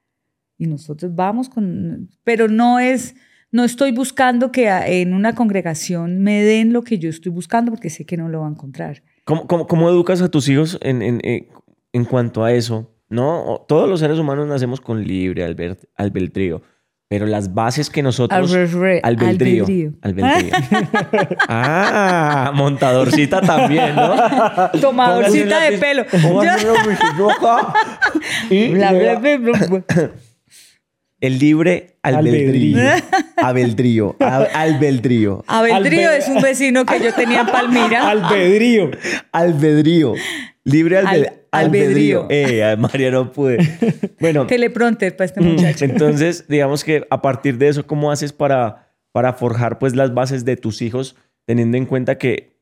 Y 0.57 0.67
nosotros 0.67 1.13
vamos 1.13 1.49
con... 1.49 2.09
Pero 2.23 2.47
no 2.47 2.79
es... 2.79 3.15
No 3.55 3.63
estoy 3.63 3.91
buscando 3.93 4.51
que 4.51 4.67
en 4.67 5.13
una 5.13 5.33
congregación 5.33 6.19
me 6.19 6.43
den 6.43 6.73
lo 6.73 6.81
que 6.83 6.99
yo 6.99 7.09
estoy 7.09 7.31
buscando 7.31 7.71
porque 7.71 7.89
sé 7.89 8.05
que 8.05 8.17
no 8.17 8.27
lo 8.27 8.41
va 8.41 8.47
a 8.47 8.51
encontrar. 8.51 9.01
¿Cómo, 9.23 9.47
cómo, 9.47 9.65
cómo 9.65 9.87
educas 9.89 10.21
a 10.21 10.29
tus 10.29 10.49
hijos 10.49 10.77
en, 10.81 11.01
en, 11.01 11.21
en- 11.23 11.47
en 11.93 12.03
cuanto 12.03 12.43
a 12.43 12.51
eso? 12.51 12.91
¿No? 13.07 13.63
Todos 13.69 13.87
los 13.87 14.01
seres 14.01 14.19
humanos 14.19 14.45
nacemos 14.47 14.81
con 14.81 15.07
libre 15.07 15.47
alber- 15.47 15.77
albedrío, 15.95 16.63
pero 17.07 17.27
las 17.27 17.53
bases 17.53 17.89
que 17.89 18.03
nosotros... 18.03 18.51
Albedrío. 18.53 18.99
Albedrío. 19.03 19.63
Albedrío. 19.63 19.93
Albedrío. 20.01 20.51
ah, 21.47 22.51
montadorcita 22.53 23.39
también, 23.39 23.95
¿no? 23.95 24.15
Tomadorcita 24.81 25.61
de 25.61 25.77
pelo. 25.77 26.03
un 26.25 26.45
el 31.25 31.39
libre 31.39 31.97
albedrío. 32.03 32.77
Albedrío. 33.37 34.15
Al- 34.19 34.49
Albedrío. 34.53 35.43
Abeldrío 35.47 36.09
Albe- 36.09 36.17
es 36.17 36.27
un 36.27 36.41
vecino 36.41 36.85
que 36.85 36.99
yo 36.99 37.13
tenía 37.13 37.41
en 37.41 37.47
Palmira. 37.47 38.09
Albedrío. 38.09 38.91
Albedrío. 39.31 40.13
Libre 40.63 40.97
albe- 40.99 41.07
Al- 41.07 41.33
albedrío. 41.51 42.21
albedrío. 42.23 42.27
Eh, 42.29 42.75
María, 42.77 43.11
no 43.11 43.31
pude. 43.31 43.57
Bueno, 44.19 44.47
Teleprompter 44.47 45.15
para 45.15 45.25
este 45.25 45.41
muchacho. 45.41 45.85
entonces, 45.85 46.45
digamos 46.47 46.83
que 46.83 47.05
a 47.09 47.21
partir 47.21 47.57
de 47.57 47.67
eso, 47.67 47.85
¿cómo 47.85 48.11
haces 48.11 48.31
para, 48.33 48.93
para 49.11 49.33
forjar 49.33 49.77
pues 49.77 49.95
las 49.95 50.13
bases 50.13 50.45
de 50.45 50.55
tus 50.57 50.81
hijos, 50.81 51.15
teniendo 51.45 51.77
en 51.77 51.85
cuenta 51.85 52.17
que 52.17 52.54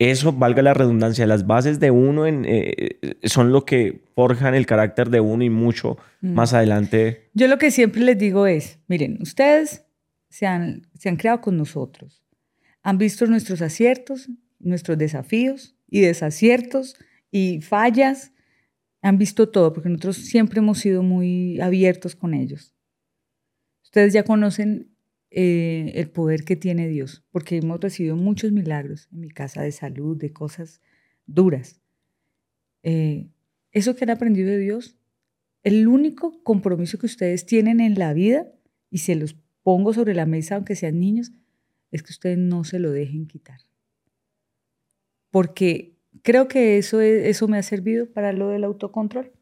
eso, 0.00 0.32
valga 0.32 0.62
la 0.62 0.72
redundancia, 0.74 1.26
las 1.26 1.46
bases 1.46 1.78
de 1.78 1.90
uno 1.90 2.26
en, 2.26 2.44
eh, 2.48 2.98
son 3.24 3.52
lo 3.52 3.64
que 3.66 4.02
forjan 4.14 4.54
el 4.54 4.64
carácter 4.66 5.10
de 5.10 5.20
uno 5.20 5.44
y 5.44 5.50
mucho 5.50 5.98
Mm. 6.22 6.32
más 6.34 6.52
adelante? 6.54 7.30
Yo 7.34 7.48
lo 7.48 7.58
que 7.58 7.70
siempre 7.70 8.00
les 8.02 8.18
digo 8.18 8.46
es, 8.46 8.78
miren, 8.88 9.18
ustedes 9.22 9.84
se 10.28 10.46
han, 10.46 10.86
se 10.98 11.08
han 11.08 11.16
creado 11.16 11.40
con 11.40 11.56
nosotros, 11.56 12.22
han 12.82 12.98
visto 12.98 13.26
nuestros 13.26 13.60
aciertos, 13.62 14.28
nuestros 14.58 14.96
desafíos 14.98 15.76
y 15.88 16.00
desaciertos 16.00 16.96
y 17.30 17.60
fallas, 17.60 18.32
han 19.02 19.16
visto 19.18 19.48
todo, 19.48 19.72
porque 19.72 19.88
nosotros 19.88 20.16
siempre 20.16 20.58
hemos 20.60 20.78
sido 20.78 21.02
muy 21.02 21.58
abiertos 21.60 22.14
con 22.16 22.34
ellos. 22.34 22.74
Ustedes 23.82 24.12
ya 24.12 24.22
conocen 24.24 24.90
eh, 25.30 25.92
el 25.94 26.10
poder 26.10 26.44
que 26.44 26.56
tiene 26.56 26.88
Dios, 26.88 27.24
porque 27.30 27.56
hemos 27.56 27.80
recibido 27.80 28.16
muchos 28.16 28.50
milagros 28.52 29.08
en 29.12 29.20
mi 29.20 29.30
casa 29.30 29.62
de 29.62 29.72
salud, 29.72 30.16
de 30.16 30.32
cosas 30.32 30.80
duras. 31.26 31.80
Eh, 32.82 33.28
eso 33.70 33.94
que 33.94 34.04
han 34.04 34.10
aprendido 34.10 34.50
de 34.50 34.58
Dios, 34.58 34.96
el 35.62 35.86
único 35.86 36.42
compromiso 36.42 36.98
que 36.98 37.06
ustedes 37.06 37.46
tienen 37.46 37.80
en 37.80 37.98
la 37.98 38.12
vida, 38.12 38.46
y 38.90 38.98
se 38.98 39.14
los 39.14 39.36
pongo 39.62 39.92
sobre 39.92 40.14
la 40.14 40.26
mesa 40.26 40.56
aunque 40.56 40.74
sean 40.74 40.98
niños, 40.98 41.32
es 41.92 42.02
que 42.02 42.12
ustedes 42.12 42.38
no 42.38 42.64
se 42.64 42.78
lo 42.78 42.90
dejen 42.90 43.26
quitar. 43.26 43.60
Porque 45.30 45.96
creo 46.22 46.48
que 46.48 46.78
eso, 46.78 47.00
eso 47.00 47.46
me 47.46 47.58
ha 47.58 47.62
servido 47.62 48.10
para 48.10 48.32
lo 48.32 48.48
del 48.48 48.64
autocontrol. 48.64 49.32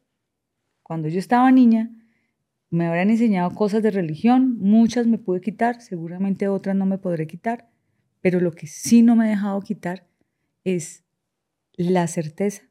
Cuando 0.83 1.07
yo 1.07 1.19
estaba 1.19 1.51
niña, 1.51 1.91
me 2.69 2.85
habrán 2.85 3.09
enseñado 3.09 3.51
cosas 3.51 3.81
de 3.81 3.91
religión, 3.91 4.57
muchas 4.59 5.07
me 5.07 5.17
pude 5.17 5.41
quitar, 5.41 5.81
seguramente 5.81 6.47
otras 6.47 6.75
no 6.75 6.85
me 6.85 6.97
podré 6.97 7.25
quitar, 7.27 7.69
pero 8.21 8.39
lo 8.39 8.51
que 8.51 8.67
sí 8.67 9.01
no 9.01 9.15
me 9.15 9.25
he 9.25 9.29
dejado 9.29 9.59
quitar 9.61 10.07
es 10.63 11.03
la 11.73 12.07
certeza 12.07 12.63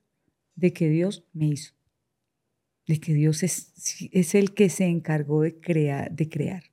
de 0.55 0.73
que 0.73 0.89
Dios 0.89 1.25
me 1.33 1.47
hizo, 1.47 1.75
de 2.87 3.01
que 3.01 3.15
Dios 3.15 3.43
es, 3.43 3.73
es 4.13 4.35
el 4.35 4.55
que 4.55 4.69
se 4.69 4.87
encargó 4.87 5.43
de 5.43 5.59
crear, 5.59 6.13
de 6.13 6.29
crear. 6.29 6.65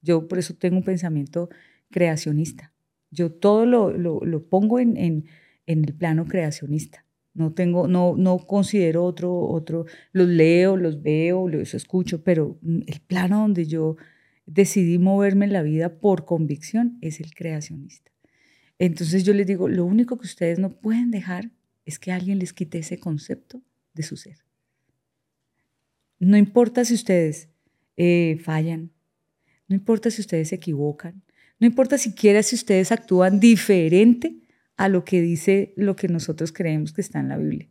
Yo 0.00 0.26
por 0.28 0.38
eso 0.38 0.54
tengo 0.54 0.76
un 0.76 0.84
pensamiento 0.84 1.48
creacionista. 1.90 2.72
Yo 3.10 3.32
todo 3.32 3.66
lo, 3.66 3.90
lo, 3.90 4.48
pongo 4.48 4.78
en, 4.78 4.96
en, 4.96 5.26
en 5.66 5.84
el 5.84 5.94
plano 5.94 6.26
creacionista. 6.26 7.04
No 7.38 7.52
tengo, 7.52 7.86
no, 7.86 8.16
no 8.16 8.38
considero 8.38 9.04
otro, 9.04 9.32
otro, 9.32 9.86
los 10.10 10.26
leo, 10.26 10.76
los 10.76 11.02
veo, 11.02 11.48
los 11.48 11.72
escucho, 11.72 12.24
pero 12.24 12.58
el 12.64 13.00
plano 13.06 13.42
donde 13.42 13.64
yo 13.64 13.96
decidí 14.44 14.98
moverme 14.98 15.44
en 15.44 15.52
la 15.52 15.62
vida 15.62 16.00
por 16.00 16.24
convicción 16.24 16.98
es 17.00 17.20
el 17.20 17.32
creacionista. 17.32 18.10
Entonces 18.80 19.22
yo 19.22 19.34
les 19.34 19.46
digo, 19.46 19.68
lo 19.68 19.84
único 19.84 20.18
que 20.18 20.26
ustedes 20.26 20.58
no 20.58 20.80
pueden 20.80 21.12
dejar 21.12 21.52
es 21.84 22.00
que 22.00 22.10
alguien 22.10 22.40
les 22.40 22.52
quite 22.52 22.78
ese 22.78 22.98
concepto 22.98 23.62
de 23.94 24.02
su 24.02 24.16
ser. 24.16 24.38
No 26.18 26.36
importa 26.36 26.84
si 26.84 26.94
ustedes 26.94 27.48
eh, 27.96 28.36
fallan, 28.42 28.90
no 29.68 29.76
importa 29.76 30.10
si 30.10 30.22
ustedes 30.22 30.48
se 30.48 30.56
equivocan, 30.56 31.22
no 31.60 31.68
importa 31.68 31.98
siquiera 31.98 32.42
si 32.42 32.56
ustedes 32.56 32.90
actúan 32.90 33.38
diferente 33.38 34.34
a 34.78 34.88
lo 34.88 35.04
que 35.04 35.20
dice 35.20 35.74
lo 35.76 35.96
que 35.96 36.08
nosotros 36.08 36.52
creemos 36.52 36.92
que 36.92 37.00
está 37.00 37.18
en 37.18 37.28
la 37.28 37.36
Biblia. 37.36 37.68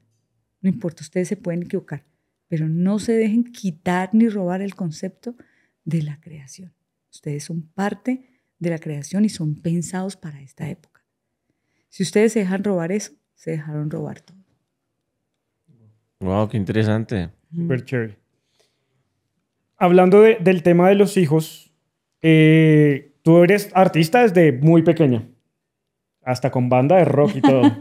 No 0.61 0.69
importa, 0.69 1.01
ustedes 1.01 1.29
se 1.29 1.37
pueden 1.37 1.63
equivocar, 1.63 2.05
pero 2.49 2.67
no 2.67 2.99
se 2.99 3.13
dejen 3.13 3.45
quitar 3.45 4.09
ni 4.13 4.27
robar 4.27 4.61
el 4.61 4.75
concepto 4.75 5.35
de 5.85 6.03
la 6.03 6.19
creación. 6.19 6.73
Ustedes 7.09 7.45
son 7.45 7.61
parte 7.61 8.41
de 8.59 8.69
la 8.69 8.77
creación 8.77 9.23
y 9.23 9.29
son 9.29 9.55
pensados 9.55 10.17
para 10.17 10.41
esta 10.41 10.69
época. 10.69 11.01
Si 11.87 12.03
ustedes 12.03 12.33
se 12.33 12.39
dejan 12.39 12.63
robar 12.63 12.91
eso, 12.91 13.13
se 13.35 13.51
dejaron 13.51 13.89
robar 13.89 14.19
todo. 14.19 14.37
Wow, 16.19 16.49
qué 16.49 16.57
interesante. 16.57 17.29
Super 17.55 17.85
chévere. 17.85 18.17
Hablando 19.77 20.21
del 20.21 20.61
tema 20.61 20.89
de 20.89 20.95
los 20.95 21.15
hijos, 21.15 21.71
eh, 22.21 23.15
tú 23.21 23.43
eres 23.43 23.69
artista 23.73 24.23
desde 24.23 24.51
muy 24.51 24.81
pequeña 24.81 25.29
hasta 26.27 26.51
con 26.51 26.67
banda 26.67 26.97
de 26.97 27.05
rock 27.05 27.35
y 27.35 27.41
todo. 27.41 27.61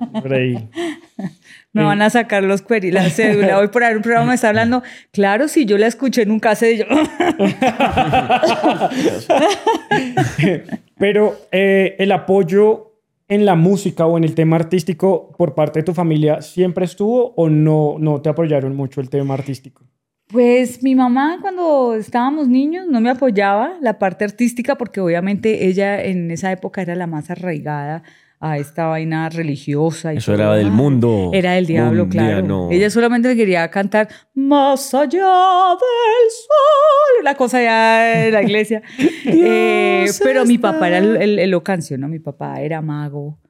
Me 1.73 1.83
van 1.83 2.01
a 2.01 2.09
sacar 2.09 2.45
los 2.45 2.63
queries, 2.63 2.95
la 2.95 3.11
cédula. 3.11 3.59
Hoy 3.59 3.69
por 3.69 3.85
ahí 3.85 3.95
un 3.95 4.03
programa 4.03 4.29
me 4.29 4.35
está 4.35 4.49
hablando. 4.49 4.83
Claro, 5.13 5.49
si 5.49 5.67
yo 5.67 5.77
la 5.77 5.89
escuché 5.89 6.23
en 6.23 6.31
un 6.31 6.41
cassette, 6.41 6.79
yo. 6.79 6.87
Pero 10.99 11.37
eh, 11.53 11.97
el 11.99 12.13
apoyo 12.13 12.87
en 13.29 13.45
la 13.45 13.57
música 13.57 14.07
o 14.07 14.17
en 14.17 14.25
el 14.25 14.35
tema 14.35 14.57
artístico 14.57 15.33
por 15.37 15.55
parte 15.55 15.81
de 15.81 15.85
tu 15.85 15.93
familia 15.93 16.41
siempre 16.41 16.85
estuvo 16.85 17.35
o 17.37 17.51
no, 17.51 17.97
no 17.99 18.23
te 18.23 18.29
apoyaron 18.29 18.77
mucho 18.77 19.01
el 19.01 19.11
tema 19.11 19.35
artístico? 19.35 19.83
Pues 20.29 20.83
mi 20.83 20.95
mamá 20.95 21.39
cuando 21.41 21.95
estábamos 21.95 22.49
niños 22.49 22.87
no 22.89 23.01
me 23.01 23.11
apoyaba 23.11 23.75
la 23.81 23.99
parte 23.99 24.25
artística 24.25 24.77
porque 24.77 25.01
obviamente 25.01 25.67
ella 25.67 26.03
en 26.03 26.31
esa 26.31 26.51
época 26.51 26.83
era 26.83 26.95
la 26.95 27.07
más 27.07 27.31
arraigada 27.31 28.03
a 28.39 28.59
esta 28.59 28.87
vaina 28.87 29.29
religiosa. 29.29 30.13
Eso 30.13 30.35
era 30.35 30.55
del 30.55 30.71
mundo. 30.71 31.31
Era 31.33 31.53
del 31.53 31.67
diablo, 31.67 32.09
claro. 32.09 32.69
Ella 32.71 32.91
solamente 32.91 33.35
quería 33.35 33.71
cantar 33.71 34.09
más 34.35 34.93
allá 34.95 35.27
del 35.71 36.31
sol, 36.31 37.25
la 37.25 37.35
cosa 37.35 37.63
ya 37.63 38.25
de 38.25 38.31
la 38.31 38.43
iglesia. 38.43 38.83
Eh, 39.29 40.07
pero 40.23 40.45
mi 40.45 40.57
papá 40.57 40.89
era 40.89 40.99
el, 40.99 41.39
el, 41.39 41.51
¿no? 41.99 42.09
Mi 42.09 42.21
papá 42.21 42.61
era 42.61 42.81
mago, 42.81 43.41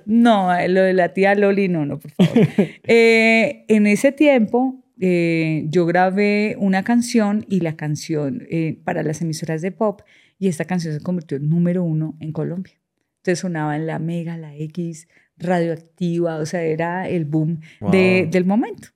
No, 0.05 0.49
lo 0.67 0.81
de 0.81 0.93
la 0.93 1.13
tía 1.13 1.35
Loli, 1.35 1.67
no, 1.67 1.85
no, 1.85 1.99
por 1.99 2.11
favor. 2.11 2.47
Eh, 2.83 3.65
en 3.67 3.87
ese 3.87 4.11
tiempo, 4.11 4.83
eh, 4.99 5.65
yo 5.67 5.85
grabé 5.85 6.55
una 6.59 6.83
canción 6.83 7.45
y 7.49 7.61
la 7.61 7.75
canción 7.75 8.43
eh, 8.49 8.79
para 8.83 9.03
las 9.03 9.21
emisoras 9.21 9.61
de 9.61 9.71
pop 9.71 10.01
y 10.39 10.47
esta 10.47 10.65
canción 10.65 10.93
se 10.93 11.01
convirtió 11.01 11.37
en 11.37 11.49
número 11.49 11.83
uno 11.83 12.17
en 12.19 12.31
Colombia. 12.31 12.73
Entonces 13.17 13.39
sonaba 13.39 13.75
en 13.75 13.87
la 13.87 13.99
Mega, 13.99 14.37
la 14.37 14.55
X, 14.55 15.07
radioactiva, 15.37 16.37
o 16.37 16.45
sea, 16.45 16.63
era 16.63 17.07
el 17.07 17.25
boom 17.25 17.59
del 17.91 18.45
momento. 18.45 18.89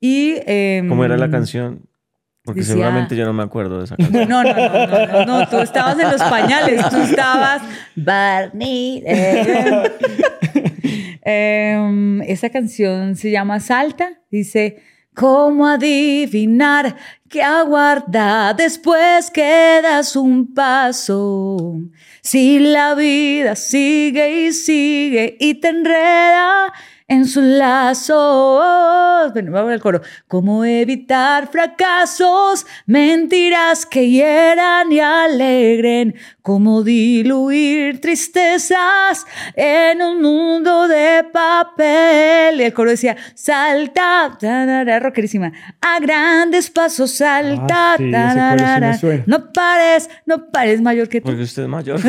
Y, 0.00 0.34
¿Cómo 0.88 1.04
era 1.04 1.16
la 1.16 1.26
em, 1.26 1.30
canción? 1.30 1.87
Porque 2.48 2.62
seguramente 2.62 3.14
yo 3.14 3.26
no 3.26 3.34
me 3.34 3.42
acuerdo 3.42 3.76
de 3.76 3.84
esa 3.84 3.96
canción. 3.98 4.26
No, 4.26 4.42
no, 4.42 4.54
no, 4.54 5.06
no, 5.06 5.26
no, 5.26 5.48
tú 5.48 5.58
estabas 5.58 5.98
en 5.98 6.10
los 6.10 6.22
pañales, 6.22 6.88
tú 6.88 6.96
estabas 6.96 7.60
Barney. 7.94 9.02
Eh. 9.04 9.82
Em, 11.20 12.22
esa 12.22 12.48
canción 12.48 13.14
se 13.14 13.30
llama 13.30 13.60
Salta, 13.60 14.12
dice, 14.30 14.82
¿cómo 15.14 15.66
adivinar 15.66 16.96
qué 17.28 17.42
aguarda 17.42 18.54
después 18.54 19.30
que 19.30 19.80
das 19.82 20.16
un 20.16 20.54
paso? 20.54 21.82
Si 22.22 22.58
la 22.60 22.94
vida 22.94 23.56
sigue 23.56 24.46
y 24.46 24.52
sigue 24.54 25.36
y 25.38 25.56
te 25.56 25.68
enreda 25.68 26.72
en 27.08 27.26
sus 27.26 27.42
lazos. 27.42 29.32
Bueno, 29.32 29.50
vamos 29.50 29.72
al 29.72 29.80
coro. 29.80 30.02
¿Cómo 30.28 30.64
evitar 30.64 31.48
fracasos? 31.48 32.66
Mentiras 32.86 33.86
que 33.86 34.08
hieran 34.08 34.92
y 34.92 35.00
alegren. 35.00 36.14
Cómo 36.48 36.82
diluir 36.82 38.00
tristezas 38.00 39.26
en 39.54 40.00
un 40.00 40.22
mundo 40.22 40.88
de 40.88 41.22
papel. 41.30 42.58
Y 42.58 42.62
el 42.64 42.72
coro 42.72 42.88
decía, 42.88 43.18
salta, 43.34 44.34
tarara, 44.40 44.98
rockerísima, 44.98 45.52
a 45.78 46.00
grandes 46.00 46.70
pasos 46.70 47.10
salta, 47.12 47.92
Ah, 47.92 47.96
sí, 47.98 48.04
ese 48.04 48.12
coro 48.12 48.30
sí 48.30 48.34
me 48.38 48.56
tarara. 48.56 48.96
suena. 48.96 49.24
no 49.26 49.52
pares, 49.52 50.08
no 50.24 50.50
pares 50.50 50.80
mayor 50.80 51.06
que 51.10 51.20
tú. 51.20 51.26
Porque 51.26 51.42
usted 51.42 51.64
es 51.64 51.68
mayor. 51.68 52.00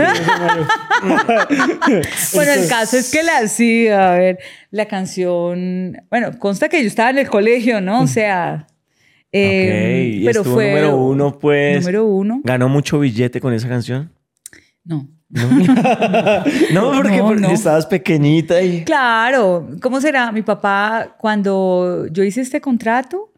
Bueno, 2.33 2.51
el 2.53 2.67
caso 2.69 2.95
es 2.95 3.11
que 3.11 3.23
la, 3.23 3.45
sí, 3.49 3.89
a 3.89 4.11
ver, 4.11 4.39
la 4.71 4.85
canción, 4.85 5.97
bueno, 6.09 6.31
consta 6.39 6.69
que 6.69 6.81
yo 6.81 6.87
estaba 6.87 7.09
en 7.09 7.17
el 7.17 7.27
colegio, 7.29 7.81
¿no? 7.81 8.03
O 8.03 8.07
sea, 8.07 8.67
eh, 9.33 10.13
ok, 10.15 10.21
y 10.21 10.25
pero 10.25 10.39
estuvo 10.41 10.53
fue 10.55 10.67
número 10.69 10.95
uno, 10.97 11.39
pues. 11.39 11.79
número 11.81 12.05
uno. 12.05 12.41
¿Ganó 12.45 12.69
mucho 12.69 12.99
billete 12.99 13.41
con 13.41 13.53
esa 13.53 13.67
canción? 13.67 14.11
No. 14.89 15.07
No, 16.73 16.91
porque, 16.91 17.17
No, 17.17 17.27
porque 17.27 17.41
no. 17.41 17.51
estabas 17.51 17.85
pequeñita 17.85 18.61
y... 18.61 18.83
Claro, 18.83 19.69
¿cómo 19.81 20.01
será? 20.01 20.31
Mi 20.31 20.41
papá, 20.41 21.15
cuando 21.19 22.07
yo 22.11 22.23
hice 22.23 22.41
este 22.41 22.59
contrato, 22.61 23.31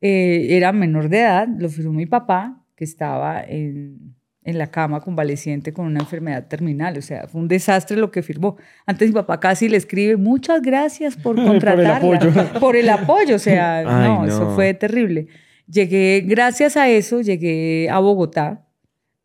eh, 0.00 0.46
era 0.50 0.72
menor 0.72 1.08
de 1.10 1.20
edad, 1.20 1.46
lo 1.58 1.68
firmó 1.68 1.92
mi 1.92 2.06
papá, 2.06 2.62
que 2.76 2.84
estaba 2.84 3.42
en, 3.42 4.14
en 4.42 4.58
la 4.58 4.68
cama 4.70 5.00
convaleciente 5.02 5.72
con 5.74 5.86
una 5.86 6.00
enfermedad 6.00 6.46
terminal. 6.48 6.96
O 6.96 7.02
sea, 7.02 7.28
fue 7.28 7.42
un 7.42 7.48
desastre 7.48 7.96
lo 7.98 8.10
que 8.10 8.22
firmó. 8.22 8.56
Antes 8.86 9.08
mi 9.10 9.14
papá 9.14 9.38
casi 9.38 9.68
le 9.68 9.76
escribe, 9.76 10.16
muchas 10.16 10.62
gracias 10.62 11.16
por 11.16 11.38
el 11.38 11.46
contratarla. 11.46 11.96
apoyo. 11.96 12.30
Por 12.60 12.76
el 12.76 12.88
apoyo, 12.88 13.36
o 13.36 13.38
sea, 13.38 13.78
Ay, 13.80 13.84
no, 14.08 14.24
eso 14.26 14.54
fue 14.54 14.72
terrible. 14.74 15.28
Llegué, 15.66 16.22
gracias 16.26 16.76
a 16.78 16.88
eso, 16.88 17.20
llegué 17.20 17.88
a 17.90 17.98
Bogotá. 17.98 18.63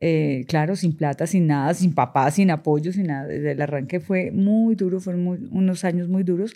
Eh, 0.02 0.46
claro, 0.48 0.76
sin 0.76 0.96
plata, 0.96 1.28
sin 1.28 1.48
nada, 1.48 1.74
sin 1.74 1.94
papá, 1.94 2.30
sin 2.32 2.52
apoyo, 2.52 2.92
sin 2.94 3.08
nada. 3.08 3.28
Desde 3.28 3.52
el 3.52 3.62
arranque 3.62 4.00
fue 4.00 4.32
muy 4.32 4.76
duro, 4.76 5.00
fueron 5.00 5.24
muy- 5.24 5.48
unos 5.52 5.84
años 5.84 6.08
muy 6.08 6.24
duros, 6.24 6.56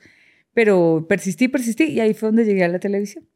pero 0.53 1.05
persistí, 1.09 1.47
persistí 1.47 1.85
y 1.85 1.99
ahí 1.99 2.13
fue 2.13 2.29
donde 2.29 2.45
llegué 2.45 2.63
a 2.63 2.67
la 2.69 2.79
televisión. 2.79 3.27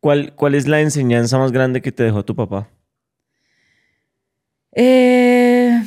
¿Cuál, 0.00 0.34
¿Cuál 0.34 0.54
es 0.54 0.66
la 0.68 0.80
enseñanza 0.80 1.38
más 1.38 1.52
grande 1.52 1.80
que 1.82 1.92
te 1.92 2.02
dejó 2.02 2.24
tu 2.24 2.34
papá? 2.36 2.70
Eh, 4.74 5.82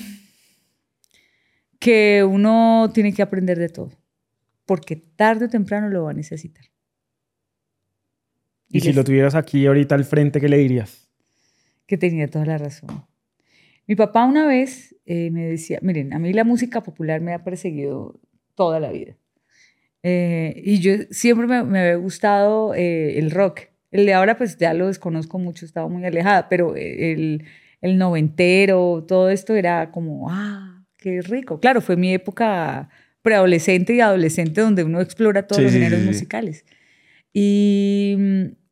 que 1.80 2.24
uno 2.24 2.91
tiene 2.93 3.14
que 3.14 3.22
aprender 3.22 3.58
de 3.58 3.70
todo, 3.70 3.91
porque 4.66 4.95
tarde 4.95 5.45
o 5.45 5.49
temprano 5.49 5.89
lo 5.89 6.03
va 6.03 6.12
a 6.12 6.14
necesitar. 6.14 6.66
Y 8.70 8.80
si 8.82 8.88
les- 8.88 8.95
lo 8.95 9.03
tuvieras 9.03 9.36
aquí 9.36 9.66
ahorita 9.66 9.95
al 9.95 10.06
frente, 10.06 10.39
¿qué 10.41 10.49
le 10.49 10.58
dirías? 10.58 11.01
que 11.88 11.97
tenía 11.99 12.28
toda 12.28 12.45
la 12.47 12.58
razón. 12.58 13.06
Mi 13.88 13.95
papá 13.95 14.25
una 14.25 14.47
vez 14.47 14.95
eh, 15.05 15.29
me 15.31 15.45
decía, 15.45 15.79
miren, 15.81 16.13
a 16.13 16.19
mí 16.19 16.33
la 16.33 16.43
música 16.43 16.81
popular 16.81 17.21
me 17.21 17.33
ha 17.33 17.43
perseguido 17.43 18.19
toda 18.55 18.79
la 18.79 18.91
vida. 18.91 19.15
Eh, 20.03 20.61
y 20.63 20.79
yo 20.79 20.93
siempre 21.11 21.47
me, 21.47 21.63
me 21.63 21.79
había 21.79 21.95
gustado 21.95 22.73
eh, 22.75 23.17
el 23.19 23.31
rock. 23.31 23.61
El 23.91 24.05
de 24.05 24.13
ahora 24.13 24.38
pues 24.38 24.57
ya 24.57 24.73
lo 24.73 24.88
desconozco 24.88 25.39
mucho, 25.39 25.65
estaba 25.65 25.88
muy 25.88 26.03
alejada, 26.05 26.49
pero 26.49 26.75
el, 26.75 27.43
el 27.81 27.97
noventero, 27.97 29.05
todo 29.07 29.29
esto 29.29 29.55
era 29.55 29.91
como, 29.91 30.27
ah, 30.29 30.83
qué 30.97 31.21
rico. 31.21 31.59
Claro, 31.59 31.81
fue 31.81 31.95
mi 31.95 32.13
época 32.13 32.89
preadolescente 33.21 33.93
y 33.95 34.01
adolescente 34.01 34.61
donde 34.61 34.83
uno 34.83 34.99
explora 35.01 35.47
todos 35.47 35.57
Sí, 35.59 35.63
los 35.63 35.73
géneros 35.73 35.99
sí, 35.99 36.03
sí. 36.03 36.07
musicales. 36.07 36.65
Y, 37.33 38.17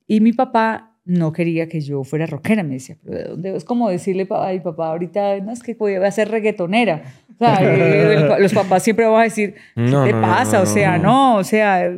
y 0.07 0.19
mi 0.21 0.33
papá 0.33 0.92
no 1.05 1.33
quería 1.33 1.67
que 1.67 1.81
yo 1.81 2.03
fuera 2.03 2.25
rockera, 2.25 2.63
me 2.63 2.75
decía, 2.75 2.97
pero 3.03 3.17
¿de 3.17 3.23
dónde? 3.25 3.55
Es 3.55 3.65
como 3.65 3.89
decirle 3.89 4.27
ay 4.31 4.61
papá 4.61 4.89
ahorita, 4.89 5.39
no, 5.41 5.51
es 5.51 5.61
que 5.61 5.73
voy 5.73 5.95
a 5.95 6.11
ser 6.11 6.29
reggaetonera. 6.29 7.03
O 7.33 7.37
sea, 7.37 7.57
eh, 7.61 8.39
los 8.39 8.53
papás 8.53 8.83
siempre 8.83 9.05
van 9.05 9.21
a 9.21 9.23
decir, 9.23 9.55
¿qué 9.75 9.81
No, 9.81 10.05
te 10.05 10.13
no, 10.13 10.21
pasa? 10.21 10.57
no, 10.57 10.63
o 10.63 10.65
sea, 10.65 10.97
no. 10.97 11.03
no, 11.03 11.35
o 11.37 11.43
sea, 11.43 11.91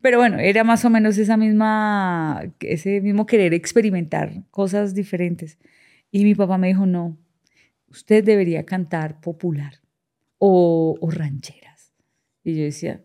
pero 0.00 0.18
bueno, 0.18 0.38
era 0.38 0.64
más 0.64 0.84
o 0.84 0.90
menos 0.90 1.16
esa 1.16 1.36
misma, 1.36 2.42
ese 2.60 3.00
mismo 3.00 3.24
querer 3.24 3.54
experimentar 3.54 4.42
cosas 4.50 4.94
diferentes. 4.94 5.58
Y 6.10 6.24
mi 6.24 6.34
papá 6.34 6.58
me 6.58 6.66
dijo, 6.66 6.84
no, 6.84 7.16
usted 7.88 8.22
debería 8.22 8.66
cantar 8.66 9.20
popular 9.20 9.80
o, 10.38 10.96
o 11.00 11.10
rancheras. 11.10 11.92
Y 12.42 12.56
yo 12.56 12.64
decía, 12.64 13.00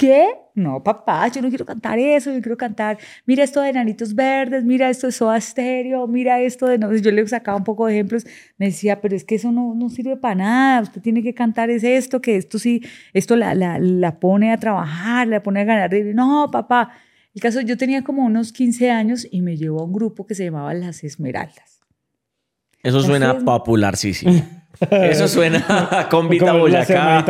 ¿qué? 0.00 0.28
No, 0.54 0.82
papá, 0.82 1.28
yo 1.28 1.42
no 1.42 1.50
quiero 1.50 1.66
cantar 1.66 1.98
eso, 1.98 2.32
yo 2.32 2.40
quiero 2.40 2.56
cantar, 2.56 2.96
mira 3.26 3.44
esto 3.44 3.60
de 3.60 3.70
Nanitos 3.74 4.14
Verdes, 4.14 4.64
mira 4.64 4.88
esto 4.88 5.06
de 5.08 5.12
Soda 5.12 5.38
Stereo, 5.38 6.06
mira 6.06 6.40
esto 6.40 6.66
de... 6.66 6.78
No, 6.78 6.94
yo 6.96 7.10
le 7.10 7.26
sacaba 7.28 7.58
un 7.58 7.64
poco 7.64 7.86
de 7.86 7.94
ejemplos, 7.94 8.24
me 8.56 8.66
decía, 8.66 9.02
pero 9.02 9.14
es 9.14 9.24
que 9.24 9.34
eso 9.34 9.52
no, 9.52 9.74
no 9.74 9.90
sirve 9.90 10.16
para 10.16 10.36
nada, 10.36 10.80
usted 10.80 11.02
tiene 11.02 11.22
que 11.22 11.34
cantar 11.34 11.68
es 11.68 11.84
esto, 11.84 12.22
que 12.22 12.36
esto 12.36 12.58
sí, 12.58 12.82
esto 13.12 13.36
la, 13.36 13.54
la, 13.54 13.78
la 13.78 14.18
pone 14.18 14.52
a 14.52 14.56
trabajar, 14.56 15.28
la 15.28 15.42
pone 15.42 15.60
a 15.60 15.64
ganar. 15.64 15.92
Y, 15.92 16.14
no, 16.14 16.48
papá, 16.50 16.92
el 17.34 17.42
caso, 17.42 17.60
yo 17.60 17.76
tenía 17.76 18.02
como 18.02 18.24
unos 18.24 18.52
15 18.52 18.90
años 18.90 19.28
y 19.30 19.42
me 19.42 19.58
llevó 19.58 19.80
a 19.80 19.84
un 19.84 19.92
grupo 19.92 20.26
que 20.26 20.34
se 20.34 20.44
llamaba 20.44 20.72
Las 20.72 21.04
Esmeraldas. 21.04 21.80
Eso 22.82 23.02
suena 23.02 23.32
es. 23.32 23.44
popularísimo. 23.44 24.32
Eso 24.90 25.28
suena 25.28 25.62
a 25.90 26.08
Convita 26.08 26.54
Boyacá. 26.54 27.22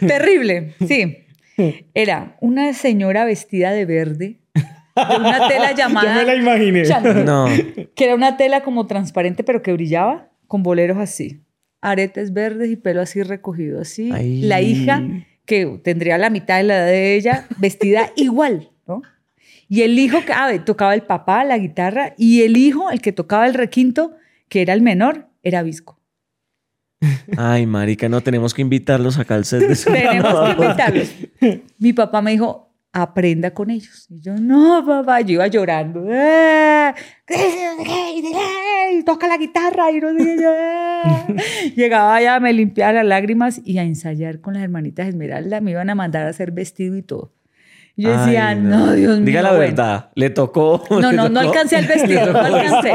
Terrible, 0.00 0.74
sí. 0.86 1.25
Era 1.94 2.36
una 2.40 2.72
señora 2.72 3.24
vestida 3.24 3.72
de 3.72 3.84
verde, 3.84 4.38
de 4.54 5.16
una 5.18 5.48
tela 5.48 5.72
llamada... 5.76 6.14
Ya 6.14 6.20
me 6.20 6.24
la 6.24 6.34
imaginé. 6.34 6.84
Chanel, 6.84 7.24
No. 7.24 7.46
Que 7.94 8.04
era 8.04 8.14
una 8.14 8.36
tela 8.36 8.62
como 8.62 8.86
transparente, 8.86 9.44
pero 9.44 9.62
que 9.62 9.72
brillaba, 9.72 10.30
con 10.46 10.62
boleros 10.62 10.98
así. 10.98 11.42
Aretes 11.80 12.32
verdes 12.32 12.70
y 12.70 12.76
pelo 12.76 13.00
así 13.00 13.22
recogido, 13.22 13.80
así. 13.80 14.10
Ay. 14.12 14.42
La 14.42 14.60
hija, 14.60 15.02
que 15.44 15.80
tendría 15.82 16.18
la 16.18 16.30
mitad 16.30 16.56
de 16.56 16.64
la 16.64 16.76
edad 16.76 16.86
de 16.86 17.14
ella, 17.16 17.46
vestida 17.58 18.10
igual, 18.16 18.70
¿no? 18.86 19.02
Y 19.68 19.82
el 19.82 19.98
hijo, 19.98 20.24
que 20.24 20.32
ah, 20.32 20.52
tocaba 20.64 20.94
el 20.94 21.02
papá, 21.02 21.44
la 21.44 21.58
guitarra, 21.58 22.14
y 22.16 22.42
el 22.42 22.56
hijo, 22.56 22.90
el 22.90 23.00
que 23.00 23.12
tocaba 23.12 23.46
el 23.46 23.54
requinto, 23.54 24.16
que 24.48 24.62
era 24.62 24.72
el 24.74 24.80
menor, 24.80 25.28
era 25.42 25.62
Visco. 25.62 25.95
Ay, 27.36 27.66
marica, 27.66 28.08
no 28.08 28.20
tenemos 28.22 28.54
que 28.54 28.62
invitarlos 28.62 29.18
acá 29.18 29.34
al 29.34 29.44
set 29.44 29.60
de 29.60 29.76
Tenemos 29.92 30.54
que 30.56 30.62
invitarlos. 30.62 31.14
Mi 31.78 31.92
papá 31.92 32.22
me 32.22 32.30
dijo, 32.32 32.72
aprenda 32.92 33.52
con 33.52 33.70
ellos. 33.70 34.06
Y 34.08 34.20
yo, 34.22 34.34
no, 34.36 34.82
papá, 34.86 35.20
yo 35.20 35.34
iba 35.34 35.46
llorando. 35.46 36.06
"Ah, 36.10 36.94
y 38.92 39.02
toca 39.04 39.26
la 39.28 39.36
guitarra. 39.36 39.90
Y 39.92 40.00
no 40.00 40.10
sé 40.18 40.36
qué. 40.36 41.72
Llegaba 41.76 42.16
allá, 42.16 42.40
me 42.40 42.52
limpiaba 42.52 42.92
las 42.92 43.04
lágrimas 43.06 43.60
y 43.64 43.78
a 43.78 43.82
ensayar 43.82 44.40
con 44.40 44.54
las 44.54 44.62
hermanitas 44.62 45.08
Esmeralda. 45.08 45.60
Me 45.60 45.72
iban 45.72 45.90
a 45.90 45.94
mandar 45.94 46.26
a 46.26 46.30
hacer 46.30 46.50
vestido 46.52 46.96
y 46.96 47.02
todo. 47.02 47.32
Yo 47.98 48.10
decía, 48.10 48.48
Ay, 48.48 48.58
no. 48.60 48.92
Dios 48.92 49.16
mío. 49.18 49.24
Diga 49.26 49.40
la 49.42 49.50
bueno". 49.50 49.60
verdad, 49.64 50.10
le 50.14 50.28
tocó. 50.28 50.84
No, 50.90 51.00
no, 51.12 51.28
no 51.30 51.40
tocó- 51.40 51.48
alcancé 51.48 51.78
el 51.78 51.86
vestido, 51.88 52.30
no 52.32 52.38
alcancé. 52.40 52.92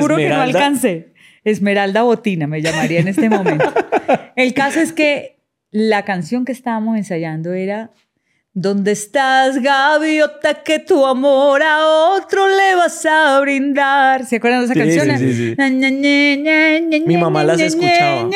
Juro 0.00 0.16
que 0.16 0.28
no 0.28 0.40
alcancé. 0.40 1.11
Esmeralda 1.44 2.02
Botina 2.02 2.46
me 2.46 2.62
llamaría 2.62 3.00
en 3.00 3.08
este 3.08 3.28
momento. 3.28 3.72
El 4.36 4.54
caso 4.54 4.80
es 4.80 4.92
que 4.92 5.38
la 5.70 6.04
canción 6.04 6.44
que 6.44 6.52
estábamos 6.52 6.96
ensayando 6.96 7.52
era 7.52 7.90
¿Dónde 8.54 8.92
estás, 8.92 9.62
gaviota, 9.62 10.62
que 10.62 10.78
tu 10.78 11.06
amor 11.06 11.62
a 11.62 11.86
otro 11.86 12.46
le 12.48 12.74
vas 12.74 13.06
a 13.06 13.40
brindar? 13.40 14.26
¿Se 14.26 14.36
acuerdan 14.36 14.60
de 14.60 14.66
esa 14.66 14.74
Sí, 14.74 14.80
canción? 14.80 15.18
sí, 15.18 15.32
sí, 15.32 15.48
sí. 15.48 15.54
Na, 15.56 15.70
na, 15.70 15.90
na, 15.90 16.36
na, 16.36 16.80
na, 16.80 17.06
Mi 17.06 17.16
mamá 17.16 17.40
na, 17.40 17.46
las 17.54 17.58
na, 17.58 17.64
escuchaba. 17.64 18.28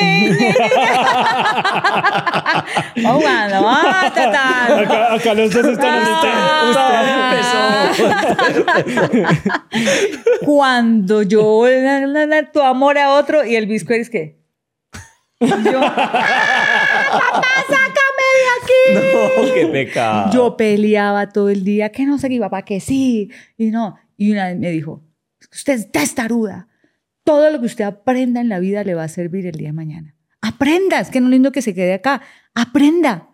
Oh, 3.06 3.20
bueno, 3.20 3.62
ah, 3.68 4.10
ta, 4.14 4.32
ta. 4.32 4.78
Acá, 4.80 5.14
acá 5.14 5.34
los 5.34 5.50
dos 5.52 5.66
están 5.66 6.02
Ah. 6.78 7.92
Cuando 10.44 11.22
yo 11.22 11.66
la, 11.68 12.06
la, 12.06 12.26
la, 12.26 12.50
tu 12.50 12.62
amor 12.62 12.96
a 12.98 13.10
otro 13.10 13.44
y 13.44 13.54
el 13.54 13.66
bisco 13.66 13.92
eres 13.92 14.08
qué? 14.08 14.40
Yo, 15.40 15.48
de 15.62 15.76
aquí. 15.76 15.82
No, 19.37 19.55
qué 19.55 19.66
pecado. 19.66 20.32
Yo 20.32 20.57
peleaba 20.57 21.28
todo 21.28 21.51
el 21.51 21.64
día, 21.64 21.91
que 21.91 22.07
no 22.07 22.18
sé 22.18 22.28
qué, 22.28 22.39
papá, 22.39 22.62
que 22.62 22.80
sí. 22.80 23.30
Y 23.57 23.66
no. 23.70 23.97
Y 24.16 24.32
una 24.32 24.47
vez 24.49 24.59
me 24.59 24.70
dijo, 24.70 25.03
usted 25.53 25.74
es 25.74 25.93
testaruda. 25.93 26.68
Todo 27.24 27.51
lo 27.51 27.61
que 27.61 27.66
usted 27.66 27.84
aprenda 27.84 28.41
en 28.41 28.49
la 28.49 28.59
vida 28.61 28.84
le 28.84 28.95
va 28.95 29.05
a 29.05 29.09
servir 29.09 29.47
el 29.47 29.53
día 29.53 29.68
de 29.68 29.72
mañana. 29.72 30.14
Aprenda, 30.41 31.01
es 31.01 31.11
que 31.11 31.20
no 31.20 31.28
lindo 31.28 31.51
que 31.53 31.61
se 31.62 31.74
quede 31.74 31.95
acá. 31.95 32.22
Aprenda. 32.55 33.28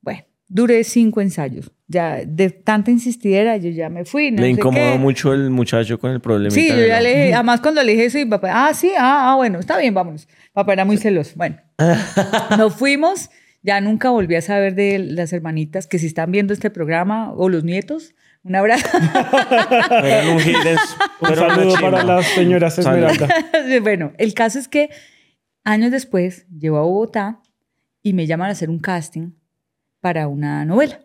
Bueno, 0.00 0.22
duré 0.48 0.84
cinco 0.84 1.20
ensayos. 1.20 1.72
Ya 1.88 2.20
de 2.26 2.50
tanta 2.50 2.90
insistidera, 2.90 3.56
yo 3.56 3.70
ya 3.70 3.88
me 3.88 4.04
fui. 4.04 4.30
No 4.30 4.38
Le 4.40 4.44
sé 4.48 4.50
incomodó 4.50 4.92
qué. 4.92 4.98
mucho 4.98 5.32
el 5.32 5.50
muchacho 5.50 5.98
con 5.98 6.10
el 6.12 6.20
problema. 6.20 6.52
Sí, 6.54 6.68
yo 6.68 6.86
ya 6.86 7.00
le 7.00 7.08
dije, 7.10 7.34
además 7.34 7.60
cuando 7.60 7.82
le 7.82 7.92
dije 7.92 8.06
eso, 8.06 8.18
y 8.18 8.24
papá, 8.26 8.68
ah, 8.68 8.74
sí, 8.74 8.90
ah, 8.98 9.32
ah, 9.32 9.36
bueno, 9.36 9.58
está 9.58 9.76
bien, 9.78 9.92
vámonos. 9.94 10.28
Papá 10.52 10.72
era 10.72 10.84
muy 10.84 10.96
celoso. 10.96 11.32
Bueno, 11.36 11.56
nos 12.58 12.74
fuimos, 12.74 13.28
ya 13.66 13.80
nunca 13.82 14.10
volví 14.10 14.36
a 14.36 14.40
saber 14.40 14.74
de 14.74 14.98
las 14.98 15.32
hermanitas 15.34 15.86
que 15.86 15.98
si 15.98 16.06
están 16.06 16.32
viendo 16.32 16.54
este 16.54 16.70
programa 16.70 17.32
o 17.32 17.50
los 17.50 17.64
nietos, 17.64 18.14
un 18.42 18.56
abrazo. 18.56 18.86
Eran 20.02 20.28
un 21.20 21.36
saludo 21.36 21.74
para 21.80 22.02
las 22.04 22.26
señoras 22.28 22.76
Salud. 22.76 23.08
Esmeralda. 23.10 23.28
bueno, 23.82 24.12
el 24.16 24.32
caso 24.32 24.58
es 24.58 24.68
que 24.68 24.90
Años 25.66 25.90
después, 25.90 26.46
llego 26.48 26.76
a 26.76 26.82
Bogotá 26.82 27.42
y 28.00 28.12
me 28.12 28.28
llaman 28.28 28.50
a 28.50 28.52
hacer 28.52 28.70
un 28.70 28.78
casting 28.78 29.32
para 30.00 30.28
una 30.28 30.64
novela. 30.64 31.00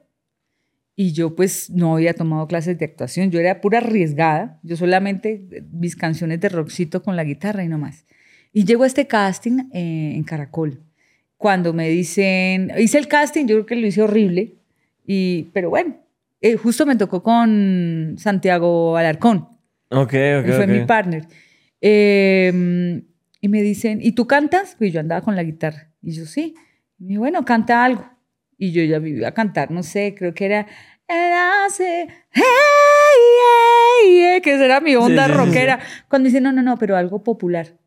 Y 0.96 1.14
yo 1.14 1.36
pues 1.36 1.72
no 1.72 1.96
había 1.96 2.14
tomado 2.14 2.48
clases 2.48 2.78
de 2.78 2.86
actuación, 2.86 3.32
yo 3.32 3.40
era 3.40 3.60
pura 3.60 3.80
arriesgada, 3.80 4.60
yo 4.62 4.78
solamente 4.78 5.48
eh, 5.52 5.64
mis 5.72 5.96
canciones 5.96 6.40
de 6.42 6.50
rockcito 6.50 7.02
con 7.02 7.16
la 7.16 7.24
guitarra 7.24 7.64
y 7.64 7.70
no 7.70 7.80
más. 7.80 8.06
Y 8.54 8.66
llego 8.66 8.84
a 8.84 8.88
este 8.88 9.08
casting 9.08 9.72
eh, 9.74 10.14
en 10.16 10.24
Caracol. 10.24 10.84
Cuando 11.42 11.74
me 11.74 11.90
dicen, 11.90 12.72
hice 12.78 13.00
el 13.00 13.08
casting, 13.08 13.48
yo 13.48 13.56
creo 13.56 13.66
que 13.66 13.76
lo 13.76 13.88
hice 13.88 14.04
horrible, 14.04 14.54
y, 15.08 15.46
pero 15.54 15.72
bueno, 15.72 15.98
eh, 16.40 16.56
justo 16.56 16.86
me 16.86 16.96
tocó 16.96 17.24
con 17.24 18.14
Santiago 18.20 18.96
Alarcón. 18.96 19.50
Ok, 19.90 20.02
ok. 20.02 20.14
Él 20.14 20.54
fue 20.54 20.66
ok. 20.66 20.70
mi 20.70 20.86
partner. 20.86 21.26
Eh, 21.82 23.02
y 23.42 23.48
me 23.48 23.64
dicen, 23.64 23.98
¿y 24.04 24.12
tú 24.12 24.28
cantas? 24.28 24.76
Pues 24.78 24.94
yo 24.94 25.00
andaba 25.00 25.22
con 25.22 25.36
la 25.36 25.42
guitarra. 25.42 25.90
Y 26.04 26.12
yo, 26.12 26.28
sí. 26.28 26.54
Y 27.00 27.18
bueno, 27.18 27.44
canta 27.44 27.84
algo. 27.84 28.08
Y 28.60 28.72
yo 28.72 28.84
ya 28.84 29.00
me 29.00 29.10
iba 29.10 29.28
a 29.28 29.34
cantar, 29.34 29.72
no 29.72 29.82
sé, 29.82 30.14
creo 30.16 30.36
que 30.36 30.46
era... 30.46 30.68
Hey, 31.08 32.06
hey, 32.34 32.44
hey, 34.22 34.42
que 34.42 34.54
esa 34.54 34.66
era 34.66 34.80
mi 34.80 34.96
onda 34.96 35.26
Sí, 35.26 35.32
sí, 35.32 35.40
sí, 35.40 35.44
rockera. 35.44 35.80
Cuando 36.08 36.28
dice, 36.28 36.40
no, 36.40 36.52
no, 36.52 36.62
no, 36.62 36.78
pero 36.78 36.96
algo 36.96 37.24
popular. 37.24 37.81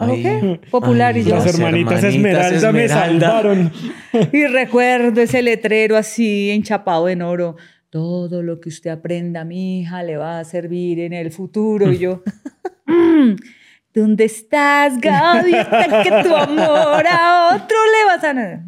Y 0.00 0.06
yo, 0.06 0.12
¿algo 0.12 0.14
Ay. 0.14 0.22
qué? 0.22 0.60
Popular. 0.70 1.14
Ay, 1.14 1.20
y 1.20 1.24
yo, 1.24 1.34
Las 1.36 1.54
hermanitas 1.54 2.04
Esmeralda, 2.04 2.72
me 2.72 2.84
Esmeralda. 2.84 3.26
salvaron. 3.30 3.72
y 4.32 4.46
recuerdo 4.46 5.20
ese 5.20 5.42
letrero 5.42 5.96
así 5.96 6.50
enchapado 6.50 7.08
en 7.08 7.22
oro. 7.22 7.56
Todo 7.90 8.42
lo 8.42 8.60
que 8.60 8.68
usted 8.68 8.90
aprenda, 8.90 9.44
mi 9.44 9.80
hija, 9.80 10.02
le 10.04 10.16
va 10.16 10.38
a 10.38 10.44
servir 10.44 11.00
en 11.00 11.12
el 11.12 11.32
futuro. 11.32 11.90
Y 11.92 11.98
yo, 11.98 12.22
"Mm, 12.86 13.32
¿dónde 13.94 14.24
estás, 14.24 15.00
Gaby? 15.00 15.54
Hasta 15.54 16.02
que 16.04 16.10
tu 16.28 16.34
amor 16.36 17.04
a 17.10 17.50
otro 17.56 17.76
le 17.76 18.04
vas 18.06 18.24
a... 18.24 18.64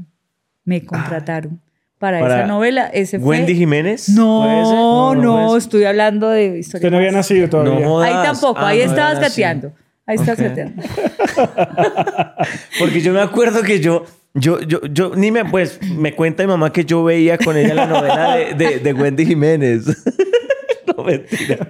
Me 0.65 0.85
contrataron 0.85 1.61
para, 1.99 2.19
Para 2.21 2.39
esa 2.39 2.47
novela. 2.49 2.87
Ese 2.93 3.21
fue... 3.21 3.29
Wendy 3.39 3.55
Jiménez. 3.55 4.09
No, 4.09 5.15
no, 5.15 5.35
fue 5.37 5.47
eso. 5.47 5.57
estoy 5.57 5.85
hablando 5.85 6.29
de 6.31 6.59
historia. 6.59 6.79
Usted 6.87 6.91
no 6.91 6.97
había 6.99 7.13
nacido 7.13 7.49
todavía. 7.49 7.79
No 7.81 7.89
jodas. 7.91 8.09
Ahí 8.13 8.23
tampoco, 8.25 8.59
Ah, 8.61 8.69
ahí 8.69 8.79
no 8.79 8.85
estabas 8.87 9.21
gateando. 9.21 9.73
Ahí 10.07 10.17
estabas 10.17 10.41
Ok. 10.41 10.47
gateando. 10.47 10.83
Porque 12.79 13.01
yo 13.01 13.13
me 13.13 13.21
acuerdo 13.21 13.63
que 13.63 13.81
yo, 13.81 14.05
yo, 14.35 14.61
yo, 14.63 14.81
yo, 14.91 15.13
ni 15.15 15.31
me, 15.31 15.45
pues, 15.45 15.79
me 15.97 16.15
cuenta 16.15 16.43
mi 16.43 16.49
mamá 16.49 16.73
que 16.73 16.85
yo 16.85 17.05
veía 17.05 17.39
con 17.39 17.57
ella 17.57 17.75
la 17.75 17.87
novela 17.87 18.37
de, 18.37 18.55
de, 18.55 18.79
de 18.81 18.93
Wendy 18.93 19.27
Jiménez. 19.27 19.85
no, 20.97 21.05
mentira. 21.05 21.69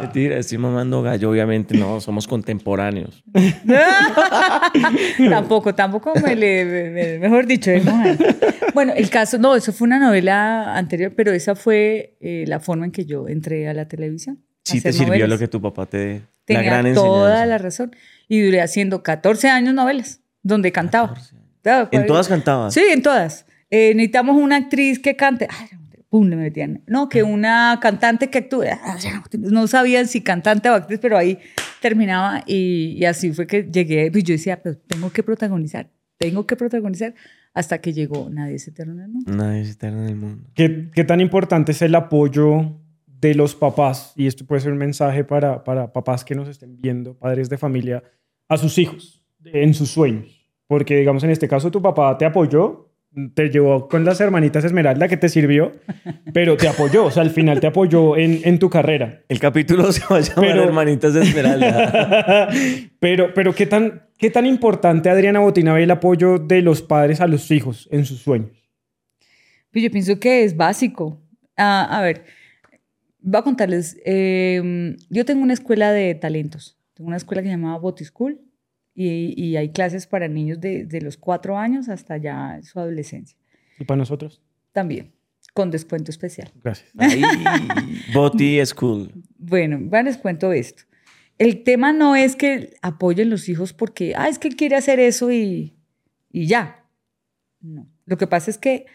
Mentira, 0.00 0.36
estoy 0.38 0.58
mamando 0.58 1.00
gallo, 1.02 1.30
obviamente, 1.30 1.76
no, 1.78 2.00
somos 2.00 2.26
contemporáneos. 2.28 3.22
tampoco, 5.30 5.74
tampoco 5.74 6.12
me 6.22 6.34
le, 6.36 6.64
me- 6.64 6.90
me- 6.90 7.18
mejor 7.18 7.46
dicho, 7.46 7.70
¿eh? 7.70 7.82
Bueno, 8.74 8.92
el 8.94 9.08
caso, 9.10 9.38
no, 9.38 9.56
eso 9.56 9.72
fue 9.72 9.86
una 9.86 9.98
novela 9.98 10.76
anterior, 10.76 11.12
pero 11.16 11.32
esa 11.32 11.54
fue 11.54 12.16
eh, 12.20 12.44
la 12.46 12.60
forma 12.60 12.84
en 12.84 12.92
que 12.92 13.06
yo 13.06 13.28
entré 13.28 13.68
a 13.68 13.74
la 13.74 13.88
televisión. 13.88 14.42
Sí 14.74 14.80
te 14.80 14.92
sirvió 14.92 15.08
novelas. 15.14 15.28
lo 15.30 15.38
que 15.38 15.48
tu 15.48 15.60
papá 15.60 15.86
te... 15.86 16.22
Tenía 16.44 16.62
la 16.62 16.68
gran 16.82 16.94
toda 16.94 17.16
enseñanza. 17.42 17.46
la 17.46 17.58
razón. 17.58 17.96
Y 18.28 18.40
duré 18.40 18.60
haciendo 18.62 19.02
14 19.02 19.48
años 19.48 19.74
novelas, 19.74 20.20
donde 20.42 20.70
cantaba. 20.72 21.14
Claro, 21.62 21.88
En 21.92 22.00
fue- 22.00 22.06
todas 22.06 22.28
cantabas. 22.28 22.72
Sí, 22.74 22.82
en 22.92 23.02
todas. 23.02 23.46
Eh, 23.70 23.92
necesitamos 23.94 24.36
una 24.40 24.56
actriz 24.56 24.98
que 25.00 25.16
cante. 25.16 25.48
Ay, 25.50 25.68
pum, 26.08 26.28
le 26.28 26.36
metían. 26.36 26.82
No, 26.86 27.08
que 27.08 27.22
una 27.24 27.78
cantante 27.82 28.30
que 28.30 28.38
actúe. 28.38 28.64
No 29.38 29.66
sabían 29.66 30.06
si 30.06 30.20
cantante 30.20 30.70
o 30.70 30.74
actriz, 30.74 31.00
pero 31.02 31.18
ahí 31.18 31.38
terminaba 31.80 32.44
y, 32.46 32.96
y 32.98 33.04
así 33.06 33.32
fue 33.32 33.46
que 33.48 33.64
llegué. 33.64 34.10
Y 34.14 34.22
yo 34.22 34.34
decía, 34.34 34.62
pero 34.62 34.76
tengo 34.78 35.10
que 35.10 35.24
protagonizar, 35.24 35.88
tengo 36.18 36.46
que 36.46 36.54
protagonizar 36.56 37.14
hasta 37.54 37.78
que 37.80 37.92
llegó 37.92 38.28
Nadie 38.30 38.54
es 38.56 38.68
eterno 38.68 38.92
en 38.94 39.00
el 39.00 39.08
mundo. 39.08 39.32
Nadie 39.32 39.62
es 39.62 39.70
eterno 39.70 40.02
en 40.02 40.08
el 40.08 40.16
mundo. 40.16 40.48
¿Qué, 40.54 40.90
qué 40.94 41.02
tan 41.04 41.20
importante 41.20 41.72
es 41.72 41.82
el 41.82 41.94
apoyo 41.96 42.78
de 43.20 43.34
los 43.34 43.54
papás? 43.54 44.12
Y 44.16 44.26
esto 44.26 44.44
puede 44.46 44.60
ser 44.60 44.72
un 44.72 44.78
mensaje 44.78 45.24
para, 45.24 45.62
para 45.64 45.92
papás 45.92 46.24
que 46.24 46.34
nos 46.34 46.48
estén 46.48 46.80
viendo, 46.80 47.14
padres 47.14 47.48
de 47.48 47.58
familia, 47.58 48.02
a 48.48 48.56
sus 48.56 48.78
hijos 48.78 49.24
en 49.44 49.74
sus 49.74 49.90
sueños. 49.90 50.46
Porque, 50.66 50.96
digamos, 50.96 51.22
en 51.24 51.30
este 51.30 51.46
caso 51.48 51.70
tu 51.70 51.80
papá 51.80 52.18
te 52.18 52.24
apoyó, 52.24 52.90
te 53.34 53.48
llevó 53.48 53.88
con 53.88 54.04
las 54.04 54.20
hermanitas 54.20 54.64
Esmeralda 54.64 55.08
que 55.08 55.16
te 55.16 55.28
sirvió, 55.28 55.72
pero 56.34 56.56
te 56.56 56.68
apoyó, 56.68 57.04
o 57.06 57.10
sea, 57.10 57.22
al 57.22 57.30
final 57.30 57.60
te 57.60 57.68
apoyó 57.68 58.16
en, 58.16 58.40
en 58.44 58.58
tu 58.58 58.68
carrera. 58.68 59.22
El 59.28 59.38
capítulo 59.38 59.90
se 59.92 60.02
va 60.10 60.16
a 60.16 60.20
llamar 60.20 60.44
Pero- 60.44 60.64
Hermanitas 60.64 61.14
Esmeralda. 61.14 62.48
pero, 63.00 63.32
pero 63.32 63.54
¿qué 63.54 63.66
tan, 63.66 64.02
¿qué 64.18 64.30
tan 64.30 64.44
importante, 64.46 65.08
Adriana 65.08 65.38
Botina, 65.40 65.72
ve 65.72 65.84
el 65.84 65.90
apoyo 65.92 66.38
de 66.38 66.60
los 66.62 66.82
padres 66.82 67.20
a 67.20 67.26
los 67.26 67.50
hijos 67.50 67.88
en 67.92 68.04
sus 68.04 68.18
sueños? 68.20 68.50
Pues 69.70 69.84
yo 69.84 69.90
pienso 69.90 70.18
que 70.18 70.42
es 70.44 70.56
básico. 70.56 71.20
Ah, 71.56 71.98
a 71.98 72.02
ver, 72.02 72.24
voy 73.30 73.38
a 73.40 73.42
contarles. 73.42 73.98
eh, 74.04 74.96
yo 75.10 75.24
tengo 75.24 75.42
una 75.42 75.52
escuela 75.52 75.92
de 75.92 76.14
talentos. 76.14 76.78
Tengo 76.94 77.08
una 77.08 77.16
escuela 77.18 77.42
que 77.42 77.48
se 77.48 77.52
llama 77.52 77.76
Boti 77.78 78.04
School 78.04 78.40
y, 78.94 79.34
y 79.36 79.56
hay 79.56 79.70
clases 79.70 80.06
para 80.06 80.28
niños 80.28 80.60
de, 80.60 80.86
de 80.86 81.00
los 81.02 81.16
cuatro 81.18 81.58
años 81.58 81.88
hasta 81.88 82.16
ya 82.16 82.58
su 82.62 82.80
adolescencia. 82.80 83.36
Y 83.78 83.84
para 83.84 83.98
nosotros. 83.98 84.40
También, 84.72 85.12
con 85.52 85.70
descuento 85.70 86.10
especial. 86.10 86.50
Gracias. 86.64 86.88
Ahí, 86.98 87.20
Boti 88.14 88.64
School. 88.64 89.12
Bueno, 89.36 89.78
bueno, 89.80 90.08
les 90.08 90.16
cuento 90.16 90.52
esto. 90.52 90.84
El 91.38 91.64
tema 91.64 91.92
no 91.92 92.16
es 92.16 92.34
que 92.36 92.74
apoyen 92.80 93.28
los 93.28 93.48
hijos 93.50 93.74
porque, 93.74 94.14
ah, 94.16 94.28
es 94.28 94.38
que 94.38 94.48
él 94.48 94.56
quiere 94.56 94.76
hacer 94.76 94.98
eso 95.00 95.30
y, 95.30 95.74
y 96.30 96.46
ya. 96.46 96.86
No. 97.60 97.86
Lo 98.06 98.16
que 98.16 98.26
pasa 98.26 98.50
es 98.50 98.56
que 98.56 98.86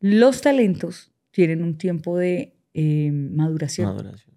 los 0.00 0.40
talentos 0.40 1.12
tienen 1.30 1.62
un 1.62 1.78
tiempo 1.78 2.18
de 2.18 2.53
eh, 2.74 3.10
maduración. 3.12 3.88
Maduración. 3.88 4.34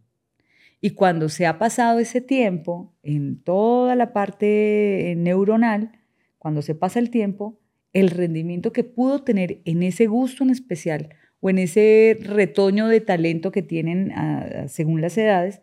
Y 0.79 0.91
cuando 0.91 1.27
se 1.27 1.45
ha 1.45 1.57
pasado 1.57 1.99
ese 1.99 2.21
tiempo 2.21 2.93
en 3.03 3.41
toda 3.41 3.95
la 3.95 4.13
parte 4.13 5.11
eh, 5.11 5.15
neuronal, 5.15 5.91
cuando 6.37 6.61
se 6.61 6.75
pasa 6.75 6.99
el 6.99 7.09
tiempo, 7.09 7.59
el 7.93 8.09
rendimiento 8.09 8.71
que 8.71 8.83
pudo 8.83 9.23
tener 9.23 9.61
en 9.65 9.81
ese 9.83 10.05
gusto 10.05 10.43
en 10.43 10.51
especial 10.51 11.09
o 11.39 11.49
en 11.49 11.57
ese 11.57 12.17
retoño 12.21 12.87
de 12.87 13.01
talento 13.01 13.51
que 13.51 13.63
tienen 13.63 14.11
ah, 14.15 14.67
según 14.67 15.01
las 15.01 15.17
edades, 15.17 15.61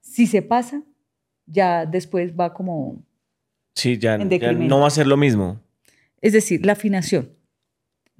si 0.00 0.26
se 0.26 0.42
pasa, 0.42 0.82
ya 1.46 1.86
después 1.86 2.34
va 2.34 2.54
como, 2.54 3.04
Sí, 3.74 3.98
ya, 3.98 4.14
En 4.14 4.30
ya 4.30 4.52
no 4.52 4.80
va 4.80 4.86
a 4.86 4.90
ser 4.90 5.06
lo 5.06 5.16
mismo. 5.16 5.60
es 6.20 6.32
decir, 6.32 6.64
la 6.64 6.72
afinación. 6.72 7.30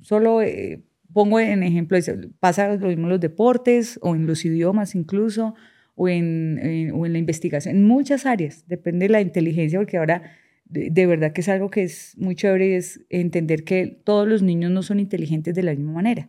Solo 0.00 0.42
eh, 0.42 0.82
pongo 1.14 1.40
en 1.40 1.62
ejemplo, 1.62 1.96
pasa 2.40 2.76
lo 2.76 2.88
mismo 2.88 3.04
en 3.04 3.08
los 3.10 3.20
deportes 3.20 3.98
o 4.02 4.14
en 4.14 4.26
los 4.26 4.44
idiomas 4.44 4.94
incluso, 4.94 5.54
o 5.94 6.08
en, 6.08 6.58
en- 6.60 6.90
o 6.92 7.06
en 7.06 7.12
la 7.14 7.18
investigación, 7.18 7.76
en 7.76 7.84
muchas 7.84 8.26
áreas, 8.26 8.64
depende 8.68 9.06
de 9.06 9.12
la 9.12 9.20
inteligencia, 9.22 9.78
porque 9.78 9.96
ahora 9.96 10.22
de, 10.66 10.90
de 10.90 11.06
verdad 11.06 11.32
que 11.32 11.40
es 11.40 11.48
algo 11.48 11.70
que 11.70 11.84
es 11.84 12.14
muy 12.18 12.34
chévere, 12.34 12.76
es 12.76 13.00
entender 13.08 13.64
que 13.64 13.86
todos 14.04 14.26
los 14.28 14.42
niños 14.42 14.70
no 14.72 14.82
son 14.82 14.98
inteligentes 15.00 15.54
de 15.54 15.62
la 15.62 15.70
misma 15.72 15.92
manera. 15.92 16.28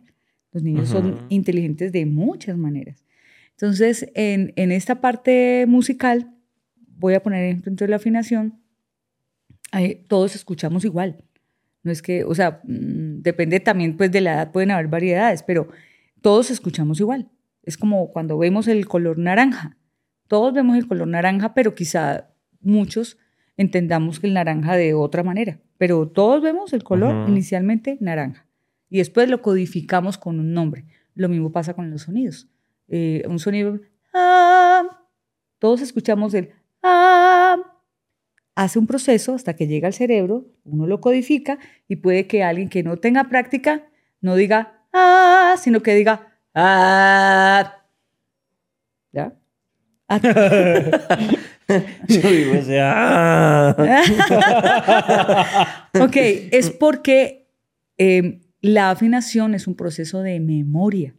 Los 0.52 0.62
niños 0.62 0.88
son 0.88 1.18
inteligentes 1.30 1.90
de 1.92 2.06
muchas 2.06 2.56
maneras. 2.56 3.04
Entonces, 3.50 4.06
en, 4.14 4.52
en 4.56 4.70
esta 4.72 5.00
parte 5.00 5.64
musical, 5.66 6.30
voy 6.98 7.14
a 7.14 7.22
poner 7.22 7.44
ejemplo 7.44 7.74
de 7.86 7.88
la 7.90 7.96
afinación, 7.96 8.60
todos 10.08 10.34
escuchamos 10.34 10.84
igual. 10.84 11.24
No 11.86 11.92
es 11.92 12.02
que, 12.02 12.24
o 12.24 12.34
sea, 12.34 12.60
mm, 12.64 13.22
depende 13.22 13.60
también 13.60 13.96
pues 13.96 14.10
de 14.10 14.20
la 14.20 14.34
edad, 14.34 14.50
pueden 14.50 14.72
haber 14.72 14.88
variedades, 14.88 15.44
pero 15.44 15.68
todos 16.20 16.50
escuchamos 16.50 16.98
igual. 16.98 17.30
Es 17.62 17.78
como 17.78 18.10
cuando 18.10 18.36
vemos 18.36 18.66
el 18.66 18.88
color 18.88 19.18
naranja. 19.18 19.76
Todos 20.26 20.52
vemos 20.52 20.76
el 20.76 20.88
color 20.88 21.06
naranja, 21.06 21.54
pero 21.54 21.76
quizá 21.76 22.30
muchos 22.60 23.18
entendamos 23.56 24.18
que 24.18 24.26
el 24.26 24.34
naranja 24.34 24.74
de 24.74 24.94
otra 24.94 25.22
manera. 25.22 25.60
Pero 25.78 26.08
todos 26.08 26.42
vemos 26.42 26.72
el 26.72 26.82
color 26.82 27.28
inicialmente 27.28 27.98
naranja. 28.00 28.48
Y 28.90 28.98
después 28.98 29.30
lo 29.30 29.40
codificamos 29.40 30.18
con 30.18 30.40
un 30.40 30.52
nombre. 30.52 30.86
Lo 31.14 31.28
mismo 31.28 31.52
pasa 31.52 31.74
con 31.74 31.88
los 31.92 32.02
sonidos. 32.02 32.48
Eh, 32.88 33.22
un 33.28 33.38
sonido... 33.38 33.78
ah, 34.12 34.82
todos 35.60 35.82
escuchamos 35.82 36.34
el... 36.34 36.50
ah, 36.82 37.45
hace 38.56 38.78
un 38.78 38.86
proceso 38.86 39.34
hasta 39.34 39.54
que 39.54 39.68
llega 39.68 39.86
al 39.86 39.94
cerebro, 39.94 40.46
uno 40.64 40.86
lo 40.86 41.00
codifica 41.00 41.58
y 41.86 41.96
puede 41.96 42.26
que 42.26 42.42
alguien 42.42 42.68
que 42.68 42.82
no 42.82 42.96
tenga 42.96 43.28
práctica 43.28 43.86
no 44.20 44.34
diga 44.34 44.82
ah, 44.92 45.54
sino 45.62 45.82
que 45.82 45.94
diga 45.94 46.26
ah. 46.54 47.84
¿Ya? 49.12 49.34
Ah, 50.08 50.20
Yo 52.08 52.30
digo, 52.30 52.58
o 52.58 52.62
sea, 52.62 52.92
ah. 53.70 53.76
ok, 56.00 56.16
es 56.52 56.70
porque 56.70 57.48
eh, 57.98 58.40
la 58.60 58.90
afinación 58.90 59.54
es 59.54 59.66
un 59.66 59.74
proceso 59.74 60.22
de 60.22 60.40
memoria. 60.40 61.14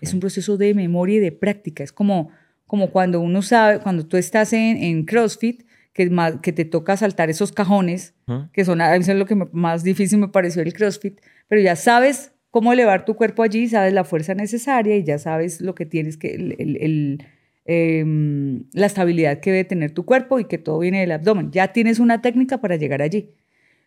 Es 0.00 0.14
un 0.14 0.20
proceso 0.20 0.56
de 0.56 0.74
memoria 0.74 1.16
y 1.16 1.20
de 1.20 1.32
práctica. 1.32 1.82
Es 1.82 1.92
como, 1.92 2.30
como 2.66 2.90
cuando 2.90 3.20
uno 3.20 3.42
sabe, 3.42 3.80
cuando 3.80 4.06
tú 4.06 4.16
estás 4.16 4.52
en, 4.52 4.76
en 4.76 5.04
CrossFit, 5.04 5.67
que, 5.98 6.08
más, 6.10 6.36
que 6.40 6.52
te 6.52 6.64
toca 6.64 6.96
saltar 6.96 7.28
esos 7.28 7.50
cajones, 7.50 8.14
que 8.52 8.64
son 8.64 8.80
a 8.80 8.90
veces 8.92 9.16
lo 9.16 9.26
que 9.26 9.34
me- 9.34 9.48
más 9.50 9.82
difícil 9.82 10.20
me 10.20 10.28
pareció 10.28 10.62
el 10.62 10.72
CrossFit, 10.72 11.18
pero 11.48 11.60
ya 11.60 11.74
sabes 11.74 12.30
cómo 12.52 12.72
elevar 12.72 13.04
tu 13.04 13.16
cuerpo 13.16 13.42
allí, 13.42 13.66
sabes 13.68 13.92
la 13.92 14.04
fuerza 14.04 14.32
necesaria 14.34 14.96
y 14.96 15.02
ya 15.02 15.18
sabes 15.18 15.60
lo 15.60 15.74
que 15.74 15.86
tienes 15.86 16.16
que, 16.16 16.34
el, 16.36 16.54
el- 16.60 16.76
el, 16.80 17.24
em, 17.64 18.64
la 18.72 18.86
estabilidad 18.86 19.40
que 19.40 19.50
debe 19.50 19.64
tener 19.64 19.90
tu 19.90 20.04
cuerpo 20.04 20.38
y 20.38 20.44
que 20.44 20.58
todo 20.58 20.78
viene 20.78 21.00
del 21.00 21.10
abdomen. 21.10 21.50
Ya 21.50 21.72
tienes 21.72 21.98
una 21.98 22.22
técnica 22.22 22.58
para 22.60 22.76
llegar 22.76 23.02
allí. 23.02 23.30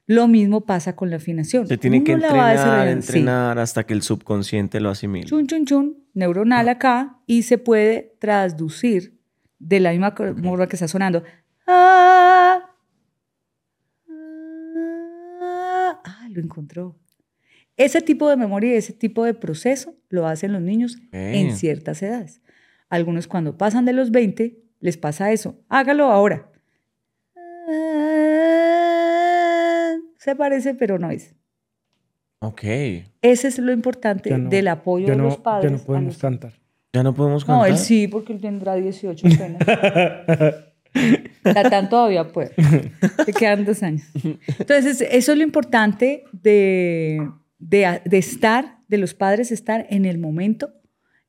Lo 0.08 0.28
mismo 0.28 0.62
pasa 0.66 0.96
con 0.98 1.10
la 1.10 1.16
afinación. 1.16 1.66
Se 1.68 1.78
tiene 1.78 2.04
que 2.04 2.14
Uno 2.16 2.24
entrenar, 2.26 2.52
desarrollando, 2.52 3.02
sí. 3.04 3.08
entrenar 3.08 3.58
hasta 3.60 3.86
que 3.86 3.94
el 3.94 4.02
subconsciente 4.02 4.82
lo 4.82 4.90
asimile. 4.90 5.26
chun, 5.28 5.48
chun, 5.48 5.66
chun, 5.66 5.98
neuronal 6.14 6.68
acá, 6.68 7.20
y 7.26 7.44
se 7.44 7.58
puede 7.58 8.16
traducir 8.20 9.14
de 9.60 9.80
la 9.80 9.92
misma 9.92 10.12
forma 10.12 10.68
que 10.68 10.76
está 10.76 10.88
sonando. 10.88 11.24
Ah, 11.74 12.70
ah, 15.42 16.02
ah, 16.04 16.28
lo 16.32 16.42
encontró. 16.42 16.96
Ese 17.78 18.02
tipo 18.02 18.30
de 18.30 18.36
memoria 18.38 18.74
y 18.74 18.78
ese 18.78 18.94
tipo 18.94 19.24
de 19.24 19.34
proceso 19.34 19.96
lo 20.10 20.28
hacen 20.28 20.54
los 20.54 20.62
niños 20.62 20.98
en 21.12 21.56
ciertas 21.56 22.02
edades. 22.04 22.42
Algunos 22.90 23.28
cuando 23.28 23.58
pasan 23.58 23.86
de 23.86 23.94
los 23.94 24.12
20 24.12 24.60
les 24.82 24.98
pasa 24.98 25.32
eso. 25.32 25.60
Hágalo 25.70 26.06
ahora. 26.12 26.52
Ah, 27.84 29.94
Se 30.18 30.36
parece, 30.36 30.74
pero 30.76 31.00
no 31.00 31.10
es. 31.10 31.34
Ok. 32.40 32.64
Ese 33.22 33.48
es 33.48 33.58
lo 33.60 33.72
importante 33.72 34.38
no- 34.38 34.50
del 34.50 34.68
apoyo 34.68 35.08
de 35.08 35.16
no, 35.16 35.24
los 35.26 35.38
padres. 35.38 35.72
Ya 35.72 35.78
no 35.78 35.84
podemos 35.84 36.14
los- 36.16 36.22
cantar. 36.22 36.54
Ya 36.94 37.04
no 37.04 37.14
podemos 37.16 37.48
No, 37.48 37.54
cantar. 37.54 37.70
él 37.72 37.78
sí, 37.78 38.08
porque 38.10 38.34
él 38.34 38.42
tendrá 38.42 38.76
18 38.76 39.26
apenas. 39.28 39.62
Tatán 41.54 41.90
todavía 41.90 42.28
puede. 42.32 42.52
Te 43.26 43.34
quedan 43.34 43.66
dos 43.66 43.82
años. 43.84 44.04
Entonces, 44.60 45.02
eso 45.02 45.32
es 45.32 45.38
lo 45.38 45.44
importante 45.44 46.24
de, 46.32 47.28
de, 47.60 48.02
de 48.06 48.18
estar, 48.18 48.78
de 48.88 48.98
los 48.98 49.14
padres, 49.14 49.52
estar 49.52 49.86
en 49.90 50.06
el 50.06 50.18
momento 50.18 50.74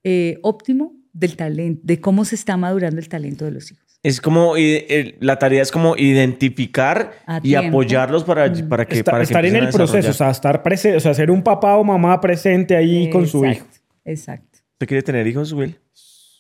eh, 0.05 0.39
óptimo 0.43 0.95
del 1.13 1.37
talento, 1.37 1.81
de 1.85 2.01
cómo 2.01 2.25
se 2.25 2.35
está 2.35 2.57
madurando 2.57 2.99
el 3.01 3.09
talento 3.09 3.45
de 3.45 3.53
los 3.53 3.71
hijos. 3.71 3.83
Es 4.03 4.21
como, 4.21 4.57
el- 4.57 5.15
la 5.21 5.39
tarea 5.39 5.63
es 5.63 5.71
como 5.71 5.97
identificar 5.97 7.13
A 7.27 7.39
y 7.43 7.55
apoyarlos 7.55 8.25
para, 8.25 8.49
Mm. 8.49 8.69
para 8.69 8.85
que, 8.85 8.97
Esta- 8.99 9.13
para 9.13 9.23
que 9.23 9.27
estar 9.27 9.47
en 9.47 9.55
el 9.57 9.67
a 9.67 9.71
proceso, 9.71 10.11
o 10.11 10.13
sea, 10.13 10.31
estar 10.31 10.63
presente, 10.63 10.97
o 10.97 11.01
sea, 11.01 11.15
ser 11.15 11.31
un 11.31 11.43
papá 11.43 11.77
o 11.77 11.85
mamá 11.85 12.21
presente 12.21 12.75
ahí 12.75 13.09
con 13.11 13.27
su 13.29 13.45
hijo. 13.47 13.65
Exacto, 13.65 13.79
Exacto. 14.05 14.59
¿Usted 14.73 14.87
quiere 14.89 15.03
tener 15.05 15.27
hijos, 15.29 15.53
Will? 15.53 15.79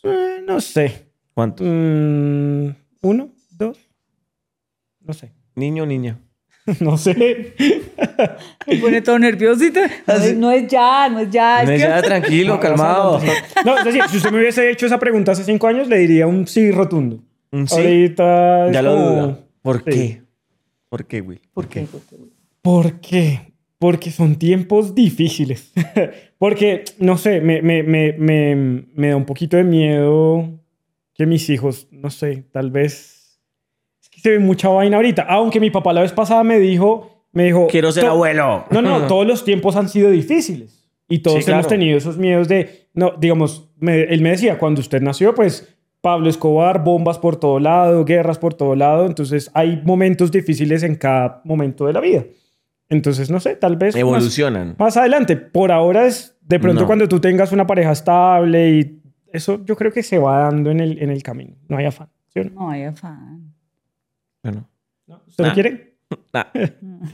Eh, 0.02 0.42
no 0.44 0.60
sé. 0.60 1.06
¿Cuántos? 1.34 1.64
Mm, 1.70 2.70
¿Uno? 3.02 3.31
No 5.04 5.12
sé. 5.12 5.32
¿Niño 5.54 5.82
o 5.84 5.86
niña? 5.86 6.18
No 6.80 6.96
sé. 6.96 7.54
Me 8.68 8.76
pone 8.76 9.02
todo 9.02 9.18
nerviosito. 9.18 9.80
No, 10.06 10.14
es, 10.14 10.36
no 10.36 10.50
es 10.52 10.68
ya, 10.68 11.08
no 11.08 11.18
es 11.18 11.30
ya. 11.30 11.62
es 11.62 11.68
No, 11.68 11.74
que- 11.74 11.80
ya, 11.80 12.02
tranquilo, 12.02 12.60
calmado. 12.60 13.20
No, 13.64 13.78
es 13.78 13.84
decir, 13.84 14.02
si 14.08 14.16
usted 14.18 14.30
me 14.30 14.38
hubiese 14.38 14.70
hecho 14.70 14.86
esa 14.86 14.98
pregunta 15.00 15.32
hace 15.32 15.42
cinco 15.44 15.66
años, 15.66 15.88
le 15.88 15.98
diría 15.98 16.26
un 16.28 16.46
sí 16.46 16.70
rotundo. 16.70 17.20
Un 17.50 17.66
sí. 17.66 17.74
Ahorita 17.80 18.66
es 18.68 18.72
Ya 18.74 18.82
lo 18.82 18.92
como- 18.94 19.10
duda. 19.10 19.38
¿Por 19.62 19.78
Sí. 19.78 19.90
qué? 19.90 20.22
¿Por 20.88 21.06
qué, 21.06 21.20
Will? 21.20 21.40
¿Por 21.52 21.66
qué? 21.68 21.80
¿Por 21.82 22.00
qué? 22.02 22.16
¿Por 22.62 23.00
qué? 23.00 23.52
Porque 23.78 24.10
son 24.12 24.36
tiempos 24.36 24.94
difíciles. 24.94 25.72
Porque, 26.38 26.84
no 26.98 27.18
sé, 27.18 27.40
me, 27.40 27.60
me, 27.62 27.82
me, 27.82 28.12
me, 28.12 28.54
me 28.94 29.08
da 29.08 29.16
un 29.16 29.24
poquito 29.24 29.56
de 29.56 29.64
miedo 29.64 30.60
que 31.14 31.26
mis 31.26 31.48
hijos, 31.50 31.88
no 31.90 32.10
sé, 32.10 32.44
tal 32.52 32.70
vez... 32.70 33.18
Se 34.22 34.30
ve 34.30 34.38
mucha 34.38 34.68
vaina 34.68 34.96
ahorita. 34.96 35.22
Aunque 35.28 35.58
mi 35.60 35.70
papá 35.70 35.92
la 35.92 36.02
vez 36.02 36.12
pasada 36.12 36.44
me 36.44 36.58
dijo... 36.58 37.08
Me 37.32 37.44
dijo 37.44 37.66
Quiero 37.66 37.90
ser 37.90 38.04
"To- 38.04 38.10
abuelo. 38.10 38.64
No, 38.70 38.82
no, 38.82 39.06
todos 39.06 39.26
los 39.26 39.42
tiempos 39.44 39.74
han 39.76 39.88
sido 39.88 40.10
difíciles. 40.10 40.86
Y 41.08 41.20
todos 41.20 41.44
Sí, 41.44 41.50
hemos 41.50 41.66
claro. 41.66 41.68
tenido 41.68 41.96
esos 41.98 42.18
miedos 42.18 42.46
de, 42.46 42.88
no, 42.94 43.12
digamos, 43.18 43.70
me- 43.78 44.02
él 44.02 44.20
me 44.20 44.30
decía, 44.30 44.58
cuando 44.58 44.80
usted 44.82 45.00
nació, 45.00 45.34
pues 45.34 45.74
Pablo 46.02 46.28
Escobar, 46.28 46.84
bombas 46.84 47.18
por 47.18 47.36
todo 47.36 47.58
lado, 47.58 48.04
guerras 48.04 48.38
por 48.38 48.52
todo 48.54 48.76
lado. 48.76 49.06
Entonces 49.06 49.50
hay 49.54 49.80
momentos 49.84 50.30
difíciles 50.30 50.82
en 50.82 50.96
cada 50.96 51.40
momento 51.44 51.86
de 51.86 51.92
la 51.94 52.00
vida. 52.00 52.24
Entonces, 52.90 53.30
no 53.30 53.40
sé, 53.40 53.56
tal 53.56 53.76
vez 53.76 53.94
más, 53.94 54.00
Evolucionan. 54.00 54.76
más 54.78 54.96
adelante. 54.98 55.36
Por 55.36 55.72
ahora 55.72 56.06
es 56.06 56.36
de 56.42 56.60
pronto 56.60 56.82
No. 56.82 56.86
cuando 56.86 57.08
tú 57.08 57.18
tengas 57.18 57.50
una 57.52 57.66
pareja 57.66 57.92
estable 57.92 58.70
y 58.70 59.00
eso 59.32 59.64
yo 59.64 59.74
creo 59.76 59.90
que 59.90 60.02
se 60.02 60.18
va 60.18 60.40
dando 60.40 60.70
en 60.70 60.80
el, 60.80 61.02
en 61.02 61.08
el 61.10 61.22
camino. 61.22 61.56
No 61.68 61.78
hay 61.78 61.86
afán. 61.86 62.08
¿sí 62.28 62.40
no? 62.40 62.50
No 62.66 62.70
hay 62.70 62.82
afán. 62.84 63.51
Bueno. 64.42 64.68
¿No? 65.06 65.22
¿Usted 65.26 65.44
Ah. 65.44 65.48
no 65.48 65.54
quiere? 65.54 65.92
Ah. 66.34 66.50
Seguimos. 66.52 67.10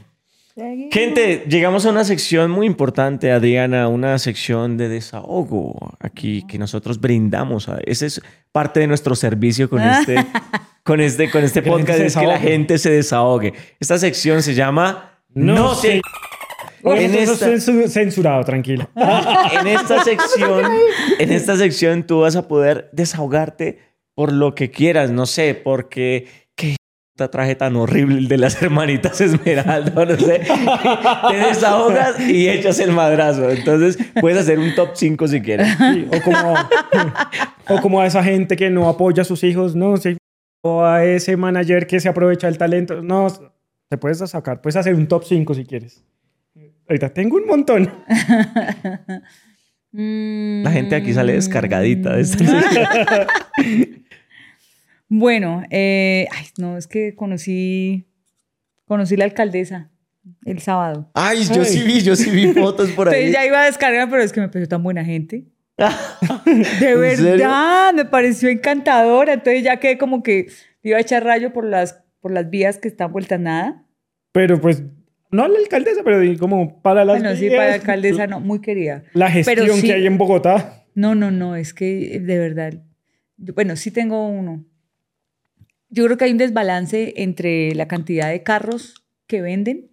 Gente, 0.93 1.45
llegamos 1.47 1.85
a 1.85 1.89
una 1.91 2.03
sección 2.03 2.51
muy 2.51 2.65
importante, 2.67 3.31
Adriana, 3.31 3.87
una 3.87 4.17
sección 4.19 4.75
de 4.75 4.89
desahogo 4.89 5.93
aquí 6.01 6.45
que 6.47 6.57
nosotros 6.59 6.99
brindamos. 6.99 7.69
a- 7.69 7.79
Ese 7.85 8.07
es 8.07 8.21
parte 8.51 8.81
de 8.81 8.87
nuestro 8.87 9.15
servicio 9.15 9.69
con 9.69 9.81
este, 9.81 10.15
con 10.83 10.99
este, 10.99 11.31
con 11.31 11.43
este 11.45 11.61
podcast, 11.61 11.99
se 11.99 12.05
es 12.07 12.15
que 12.17 12.27
la 12.27 12.39
gente 12.39 12.77
se 12.77 12.89
desahogue. 12.91 13.53
Esta 13.79 13.97
sección 13.97 14.43
se 14.43 14.53
llama 14.53 15.21
No 15.33 15.53
No 15.55 15.75
sé. 15.75 15.87
sé. 15.87 16.01
En 16.83 17.13
esta, 17.15 17.49
es 17.51 17.67
censu- 17.67 17.87
censurado, 17.87 18.43
tranquila. 18.43 18.89
en 19.61 19.67
esta 19.67 20.03
sección, 20.03 20.65
en 21.19 21.31
esta 21.31 21.55
sección 21.57 22.03
tú 22.03 22.21
vas 22.21 22.35
a 22.37 22.47
poder 22.49 22.89
desahogarte 22.93 23.79
por 24.13 24.31
lo 24.33 24.55
que 24.55 24.71
quieras, 24.71 25.11
no 25.11 25.25
sé, 25.25 25.55
porque 25.55 26.27
traje 27.27 27.55
tan 27.55 27.75
horrible 27.75 28.17
el 28.17 28.27
de 28.27 28.37
las 28.37 28.61
hermanitas 28.61 29.19
Esmeralda, 29.21 30.05
no 30.05 30.15
sé. 30.15 30.41
Te 31.29 31.35
desahogas 31.35 32.19
y 32.19 32.49
echas 32.49 32.79
el 32.79 32.91
madrazo. 32.91 33.49
Entonces, 33.49 33.97
puedes 34.19 34.39
hacer 34.39 34.57
un 34.57 34.73
top 34.73 34.91
5 34.93 35.27
si 35.27 35.41
quieres. 35.41 35.67
Sí, 35.77 36.07
o, 36.11 36.21
como, 36.21 36.55
o 37.67 37.81
como 37.81 38.01
a 38.01 38.07
esa 38.07 38.23
gente 38.23 38.55
que 38.55 38.69
no 38.69 38.87
apoya 38.87 39.23
a 39.23 39.25
sus 39.25 39.43
hijos, 39.43 39.75
no, 39.75 39.97
sí, 39.97 40.17
o 40.61 40.83
a 40.83 41.03
ese 41.05 41.37
manager 41.37 41.85
que 41.85 41.99
se 41.99 42.09
aprovecha 42.09 42.47
el 42.47 42.57
talento, 42.57 43.01
no, 43.03 43.27
te 43.89 43.97
puedes 43.97 44.17
sacar, 44.19 44.61
puedes 44.61 44.77
hacer 44.77 44.95
un 44.95 45.07
top 45.07 45.23
5 45.25 45.53
si 45.53 45.65
quieres. 45.65 46.03
Ahorita 46.87 47.09
tengo 47.09 47.37
un 47.37 47.45
montón. 47.45 47.91
La 49.91 50.71
gente 50.71 50.95
aquí 50.95 51.13
sale 51.13 51.33
descargadita 51.33 52.15
de 52.15 52.21
esta 52.21 52.45
Bueno, 55.09 55.63
eh, 55.71 56.27
ay, 56.31 56.45
no, 56.57 56.77
es 56.77 56.87
que 56.87 57.15
conocí, 57.15 58.05
conocí 58.85 59.17
la 59.17 59.25
alcaldesa 59.25 59.89
el 60.45 60.59
sábado. 60.59 61.09
Ay, 61.15 61.43
yo 61.51 61.65
sí 61.65 61.81
vi, 61.83 62.01
yo 62.01 62.15
sí 62.15 62.29
vi 62.29 62.53
fotos 62.53 62.91
por 62.91 63.09
ahí. 63.09 63.15
Entonces 63.15 63.33
ya 63.33 63.45
iba 63.45 63.61
a 63.61 63.65
descargar, 63.65 64.09
pero 64.09 64.21
es 64.21 64.31
que 64.31 64.39
me 64.39 64.47
pareció 64.47 64.67
tan 64.69 64.83
buena 64.83 65.03
gente. 65.03 65.45
De 66.79 66.95
verdad, 66.95 67.93
me 67.93 68.05
pareció 68.05 68.49
encantadora. 68.49 69.33
Entonces 69.33 69.63
ya 69.63 69.77
quedé 69.77 69.97
como 69.97 70.21
que 70.23 70.47
iba 70.83 70.97
a 70.97 71.01
echar 71.01 71.23
rayo 71.23 71.53
por 71.53 71.65
las, 71.65 72.03
por 72.21 72.31
las 72.31 72.49
vías 72.49 72.77
que 72.77 72.87
están 72.87 73.11
vueltas 73.11 73.39
nada. 73.39 73.83
Pero 74.31 74.61
pues, 74.61 74.83
no 75.31 75.47
la 75.47 75.57
alcaldesa, 75.57 76.01
pero 76.03 76.21
como 76.37 76.81
para 76.81 77.03
las... 77.05 77.19
Bueno, 77.19 77.35
sí, 77.35 77.47
vías, 77.47 77.55
para 77.57 77.69
la 77.69 77.75
alcaldesa 77.75 78.27
no, 78.27 78.39
muy 78.39 78.59
querida. 78.61 79.03
La 79.13 79.31
gestión 79.31 79.57
Pero 79.57 79.73
sí- 79.75 79.87
que 79.87 79.93
hay 79.93 80.05
en 80.05 80.17
Bogotá. 80.17 80.83
No, 80.93 81.15
no, 81.15 81.31
no, 81.31 81.55
es 81.55 81.73
que 81.73 82.19
de 82.19 82.37
verdad, 82.37 82.73
yo- 83.37 83.53
bueno, 83.53 83.75
sí 83.75 83.89
tengo 83.89 84.27
uno. 84.27 84.65
Yo 85.89 86.05
creo 86.05 86.17
que 86.17 86.25
hay 86.25 86.31
un 86.31 86.37
desbalance 86.37 87.13
entre 87.17 87.73
la 87.75 87.87
cantidad 87.87 88.29
de 88.29 88.43
carros 88.43 89.03
que 89.27 89.41
venden 89.41 89.89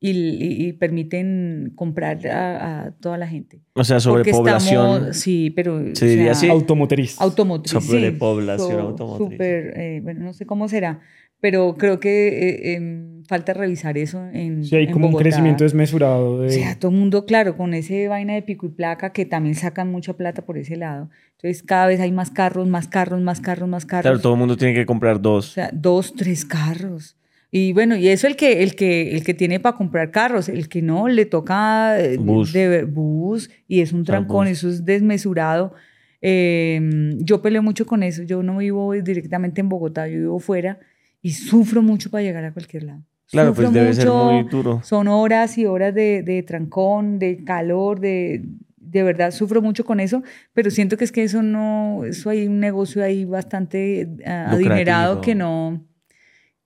y, 0.00 0.10
y- 0.10 0.66
y 0.68 0.72
permiten 0.74 1.72
comprar 1.76 2.26
a, 2.26 2.84
a 2.84 2.90
toda 2.92 3.16
la 3.18 3.26
gente. 3.26 3.60
O 3.74 3.84
sea, 3.84 4.00
sobrepoblación. 4.00 5.14
sí, 5.14 5.50
pero... 5.50 5.94
Se 5.94 6.06
diría 6.06 6.32
así. 6.32 6.48
Automotriz. 6.48 7.20
Automotriz. 7.20 7.72
Sobrepoblación 7.72 8.68
sí, 8.70 8.74
automotriz. 8.76 9.30
Súper, 9.32 9.78
eh, 9.80 10.00
bueno, 10.02 10.20
no 10.24 10.32
sé 10.34 10.44
cómo 10.46 10.68
será, 10.68 11.00
pero 11.44 11.74
creo 11.76 12.00
que 12.00 12.28
eh, 12.28 12.72
em, 12.72 13.22
falta 13.24 13.52
revisar 13.52 13.98
eso 13.98 14.24
en 14.32 14.64
sí, 14.64 14.76
hay 14.76 14.84
en 14.86 14.92
como 14.92 15.08
un 15.08 15.12
Bogotá. 15.12 15.24
crecimiento 15.24 15.62
desmesurado 15.62 16.40
de... 16.40 16.46
O 16.46 16.50
sea, 16.50 16.78
todo 16.78 16.90
el 16.90 16.96
mundo, 16.96 17.26
claro, 17.26 17.54
con 17.58 17.74
ese 17.74 18.08
vaina 18.08 18.32
de 18.32 18.40
pico 18.40 18.64
y 18.64 18.70
placa 18.70 19.12
que 19.12 19.26
también 19.26 19.54
sacan 19.54 19.92
mucha 19.92 20.14
plata 20.14 20.40
por 20.40 20.56
ese 20.56 20.76
lado. 20.76 21.10
Entonces, 21.32 21.62
cada 21.62 21.86
vez 21.86 22.00
hay 22.00 22.12
más 22.12 22.30
carros, 22.30 22.66
más 22.66 22.88
carros, 22.88 23.20
más 23.20 23.42
carros, 23.42 23.68
más 23.68 23.84
carros. 23.84 24.04
Claro, 24.04 24.20
todo 24.20 24.32
el 24.32 24.38
mundo 24.38 24.56
tiene 24.56 24.72
que 24.72 24.86
comprar 24.86 25.16
O 25.16 25.18
dos. 25.18 25.52
sea, 25.52 25.68
dos, 25.70 26.14
tres 26.14 26.46
carros. 26.46 27.18
Y 27.50 27.74
bueno, 27.74 27.94
y 27.94 28.08
eso 28.08 28.26
el 28.26 28.36
que, 28.36 28.62
el 28.62 28.74
que, 28.74 29.14
el 29.14 29.22
que 29.22 29.34
tiene 29.34 29.60
para 29.60 29.76
comprar 29.76 30.12
carros, 30.12 30.48
el 30.48 30.70
que 30.70 30.80
no, 30.80 31.08
le 31.08 31.26
toca 31.26 32.00
eh, 32.00 32.16
Bus. 32.16 32.54
de 32.54 32.84
bus 32.84 33.50
y 33.68 33.82
es 33.82 33.92
un 33.92 34.04
trancón, 34.04 34.46
bus. 34.48 34.56
eso 34.56 34.70
es 34.70 34.86
desmesurado. 34.86 35.74
Eh, 36.22 36.80
yo 37.18 37.42
peleo 37.42 37.62
mucho 37.62 37.84
con 37.84 38.02
eso, 38.02 38.22
yo 38.22 38.42
no 38.42 38.56
vivo 38.56 38.94
directamente 38.94 39.60
en 39.60 39.68
Bogotá, 39.68 40.08
yo 40.08 40.16
vivo 40.16 40.38
fuera 40.38 40.78
y 41.24 41.32
sufro 41.32 41.82
mucho 41.82 42.10
para 42.10 42.22
llegar 42.22 42.44
a 42.44 42.52
cualquier 42.52 42.82
lado. 42.82 43.02
Claro, 43.30 43.48
Sufro 43.48 43.70
pues 43.70 43.74
debe 43.74 43.94
ser 43.94 44.10
muy 44.10 44.42
duro. 44.42 44.82
Son 44.84 45.08
horas 45.08 45.56
y 45.56 45.64
horas 45.64 45.94
de, 45.94 46.22
de 46.22 46.42
trancón, 46.42 47.18
de 47.18 47.42
calor, 47.44 47.98
de, 47.98 48.44
de 48.76 49.02
verdad 49.02 49.30
sufro 49.30 49.62
mucho 49.62 49.86
con 49.86 50.00
eso, 50.00 50.22
pero 50.52 50.70
siento 50.70 50.98
que 50.98 51.04
es 51.04 51.12
que 51.12 51.22
eso 51.24 51.42
no, 51.42 52.04
eso 52.04 52.28
hay 52.28 52.46
un 52.46 52.60
negocio 52.60 53.02
ahí 53.02 53.24
bastante 53.24 54.06
ah, 54.26 54.50
adinerado 54.50 55.22
que 55.22 55.34
no, 55.34 55.82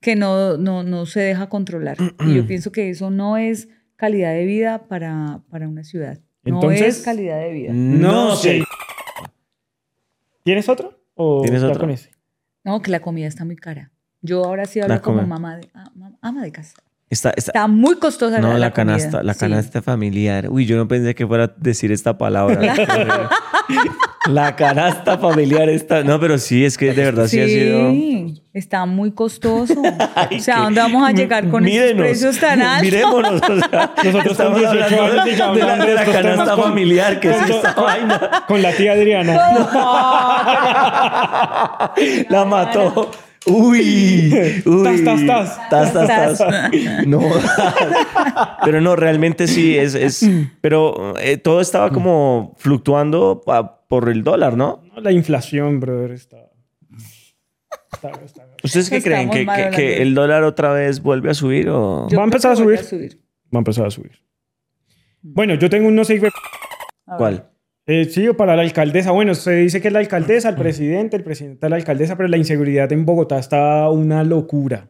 que 0.00 0.16
no, 0.16 0.56
no, 0.56 0.82
no 0.82 1.06
se 1.06 1.20
deja 1.20 1.48
controlar. 1.48 1.96
y 2.26 2.34
yo 2.34 2.44
pienso 2.48 2.72
que 2.72 2.90
eso 2.90 3.10
no 3.10 3.36
es 3.36 3.68
calidad 3.94 4.32
de 4.32 4.44
vida 4.44 4.88
para, 4.88 5.40
para 5.50 5.68
una 5.68 5.84
ciudad. 5.84 6.18
No 6.42 6.68
es 6.72 7.02
calidad 7.02 7.38
de 7.38 7.52
vida. 7.52 7.72
No, 7.72 8.30
No 8.30 8.34
sé. 8.34 8.64
¿Tienes 10.42 10.68
otro? 10.68 11.00
¿O 11.14 11.42
¿Tienes 11.42 11.62
otro? 11.62 11.78
con 11.78 11.90
ese? 11.90 12.10
No, 12.64 12.82
que 12.82 12.90
la 12.90 12.98
comida 12.98 13.28
está 13.28 13.44
muy 13.44 13.54
cara. 13.54 13.92
Yo 14.20 14.44
ahora 14.44 14.64
sí 14.66 14.80
hablo 14.80 14.94
La 14.94 15.00
como 15.00 15.22
mamá 15.22 15.56
de, 15.56 15.68
ah, 15.74 15.90
ama 16.22 16.42
de 16.42 16.52
casa. 16.52 16.74
Está, 17.10 17.30
está- 17.30 17.52
Está 17.52 17.66
muy 17.68 17.96
costosa 17.96 18.38
no, 18.38 18.48
la, 18.48 18.52
la, 18.54 18.58
la 18.58 18.70
comida. 18.72 18.96
canasta, 18.98 19.22
la 19.22 19.32
Sí. 19.32 19.40
canasta 19.40 19.80
familiar. 19.80 20.50
Uy, 20.50 20.66
yo 20.66 20.76
no 20.76 20.86
pensé 20.88 21.14
que 21.14 21.26
fuera 21.26 21.44
a 21.44 21.50
decir 21.56 21.90
esta 21.90 22.18
palabra. 22.18 22.60
la 24.28 24.56
canasta 24.56 25.16
familiar 25.16 25.70
está. 25.70 26.02
No, 26.02 26.20
pero 26.20 26.36
sí, 26.36 26.66
es 26.66 26.76
que 26.76 26.92
de 26.92 27.04
verdad 27.04 27.26
sí, 27.26 27.40
ha 27.40 27.46
sido. 27.46 27.90
Sí, 27.92 28.42
está 28.52 28.84
muy 28.84 29.12
costoso. 29.12 29.80
Ay, 30.14 30.36
o 30.36 30.40
sea, 30.40 30.58
¿a 30.58 30.60
dónde 30.64 30.80
vamos 30.82 31.08
a 31.08 31.12
llegar 31.12 31.48
con 31.48 31.64
esos 31.66 31.80
Mírenos, 31.80 32.02
precios 32.08 32.38
tan 32.40 32.60
altos? 32.60 32.82
Mirémonos. 32.82 33.40
o 33.42 33.56
sea, 33.58 33.94
Nosotros 34.04 34.22
con 34.22 34.32
estamos 34.32 34.58
18 34.60 34.84
hablando 35.02 35.24
de 35.24 35.36
la, 35.36 35.46
hablando 35.46 35.84
de 35.86 35.90
de 35.90 35.94
la 35.96 36.04
canasta 36.12 36.54
con- 36.56 36.64
familiar, 36.64 37.20
que 37.20 37.30
es 37.30 37.36
con- 37.38 37.50
esta 37.52 37.72
vaina. 37.72 38.20
Con 38.46 38.60
la 38.60 38.72
tía 38.72 38.92
Adriana. 38.92 39.32
La 42.28 42.44
mató. 42.44 43.10
Uy, 43.46 44.32
uy. 44.66 44.84
Tas, 44.84 45.04
tas, 45.04 45.26
tas. 45.26 45.70
Tas, 45.70 45.92
tas, 45.92 46.38
tas. 46.38 46.70
No. 47.06 47.20
Pero 48.64 48.80
no, 48.80 48.96
realmente 48.96 49.46
sí, 49.46 49.76
es. 49.76 49.94
es 49.94 50.28
pero 50.60 51.14
eh, 51.18 51.36
todo 51.38 51.60
estaba 51.60 51.90
como 51.90 52.54
fluctuando 52.58 53.42
pa- 53.44 53.86
por 53.88 54.08
el 54.08 54.22
dólar, 54.24 54.56
¿no? 54.56 54.82
No, 54.94 55.00
La 55.00 55.12
inflación, 55.12 55.80
brother, 55.80 56.10
está... 56.12 56.36
está, 57.92 58.10
está- 58.24 58.46
¿Ustedes 58.62 58.90
qué 58.90 58.96
Estamos 58.96 59.34
creen? 59.36 59.70
¿Que, 59.72 60.02
el 60.02 60.14
dólar 60.14 60.42
otra 60.42 60.72
vez 60.72 61.00
vuelve 61.00 61.30
a 61.30 61.34
subir 61.34 61.68
o.? 61.70 62.06
Yo 62.10 62.16
Va 62.18 62.24
a 62.24 62.26
empezar 62.26 62.52
a 62.52 62.56
subir. 62.56 62.78
Va 62.80 63.58
a 63.58 63.58
empezar 63.58 63.86
a 63.86 63.90
subir. 63.90 64.12
Bueno, 65.22 65.54
yo 65.54 65.70
tengo 65.70 65.88
unos 65.88 66.06
seis... 66.08 66.20
A 66.22 66.24
ver. 66.24 66.32
¿Cuál? 67.18 67.50
Eh, 67.90 68.04
sí, 68.04 68.28
o 68.28 68.36
para 68.36 68.54
la 68.54 68.62
alcaldesa. 68.62 69.10
Bueno, 69.12 69.34
se 69.34 69.52
dice 69.56 69.80
que 69.80 69.88
es 69.88 69.94
la 69.94 70.00
alcaldesa, 70.00 70.50
el 70.50 70.56
presidente, 70.56 71.16
el 71.16 71.24
presidente 71.24 71.66
de 71.66 71.70
la 71.70 71.76
alcaldesa, 71.76 72.16
pero 72.16 72.28
la 72.28 72.36
inseguridad 72.36 72.92
en 72.92 73.06
Bogotá 73.06 73.38
está 73.38 73.88
una 73.90 74.22
locura. 74.24 74.88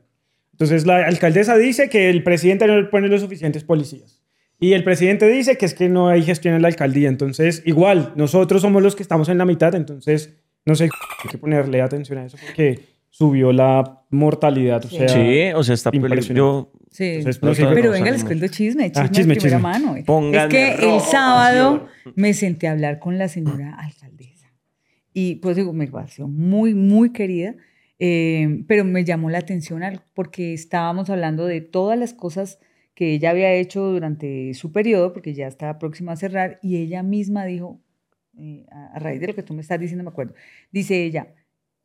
Entonces, 0.52 0.84
la 0.84 1.06
alcaldesa 1.06 1.56
dice 1.56 1.88
que 1.88 2.10
el 2.10 2.24
presidente 2.24 2.66
no 2.66 2.76
le 2.76 2.88
pone 2.88 3.06
los 3.08 3.20
suficientes 3.20 3.62
policías. 3.62 4.20
Y 4.58 4.72
el 4.72 4.82
presidente 4.82 5.28
dice 5.28 5.56
que 5.56 5.64
es 5.66 5.74
que 5.74 5.88
no 5.88 6.08
hay 6.08 6.22
gestión 6.24 6.54
en 6.56 6.62
la 6.62 6.68
alcaldía. 6.68 7.08
Entonces, 7.08 7.62
igual, 7.64 8.12
nosotros 8.16 8.62
somos 8.62 8.82
los 8.82 8.96
que 8.96 9.04
estamos 9.04 9.28
en 9.28 9.38
la 9.38 9.44
mitad. 9.44 9.72
Entonces, 9.76 10.34
no 10.66 10.74
sé, 10.74 10.84
hay 10.84 11.30
que 11.30 11.38
ponerle 11.38 11.80
atención 11.80 12.18
a 12.18 12.24
eso 12.26 12.36
porque 12.44 12.80
subió 13.10 13.52
la 13.52 14.02
mortalidad. 14.10 14.84
O 14.84 14.88
Sí. 14.88 14.98
sea, 14.98 15.08
sí, 15.08 15.40
o 15.54 15.62
sea, 15.62 15.74
está. 15.76 15.90
Yo. 16.34 16.72
Sí. 16.90 17.04
Entonces, 17.04 17.42
no 17.42 17.74
Pero 17.74 17.90
venga, 17.90 18.10
les 18.10 18.24
cuento 18.24 18.46
chisme, 18.48 18.90
chisme, 18.90 19.04
Ah, 19.06 19.10
chisme, 19.10 19.34
de 19.34 19.40
primera 19.40 19.56
chisme. 19.58 19.62
mano. 19.72 19.96
eh. 19.96 20.04
Es 20.32 20.46
que 20.48 20.72
el 20.94 21.00
sábado 21.00 21.88
me 22.14 22.32
senté 22.34 22.68
a 22.68 22.72
hablar 22.72 22.98
con 22.98 23.18
la 23.18 23.28
señora 23.28 23.74
alcaldesa. 23.74 24.52
Y 25.12 25.36
pues 25.36 25.56
digo, 25.56 25.72
me 25.72 25.86
pareció 25.88 26.28
muy, 26.28 26.74
muy 26.74 27.12
querida. 27.12 27.54
eh, 28.00 28.62
pero 28.68 28.84
me 28.84 29.04
llamó 29.04 29.28
la 29.28 29.38
atención 29.38 29.82
porque 30.14 30.54
estábamos 30.54 31.10
hablando 31.10 31.46
de 31.46 31.60
todas 31.60 31.98
las 31.98 32.14
cosas 32.14 32.60
que 32.94 33.12
ella 33.14 33.30
había 33.30 33.52
hecho 33.54 33.82
durante 33.82 34.54
su 34.54 34.70
periodo, 34.70 35.12
porque 35.12 35.34
ya 35.34 35.48
estaba 35.48 35.78
próxima 35.80 36.12
a 36.12 36.16
cerrar, 36.16 36.58
y 36.62 36.76
ella 36.76 37.02
misma 37.02 37.44
dijo, 37.44 37.80
eh, 38.38 38.66
a, 38.70 38.92
a 38.94 38.98
raíz 39.00 39.20
de 39.20 39.26
lo 39.28 39.34
que 39.34 39.42
tú 39.42 39.52
me 39.52 39.62
estás 39.62 39.80
diciendo, 39.80 40.04
me 40.04 40.10
acuerdo, 40.10 40.34
dice 40.70 41.04
ella, 41.04 41.34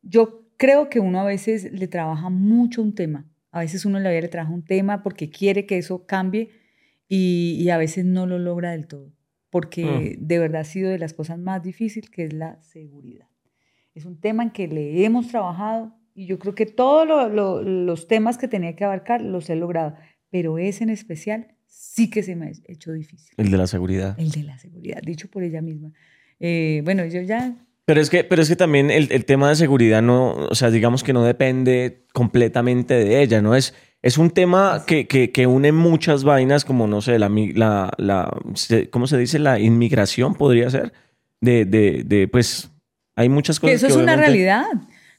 yo 0.04 0.46
creo 0.58 0.88
que 0.90 1.00
uno 1.00 1.20
a 1.20 1.24
veces 1.26 1.72
le 1.72 1.88
trabaja 1.88 2.30
mucho 2.30 2.82
un 2.84 2.94
tema, 2.94 3.26
a 3.54 3.62
veces 3.62 3.86
uno 3.86 3.98
en 3.98 4.04
la 4.04 4.10
vida 4.10 4.22
le 4.22 4.28
trabaja 4.28 4.52
un 4.54 4.66
tema 4.66 5.02
porque 5.04 5.30
quiere 5.30 5.66
que 5.66 5.78
eso 5.78 6.06
cambie 6.06 6.50
y, 7.08 7.58
y 7.62 7.70
a 7.70 7.78
veces 7.78 8.04
no 8.04 8.26
lo 8.28 8.38
logra 8.40 8.72
del 8.72 8.88
todo, 8.88 9.14
porque 9.50 10.18
de 10.20 10.40
verdad 10.40 10.62
ha 10.62 10.66
sido 10.66 10.90
de 10.90 10.98
las 11.00 11.14
cosas 11.14 11.38
más 11.40 11.64
difíciles, 11.64 12.10
que 12.10 12.24
es 12.26 12.34
la 12.34 12.62
seguridad. 12.64 13.28
Es 13.94 14.06
un 14.06 14.20
tema 14.20 14.44
en 14.44 14.50
que 14.52 14.68
le 14.68 15.06
hemos 15.06 15.28
trabajado 15.28 15.96
y 16.16 16.26
yo 16.26 16.40
creo 16.40 16.56
que 16.56 16.66
todos 16.66 17.08
lo- 17.08 17.30
lo- 17.30 17.62
los 17.62 18.08
temas 18.08 18.38
que 18.38 18.48
tenía 18.48 18.76
que 18.76 18.84
abarcar 18.84 19.22
los 19.22 19.50
he 19.50 19.56
logrado, 19.56 19.96
pero 20.32 20.58
ese 20.58 20.84
en 20.84 20.90
especial 20.90 21.56
sí 21.68 22.10
que 22.10 22.24
se 22.24 22.36
me 22.36 22.48
ha 22.48 22.52
hecho 22.68 22.92
difícil, 22.92 23.34
El 23.38 23.52
de 23.52 23.58
la 23.58 23.68
seguridad. 23.68 24.16
el 24.20 24.32
de 24.32 24.44
la 24.44 24.58
seguridad, 24.58 25.00
dicho 25.04 25.28
por 25.30 25.44
ella 25.44 25.62
misma. 25.62 25.92
Eh, 26.40 26.82
bueno, 26.84 27.06
yo 27.06 27.22
ya 27.22 27.56
Pero 27.86 28.00
es 28.00 28.10
que, 28.10 28.24
pero 28.24 28.42
es 28.42 28.48
que 28.50 28.56
también 28.56 28.90
el, 28.92 29.12
el 29.12 29.26
tema 29.26 29.50
de 29.50 29.56
seguridad 29.56 30.02
no, 30.02 30.32
o 30.34 30.56
sea, 30.56 30.70
digamos 30.72 31.04
que 31.04 31.12
no 31.14 31.24
depende 31.24 32.06
completamente 32.14 32.94
de 32.94 33.22
ella, 33.22 33.42
¿no? 33.42 33.56
Es, 33.56 33.74
es 34.02 34.18
un 34.18 34.30
tema 34.32 34.84
que, 34.88 35.06
que, 35.08 35.32
que 35.32 35.48
une 35.48 35.72
muchas 35.74 36.24
vainas, 36.24 36.64
como 36.66 36.88
no 36.88 37.02
sé, 37.02 37.20
la, 37.20 37.28
mi- 37.30 37.52
la, 37.54 37.92
la 37.98 38.32
¿cómo 38.90 39.08
se 39.08 39.18
dice? 39.18 39.38
La 39.40 39.60
inmigración 39.60 40.36
podría 40.36 40.70
ser. 40.70 40.94
De, 41.42 41.66
de, 41.66 42.04
de 42.06 42.28
pues, 42.30 42.70
hay 43.18 43.28
muchas 43.28 43.60
Que 43.60 43.68
cosas. 43.68 43.84
eso 43.84 43.88
es 43.88 43.96
una 43.98 44.16
realidad. 44.16 44.64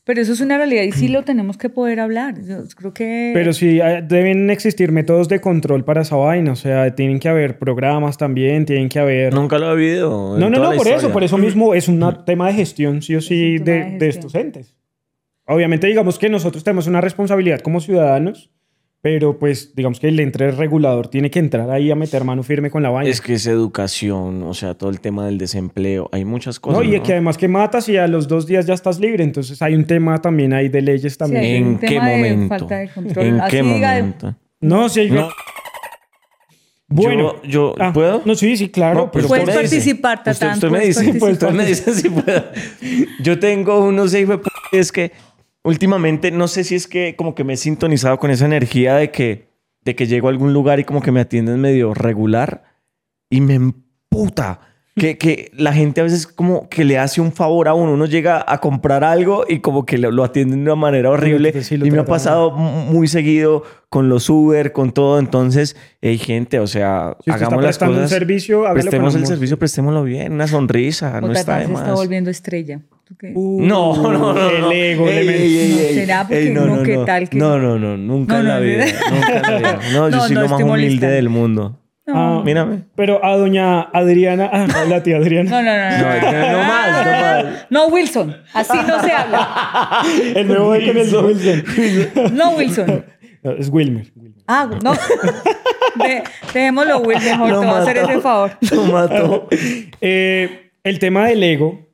Pero 0.05 0.20
eso 0.20 0.34
es 0.34 0.40
una 0.42 0.59
realidad 0.59 0.82
y 0.82 0.92
sí 0.92 1.09
lo 1.09 1.22
tenemos 1.22 1.57
que 1.57 1.70
poder 1.70 1.98
hablar. 1.98 2.34
Yo 2.42 2.62
creo 2.76 2.92
que... 2.92 3.30
Pero 3.32 3.55
sí, 3.55 3.80
eh, 3.80 4.05
deben 4.07 4.50
existir 4.50 4.92
métodos 4.92 5.28
de 5.28 5.40
control 5.40 5.82
para 5.84 6.02
esa 6.02 6.16
vaina. 6.16 6.52
O 6.52 6.57
sea, 6.57 6.94
tienen 6.94 7.18
que 7.18 7.30
haber 7.30 7.59
programas 7.59 8.18
también, 8.18 8.66
tienen 8.66 8.90
que 8.90 8.98
haber... 8.98 9.32
Nunca 9.32 9.59
lo 9.59 9.72
he 9.72 9.76
vivido. 9.76 10.34
en 10.34 10.40
No, 10.40 10.50
no, 10.50 10.59
no, 10.62 10.76
por 10.76 10.88
eso, 10.88 11.11
por 11.11 11.24
eso 11.24 11.38
mismo 11.38 11.74
es 11.74 11.88
un 11.88 12.05
tema 12.26 12.48
de 12.48 12.55
gestión, 12.55 13.00
sí 13.00 13.16
o 13.16 13.22
sí, 13.22 13.57
de, 13.59 13.84
de 13.84 13.98
de 13.98 14.09
estos 14.09 14.34
entes. 14.34 14.74
Obviamente, 15.46 15.86
digamos 15.86 16.18
que 16.18 16.28
nosotros 16.28 16.64
tenemos 16.64 16.86
una 16.86 17.00
responsabilidad 17.00 17.61
como 17.61 17.80
ciudadanos, 17.80 18.50
pero 19.05 19.38
pues 19.38 19.74
digamos 19.76 20.00
que 20.00 20.09
el 20.09 20.18
ente 20.18 20.50
regulador 20.50 21.09
tiene 21.09 21.30
que 21.30 21.38
entrar 21.38 21.70
ahí 21.70 21.90
a 21.90 21.94
meter 21.94 22.24
mano 22.24 22.42
firme 22.42 22.70
con 22.70 22.82
la 22.82 22.88
vaina. 22.88 23.11
Es 23.11 23.20
que 23.20 23.34
es 23.34 23.46
educación, 23.46 24.42
o 24.44 24.55
sea, 24.55 24.72
todo 24.72 24.88
el 24.88 24.98
tema 25.00 25.26
del 25.26 25.36
desempleo. 25.36 26.09
Hay 26.11 26.24
muchas 26.24 26.59
cosas. 26.59 26.78
no, 26.82 26.88
y 26.90 26.96
¿no? 26.96 27.02
que 27.02 27.12
además 27.12 27.36
que 27.36 27.46
matas 27.46 27.86
y 27.90 27.98
a 27.98 28.09
los 28.09 28.28
dos 28.28 28.46
días 28.46 28.64
ya 28.64 28.72
estás 28.72 28.98
libre, 28.98 29.22
entonces 29.22 29.61
hay 29.61 29.74
un 29.74 29.84
tema 29.84 30.22
también 30.22 30.55
ahí 30.55 30.70
de 30.70 30.80
leyes 30.80 31.18
también. 31.18 31.44
¿En 31.44 31.78
qué 31.80 32.00
momento? 32.00 32.48
falta 32.48 32.78
de 32.78 32.88
control. 32.88 33.26
¿En 33.26 33.40
Así 33.42 33.50
qué 33.50 33.57
de- 33.59 33.62
momento? 33.62 34.34
No, 34.62 34.88
sí 34.88 35.00
hay... 35.00 35.11
No. 35.11 35.28
Bueno, 36.88 37.42
Yo, 37.42 37.74
yo 37.74 37.74
Ah, 37.78 37.92
¿puedo? 37.92 38.22
No, 38.24 38.34
sí, 38.34 38.57
sí, 38.57 38.70
claro. 38.70 39.00
No, 39.00 39.11
pero 39.11 39.28
Puedes 39.28 39.44
usted 39.48 39.55
me 39.55 39.61
participar, 39.61 40.18
Usted- 40.18 40.32
Tatán, 40.32 40.55
Usted, 40.55 40.68
me 40.70 40.78
puedes 40.78 40.98
dice, 40.98 41.18
pues, 41.18 41.32
usted 41.34 41.50
me 41.50 41.66
dice 41.66 41.92
si 41.94 42.09
puedo. 42.09 42.44
Yo 43.22 43.38
tengo 43.38 43.80
unos 43.84 44.14
hijos 44.14 44.40
es 44.72 44.90
que 44.92 45.12
últimamente 45.64 46.30
no 46.30 46.46
sé 46.46 46.62
si 46.62 46.76
es 46.76 46.86
que 46.86 47.16
como 47.16 47.34
que 47.34 47.42
me 47.42 47.54
he 47.54 47.56
sintonizado 47.56 48.18
con 48.18 48.30
esa 48.30 48.44
energía 48.44 48.96
de 48.96 49.10
que 49.10 49.48
de 49.84 49.94
que 49.96 50.06
llego 50.06 50.28
a 50.28 50.30
algún 50.30 50.52
lugar 50.52 50.80
y 50.80 50.84
como 50.84 51.02
que 51.02 51.12
me 51.12 51.20
atienden 51.20 51.60
medio 51.60 51.92
regular 51.92 52.64
y 53.28 53.40
me 53.40 53.54
emputa. 53.54 54.60
Que, 54.97 55.18
que 55.18 55.51
la 55.57 55.72
gente 55.72 56.01
a 56.01 56.05
veces 56.05 56.24
como 56.24 56.68
que 56.68 56.84
le 56.84 56.99
hace 56.99 57.20
un 57.20 57.32
favor 57.32 57.66
a 57.66 57.74
uno. 57.74 57.92
Uno 57.95 58.07
llega 58.07 58.45
a 58.47 58.59
comprar 58.61 59.03
algo 59.03 59.45
y 59.49 59.59
como 59.59 59.84
que 59.84 59.99
lo, 59.99 60.12
lo 60.12 60.22
atienden 60.22 60.61
de 60.64 60.70
una 60.70 60.80
manera 60.80 61.11
horrible. 61.11 61.53
Sí, 61.53 61.64
sí, 61.64 61.74
y 61.82 61.90
me 61.90 61.99
ha 61.99 62.05
pasado 62.05 62.53
mu- 62.53 62.84
muy 62.92 63.09
seguido 63.09 63.64
con 63.88 64.09
los 64.09 64.30
Uber, 64.30 64.70
con 64.70 64.92
todo. 64.92 65.18
Entonces, 65.18 65.74
hey, 66.01 66.16
gente, 66.16 66.61
o 66.61 66.68
sea, 66.68 67.16
Si 67.24 67.30
hagamos 67.32 67.57
las 67.57 67.64
prestando 67.76 67.95
un 67.97 68.03
cosas. 68.03 68.11
servicio, 68.18 68.64
prestemos 68.72 69.14
el 69.14 69.22
amor. 69.22 69.28
servicio, 69.28 69.59
prestémoslo 69.59 70.05
bien. 70.05 70.32
Una 70.32 70.47
sonrisa, 70.47 71.20
no 71.20 71.32
está 71.32 71.59
de 71.59 71.66
más. 71.66 71.82
está 71.82 71.95
volviendo 71.95 72.30
estrella. 72.30 72.80
Uh, 73.34 73.62
No, 73.62 73.97
no, 74.01 74.32
no. 74.32 74.49
El 74.49 74.61
no. 74.61 74.70
ego. 74.72 75.09
Ey, 75.09 75.28
ey, 75.28 75.59
ey, 75.59 75.95
será 75.95 76.22
porque 76.22 76.38
Ey, 76.49 76.55
no, 76.55 76.66
no, 76.66 76.76
no, 76.76 76.82
¿qué 76.84 76.95
no. 76.95 77.05
tal 77.05 77.28
que 77.28 77.36
No, 77.36 77.59
no? 77.59 77.78
no. 77.80 77.97
Nunca 77.97 78.34
No, 78.34 78.40
en 78.42 78.49
la 78.49 78.59
vida. 78.61 78.84
Nunca 79.11 79.36
en 79.36 79.42
la 79.42 79.59
vida. 79.59 79.78
No, 79.92 80.09
yo 80.09 80.16
No, 80.16 80.22
soy 80.22 80.34
no, 80.36 80.42
lo 80.42 80.49
más 80.49 80.61
humilde 80.62 80.68
molestando. 80.68 81.14
del 81.16 81.28
mundo. 81.28 81.80
Ah, 82.07 82.42
Mírame. 82.44 82.82
Pero 82.96 83.24
a 83.24 83.36
doña 83.36 83.80
Adriana, 83.80 84.50
ah, 84.52 84.66
la 84.88 85.02
tía 85.02 85.16
Adriana. 85.16 85.50
No, 85.50 85.62
no, 85.62 85.72
no. 85.72 85.98
No, 85.98 86.20
No, 86.20 86.32
no, 86.32 86.52
no 86.52 86.59
más, 86.68 87.07
no 87.07 87.11
más. 87.12 87.66
No, 87.70 87.86
Wilson. 87.88 88.36
Así 88.52 88.76
no 88.86 89.00
se 89.02 89.11
habla. 89.12 90.02
El 90.34 90.46
nuevo 90.48 90.72
de 90.74 90.86
con 90.86 90.96
el 90.98 91.14
Wilson. 91.24 92.36
No, 92.36 92.50
Wilson. 92.57 93.05
No, 93.42 93.52
es 93.52 93.68
Wilmer. 93.70 94.07
Ah, 94.46 94.68
no. 94.82 94.92
De- 96.05 96.22
dejémoslo, 96.52 96.98
Will, 97.00 97.18
mejor. 97.20 97.50
Lo 97.50 97.61
te 97.61 97.66
voy 97.66 97.74
a 97.74 97.78
hacer 97.78 97.96
mató. 97.96 98.11
ese 98.11 98.20
favor. 98.20 98.50
Lo 98.72 98.82
mató. 98.84 99.48
Eh, 100.00 100.70
el 100.82 100.98
tema 100.98 101.26
del 101.28 101.42
ego 101.42 101.88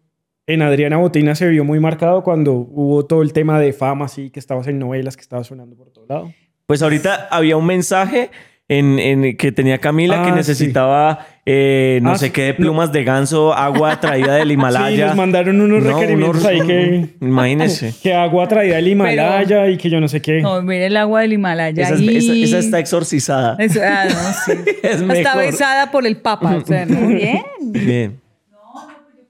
en 0.48 0.62
Adriana 0.62 0.96
Botina 0.96 1.36
se 1.36 1.46
vio 1.48 1.62
muy 1.64 1.78
marcado 1.78 2.24
cuando 2.24 2.54
hubo 2.54 3.06
todo 3.06 3.22
el 3.22 3.32
tema 3.32 3.60
de 3.60 3.72
fama, 3.72 4.06
así, 4.06 4.30
que 4.30 4.40
estabas 4.40 4.66
en 4.66 4.80
novelas, 4.80 5.16
que 5.16 5.22
estaba 5.22 5.44
sonando 5.44 5.76
por 5.76 5.90
todo 5.92 6.06
lado. 6.08 6.32
Pues 6.66 6.82
ahorita 6.82 7.28
había 7.30 7.56
un 7.56 7.66
mensaje 7.66 8.30
en, 8.72 8.98
en 9.00 9.36
que 9.36 9.50
tenía 9.50 9.78
Camila 9.78 10.20
Ah, 10.20 10.24
que 10.24 10.30
sí. 10.30 10.36
necesitaba 10.36 11.26
eh, 11.44 11.98
no 12.02 12.12
Ah, 12.12 12.18
sé 12.18 12.30
qué 12.30 12.42
de 12.42 12.54
plumas 12.54 12.92
de 12.92 13.02
ganso, 13.02 13.52
agua 13.52 13.98
traída 13.98 14.36
del 14.36 14.52
Himalaya. 14.52 14.88
Sí, 14.94 15.00
nos 15.02 15.16
mandaron 15.16 15.60
unos 15.60 15.82
No, 15.82 15.90
requerimientos 15.98 16.42
unos- 16.42 16.46
ahí 16.46 16.60
que... 16.64 17.08
Imagínese. 17.20 17.92
Que 18.02 18.14
agua 18.14 18.46
traída 18.46 18.76
del 18.76 18.86
Himalaya 18.86 19.68
y 19.68 19.76
que 19.76 19.90
yo 19.90 20.00
no 20.00 20.06
sé 20.06 20.22
qué. 20.22 20.40
No, 20.40 20.62
mire 20.62 20.86
el 20.86 20.96
agua 20.96 21.22
del 21.22 21.32
Himalaya. 21.32 21.82
Esa, 21.82 21.94
es- 21.94 22.00
ahí. 22.00 22.16
esa- 22.16 22.32
esa 22.32 22.58
está 22.58 22.78
exorcizada. 22.78 23.56
Eso- 23.58 23.80
ah, 23.82 24.04
no, 24.06 24.54
sí. 24.54 24.60
Es 24.84 25.00
Está 25.00 25.34
besada 25.36 25.90
por 25.90 26.06
el 26.06 26.16
Papa. 26.18 26.54
O 26.56 26.64
sea, 26.64 26.86
¿no? 26.86 27.08
Bien. 27.08 27.42
Bien. 27.72 28.20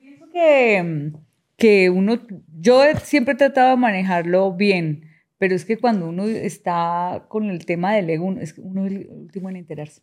Pienso 0.03 0.26
que, 0.32 1.12
que 1.57 1.91
uno, 1.91 2.18
yo 2.61 2.84
he 2.84 2.97
siempre 2.97 3.34
he 3.34 3.36
tratado 3.38 3.70
de 3.70 3.76
manejarlo 3.76 4.53
bien, 4.53 5.05
Pero 5.41 5.55
es 5.55 5.64
que 5.64 5.78
cuando 5.78 6.07
uno 6.11 6.24
está 6.24 7.24
con 7.28 7.49
el 7.49 7.64
tema 7.64 7.95
del 7.95 8.11
ego, 8.11 8.26
uno 8.26 8.43
es 8.43 8.55
uno 8.59 8.84
es 8.86 8.93
el 8.93 9.09
último 9.11 9.49
en 9.49 9.57
enterarse. 9.57 10.03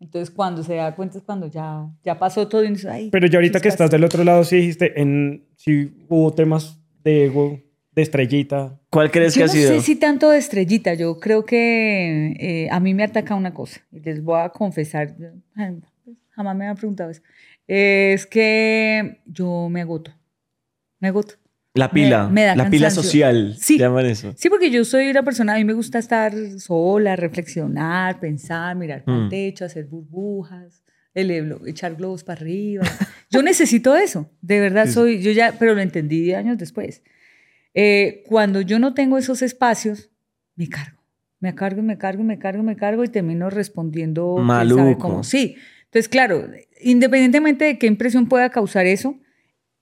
Entonces, 0.00 0.30
cuando 0.34 0.62
se 0.62 0.74
da 0.74 0.94
cuenta 0.96 1.18
es 1.18 1.24
cuando 1.24 1.46
ya, 1.48 1.86
ya 2.02 2.18
pasó 2.18 2.48
todo 2.48 2.64
y 2.64 2.70
dice, 2.70 2.88
ay, 2.88 3.10
Pero 3.10 3.26
ya 3.26 3.36
ahorita 3.38 3.58
que 3.60 3.64
chispas". 3.68 3.74
estás 3.74 3.90
del 3.90 4.04
otro 4.04 4.24
lado, 4.24 4.42
sí 4.42 4.56
dijiste, 4.56 4.98
en, 5.00 5.44
si 5.56 5.94
hubo 6.08 6.32
temas 6.32 6.80
de 7.04 7.26
ego, 7.26 7.60
de 7.92 8.02
estrellita. 8.02 8.80
¿Cuál 8.90 9.10
crees 9.10 9.34
Yo 9.34 9.40
que 9.40 9.44
ha 9.44 9.46
no 9.48 9.52
sido? 9.52 9.68
sé 9.74 9.80
si 9.82 9.96
tanto 9.96 10.30
de 10.30 10.38
estrellita, 10.38 10.94
yo 10.94 11.20
creo 11.20 11.44
que 11.44 12.34
eh, 12.40 12.68
a 12.70 12.80
mí 12.80 12.94
me 12.94 13.04
ataca 13.04 13.34
una 13.34 13.52
cosa, 13.52 13.82
y 13.92 14.00
les 14.00 14.22
voy 14.24 14.40
a 14.40 14.48
confesar, 14.48 15.14
jamás 16.30 16.56
me 16.56 16.66
han 16.66 16.76
preguntado 16.76 17.10
eso, 17.10 17.22
es 17.68 18.24
que 18.26 19.20
yo 19.26 19.68
me 19.70 19.82
agoto, 19.82 20.10
me 21.00 21.08
agoto. 21.08 21.34
La 21.76 21.90
pila, 21.90 22.28
Me- 22.28 22.32
me 22.32 22.44
da 22.44 22.54
la 22.54 22.70
pila 22.70 22.88
social, 22.88 23.56
Sí. 23.58 23.78
llaman 23.78 24.06
eso. 24.06 24.32
Sí, 24.36 24.48
porque 24.48 24.70
yo 24.70 24.84
soy 24.84 25.08
una 25.10 25.24
persona, 25.24 25.54
a 25.54 25.56
mí 25.56 25.64
me 25.64 25.72
gusta 25.72 25.98
estar 25.98 26.32
sola, 26.60 27.16
reflexionar, 27.16 28.20
pensar, 28.20 28.76
mirar 28.76 29.02
para 29.02 29.18
el 29.18 29.24
Mm. 29.24 29.28
techo, 29.28 29.64
hacer 29.64 29.86
burbujas, 29.86 30.84
ele- 31.14 31.56
echar 31.66 31.96
globos 31.96 32.22
para 32.22 32.40
arriba. 32.40 32.84
Yo 33.28 33.42
necesito 33.42 33.96
eso, 33.96 34.30
de 34.40 34.60
verdad 34.60 34.86
Sí, 34.86 34.92
soy, 34.92 35.20
yo 35.20 35.32
ya, 35.32 35.56
pero 35.58 35.74
lo 35.74 35.80
entendí 35.80 36.32
años 36.32 36.58
después. 36.58 37.02
Eh, 37.74 38.22
cuando 38.28 38.60
yo 38.60 38.78
no 38.78 38.94
tengo 38.94 39.18
esos 39.18 39.42
espacios, 39.42 40.10
me 40.54 40.68
cargo, 40.68 41.02
me 41.40 41.56
cargo, 41.56 41.82
me 41.82 41.98
cargo, 41.98 42.22
me 42.22 42.38
cargo, 42.38 42.62
me 42.62 42.76
cargo 42.76 43.02
y 43.02 43.08
termino 43.08 43.50
respondiendo. 43.50 44.34
quién 44.36 44.46
sabe 44.46 44.64
Maluco. 44.64 44.98
cómo. 45.00 45.24
Sí, 45.24 45.56
entonces 45.86 46.08
claro, 46.08 46.48
independientemente 46.80 47.64
de 47.64 47.78
qué 47.78 47.88
impresión 47.88 48.28
pueda 48.28 48.50
causar 48.50 48.86
eso, 48.86 49.18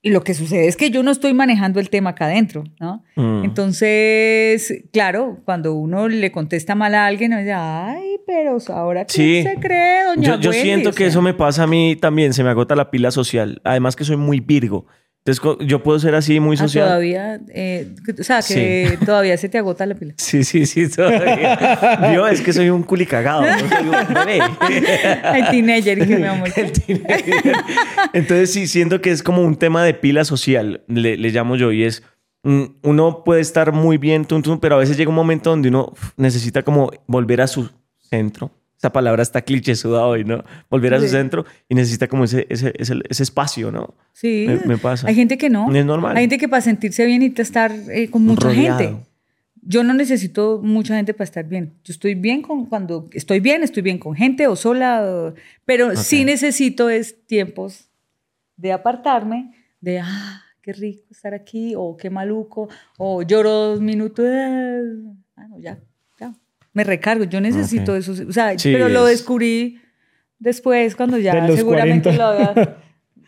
y 0.05 0.11
lo 0.11 0.25
que 0.25 0.35
sucede 0.35 0.67
es 0.67 0.77
que 0.77 0.91
yo 0.91 1.03
no 1.05 1.11
estoy 1.13 1.33
manejando 1.33 1.79
el 1.79 1.89
tema 1.89 2.11
acá 2.11 2.25
adentro, 2.27 2.65
¿no? 2.81 3.05
Mm. 3.17 3.45
Entonces, 3.45 4.85
claro, 4.93 5.41
cuando 5.45 5.75
uno 5.75 6.09
le 6.09 6.33
contesta 6.33 6.75
mal 6.75 6.95
a 6.95 7.07
alguien, 7.07 7.31
dice, 7.37 7.53
ay, 7.53 8.17
pero 8.27 8.59
ahora 8.69 9.05
Sí. 9.09 9.43
se 9.43 9.55
cree, 9.61 10.05
doña 10.05 10.23
Yo, 10.37 10.41
yo 10.41 10.51
Wendy?" 10.51 10.63
siento 10.65 10.89
O 10.91 10.93
que 10.93 10.99
sea, 10.99 11.07
eso 11.09 11.23
me 11.23 11.35
pasa 11.35 11.65
a 11.65 11.67
mí 11.67 11.97
también, 11.97 12.33
se 12.35 12.43
me 12.43 12.51
agota 12.51 12.75
la 12.75 12.91
pila 12.91 13.11
social. 13.11 13.61
Además 13.65 13.95
que 13.97 14.05
soy 14.05 14.17
muy 14.17 14.41
virgo. 14.41 14.87
Entonces 15.25 15.69
yo 15.69 15.85
puedo 15.85 16.01
ser 16.01 16.17
así 16.17 16.41
muy 16.41 16.57
ah, 16.57 16.63
social. 16.63 16.87
todavía, 16.87 17.41
eh, 17.55 17.95
o 18.19 18.25
sea, 18.25 18.43
que 18.43 18.99
todavía 19.07 19.37
se 19.37 19.49
te 19.49 19.57
agota 19.57 19.87
la 19.87 19.95
pila. 19.95 20.15
Sí, 20.17 20.43
sí, 20.43 20.67
sí, 20.67 20.89
todavía. 20.89 22.13
Yo 22.15 22.27
es 22.27 22.41
que 22.41 22.53
soy 22.53 22.71
un 22.71 22.83
culicagado, 22.83 23.43
no 23.43 23.69
soy 23.69 23.87
un 23.87 24.15
bebé. 24.15 24.41
El 25.39 25.49
teenager, 25.49 26.09
que 26.09 26.17
mi 26.17 26.27
amor. 26.27 26.49
El 26.57 26.73
teenager. 26.73 27.57
Entonces 28.13 28.53
sí, 28.53 28.67
siento 28.67 29.01
que 29.01 29.13
es 29.13 29.23
como 29.23 29.43
un 29.43 29.55
tema 29.55 29.85
de 29.85 29.95
pila 29.95 30.25
social, 30.25 30.83
le, 30.89 31.17
le 31.17 31.31
llamo 31.31 31.55
yo, 31.55 31.71
y 31.71 31.85
es, 31.85 32.03
mm, 32.43 32.65
uno 32.83 33.23
puede 33.25 33.43
estar 33.43 33.71
muy 33.71 33.99
bien, 33.99 34.25
tum, 34.25 34.43
tum, 34.43 34.59
pero 34.59 34.75
a 34.75 34.79
veces 34.79 34.97
llega 34.97 35.11
un 35.11 35.15
momento 35.15 35.51
donde 35.51 35.69
uno 35.69 35.93
necesita 36.17 36.65
como 36.65 36.91
volver 37.07 37.43
a 37.43 37.47
su 37.47 37.71
centro. 38.11 38.51
Esa 38.83 38.93
palabra 38.93 39.23
está 39.23 39.43
clichésuda 39.43 40.05
hoy, 40.05 40.25
¿no? 40.25 40.43
Volver 40.69 40.95
a 40.95 40.99
su 40.99 41.05
Sí. 41.05 41.11
centro 41.13 41.45
y 41.69 41.77
necesita 41.77 42.09
como 42.09 42.25
ese, 42.25 42.49
ese, 42.51 42.73
ese, 42.77 42.95
ese 43.09 43.23
espacio, 43.23 43.71
¿no? 43.71 43.95
Sí. 44.13 44.45
Me, 44.49 44.57
me 44.75 44.77
pasa. 44.77 45.07
Hay 45.07 45.15
gente 45.15 45.39
que 45.39 45.49
no. 45.49 45.73
Es 45.73 45.87
normal. 45.87 46.17
Hay 46.17 46.25
gente 46.25 46.37
que 46.39 46.49
para 46.49 46.63
sentirse 46.63 47.07
bien 47.07 47.21
necesita 47.21 47.43
estar 47.43 47.71
eh, 47.93 48.11
con 48.11 48.25
mucha 48.25 48.49
Rodeado. 48.49 48.79
gente. 48.81 48.97
Yo 49.65 49.85
no 49.85 49.95
necesito 49.95 50.59
mucha 50.65 50.97
gente 50.97 51.15
para 51.15 51.23
estar 51.23 51.45
bien. 51.47 51.75
Yo 51.85 51.93
estoy 51.93 52.17
bien 52.17 52.43
con 52.43 52.67
cuando 52.67 53.09
estoy 53.13 53.39
bien, 53.39 53.63
estoy 53.63 53.85
bien 53.85 53.99
con 53.99 54.17
gente 54.17 54.49
o 54.49 54.57
sola, 54.57 55.01
o- 55.07 55.35
pero 55.65 55.95
sí 55.95 56.25
necesito 56.25 56.91
es 56.91 57.25
tiempos 57.29 57.89
de 58.57 58.73
apartarme, 58.73 59.53
de 59.81 60.01
ah, 60.01 60.43
qué 60.61 60.73
rico 60.73 61.05
estar 61.13 61.35
aquí 61.35 61.75
o 61.77 61.97
qué 61.97 62.11
maluco 62.11 62.69
o 62.99 63.23
lloro 63.23 63.51
dos 63.53 63.81
minutos, 63.81 64.27
ah, 65.37 65.47
no, 65.49 65.61
ya, 65.61 65.79
me 66.73 66.85
recargo. 66.85 67.25
Yo 67.25 67.41
necesito 67.41 67.93
Ok. 67.93 67.99
eso, 67.99 68.13
o 68.29 68.33
sea, 68.33 68.59
Sí, 68.59 68.73
pero 68.73 68.89
lo 68.89 69.07
es- 69.09 69.19
descubrí 69.19 69.81
después 70.39 70.97
cuando 70.97 71.19
ya 71.19 71.35
De 71.35 71.49
los 71.49 71.57
seguramente 71.57 72.15
40. 72.17 72.17
lo 72.17 72.25
había 72.51 72.79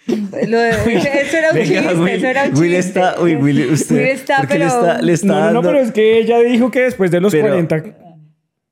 lo 0.49 0.59
de- 0.59 0.71
eso 1.23 1.37
era 1.39 1.51
un 1.51 1.55
Venga, 1.57 1.81
chiste, 1.81 1.95
Will, 1.95 2.09
eso 2.09 2.27
era 2.27 2.45
un 2.45 2.51
Will 2.59 2.73
chiste. 2.73 2.79
está, 2.79 3.21
uy, 3.23 3.37
Will, 3.37 3.73
usted, 3.73 3.95
Will 3.97 4.05
está, 4.09 4.37
¿por 4.39 4.49
qué 4.49 4.59
le 4.59 4.67
pero- 4.67 4.81
está, 4.81 5.03
le 5.03 5.13
está 5.13 5.27
No, 5.27 5.35
no, 5.35 5.41
no, 5.41 5.45
dando- 5.47 5.63
pero 5.63 5.79
es 5.81 5.93
que 5.93 6.19
ella 6.19 6.39
dijo 6.41 6.71
que 6.71 6.81
después 6.81 7.11
de 7.11 7.21
los 7.21 7.33
Pero- 7.33 7.49
40 7.49 7.83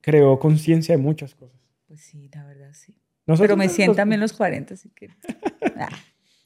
creó 0.00 0.38
conciencia 0.38 0.96
de 0.96 1.02
muchas 1.02 1.34
cosas. 1.34 1.58
Pues 1.86 2.00
sí, 2.00 2.28
la 2.34 2.44
verdad, 2.44 2.70
sí. 2.72 2.94
Nosotros 3.26 3.46
Pero 3.48 3.56
me 3.56 3.64
los- 3.66 3.72
sientan 3.72 4.08
bien 4.08 4.20
los 4.20 4.32
40, 4.32 4.74
así 4.74 4.90
que... 4.94 5.08
Ah. 5.76 5.88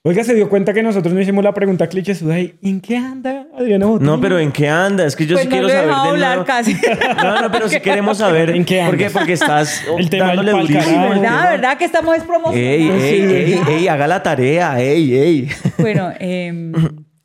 Oiga, 0.09 0.23
se 0.23 0.35
dio 0.35 0.49
cuenta 0.49 0.73
que 0.73 0.85
nosotros 0.85 1.13
no 1.13 1.21
hicimos 1.21 1.43
la 1.43 1.53
pregunta 1.53 1.89
cliché 1.89 2.13
¿en 2.63 2.81
qué 2.81 2.97
anda 2.97 3.49
Adriana 3.59 3.87
Botín? 3.87 4.07
No, 4.07 4.21
pero 4.21 4.39
¿en 4.39 4.53
qué 4.53 4.69
anda? 4.69 5.05
Es 5.05 5.17
que 5.17 5.27
yo 5.27 5.35
Pues 5.35 5.47
sí 5.47 5.49
no 5.49 5.57
quiero 5.57 5.69
saber 5.69 5.87
dejado 5.87 6.05
de 6.05 6.11
hablar 6.11 6.31
nuevo. 6.37 6.47
casi. 6.47 6.77
No, 7.25 7.43
no, 7.43 7.51
pero 7.51 7.69
sí 7.69 7.81
queremos 7.81 8.19
saber 8.19 8.51
¿En 8.51 8.65
qué 8.65 8.85
¿Por 8.87 8.97
qué? 8.97 9.11
Porque 9.11 9.33
estás 9.33 9.83
El 9.99 10.09
tema 10.09 10.27
dándole 10.29 10.53
durísimo. 10.53 11.09
¿Verdad? 11.09 11.51
¿Verdad 11.51 11.77
que 11.77 11.87
estamos 11.87 12.17
es 12.17 12.23
promocionando? 12.23 12.57
Ey, 12.57 12.89
ey, 12.89 13.21
ey, 13.35 13.55
¿verdad? 13.57 13.69
ey, 13.73 13.89
haga 13.89 14.07
la 14.07 14.23
tarea, 14.23 14.81
ey, 14.81 15.13
ey. 15.13 15.49
Bueno, 15.79 16.13
em, 16.21 16.73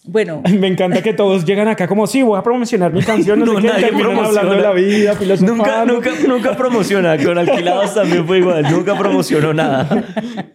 bueno, 0.03 0.41
Me 0.59 0.67
encanta 0.67 1.01
que 1.01 1.13
todos 1.13 1.45
llegan 1.45 1.67
acá 1.67 1.87
como, 1.87 2.07
sí, 2.07 2.21
voy 2.23 2.37
a 2.39 2.43
promocionar 2.43 2.91
mi 2.93 3.01
canción. 3.03 3.39
No, 3.39 3.45
No, 3.53 3.61
sé 3.61 3.67
nadie 3.67 3.87
promociona. 3.89 4.27
hablando 4.27 4.55
de 4.55 4.61
la 4.61 4.71
vida. 4.73 5.17
Nunca, 5.41 5.85
nunca, 5.85 6.11
nunca 6.27 6.55
promociona. 6.57 7.17
Con 7.23 7.37
alquilados 7.37 7.93
también 7.93 8.25
fue 8.25 8.39
igual. 8.39 8.63
Nunca 8.71 8.97
promocionó 8.97 9.53
nada. 9.53 10.05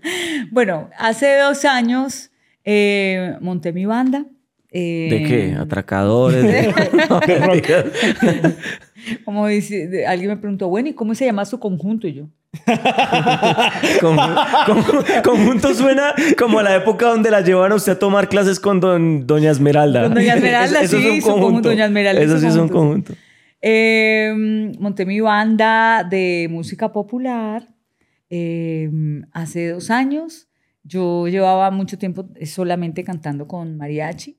bueno, 0.50 0.90
hace 0.98 1.36
dos 1.38 1.64
años 1.64 2.30
eh, 2.64 3.36
monté 3.40 3.72
mi 3.72 3.86
banda. 3.86 4.24
eh, 4.70 5.08
¿De 5.10 5.22
qué? 5.22 5.56
¿Atracadores? 5.58 6.42
De... 6.42 6.74
No, 7.08 7.20
mentiras. 7.52 7.84
Como 9.24 9.46
dice, 9.46 10.04
alguien 10.06 10.30
me 10.30 10.36
preguntó, 10.36 10.68
bueno, 10.68 10.88
¿y 10.88 10.92
cómo 10.94 11.14
se 11.14 11.24
llama 11.24 11.44
su 11.44 11.60
conjunto? 11.60 12.08
Y 12.08 12.14
yo, 12.14 12.28
Conjunto 15.24 15.74
suena 15.74 16.14
como 16.38 16.58
a 16.58 16.62
la 16.62 16.76
época 16.76 17.08
donde 17.08 17.30
la 17.30 17.40
llevaban 17.40 17.72
a 17.72 17.74
usted 17.76 17.92
a 17.92 17.98
tomar 17.98 18.28
clases 18.28 18.60
con 18.60 18.80
don, 18.80 19.26
Doña 19.26 19.50
Esmeralda. 19.50 20.02
Con 20.04 20.14
Doña 20.14 20.34
Esmeralda, 20.34 20.80
Eso- 20.82 20.96
eso 20.98 21.08
sí, 21.10 21.18
es 21.18 21.24
un 21.24 21.40
conjunto. 21.40 21.68
Doña 21.68 21.86
Esmeralda, 21.86 22.22
Eso 22.22 22.38
sí 22.38 22.46
es 22.46 22.54
un 22.56 22.68
conjunto, 22.68 23.12
conjunto. 23.12 23.14
Eh, 23.62 24.32
monté 24.78 25.06
mi 25.06 25.20
banda 25.20 26.04
de 26.08 26.46
música 26.50 26.92
popular 26.92 27.66
eh, 28.30 28.90
hace 29.32 29.70
dos 29.70 29.90
años. 29.90 30.48
Yo 30.84 31.26
llevaba 31.26 31.70
mucho 31.70 31.98
tiempo 31.98 32.28
solamente 32.44 33.02
cantando 33.02 33.48
con 33.48 33.76
mariachi, 33.76 34.36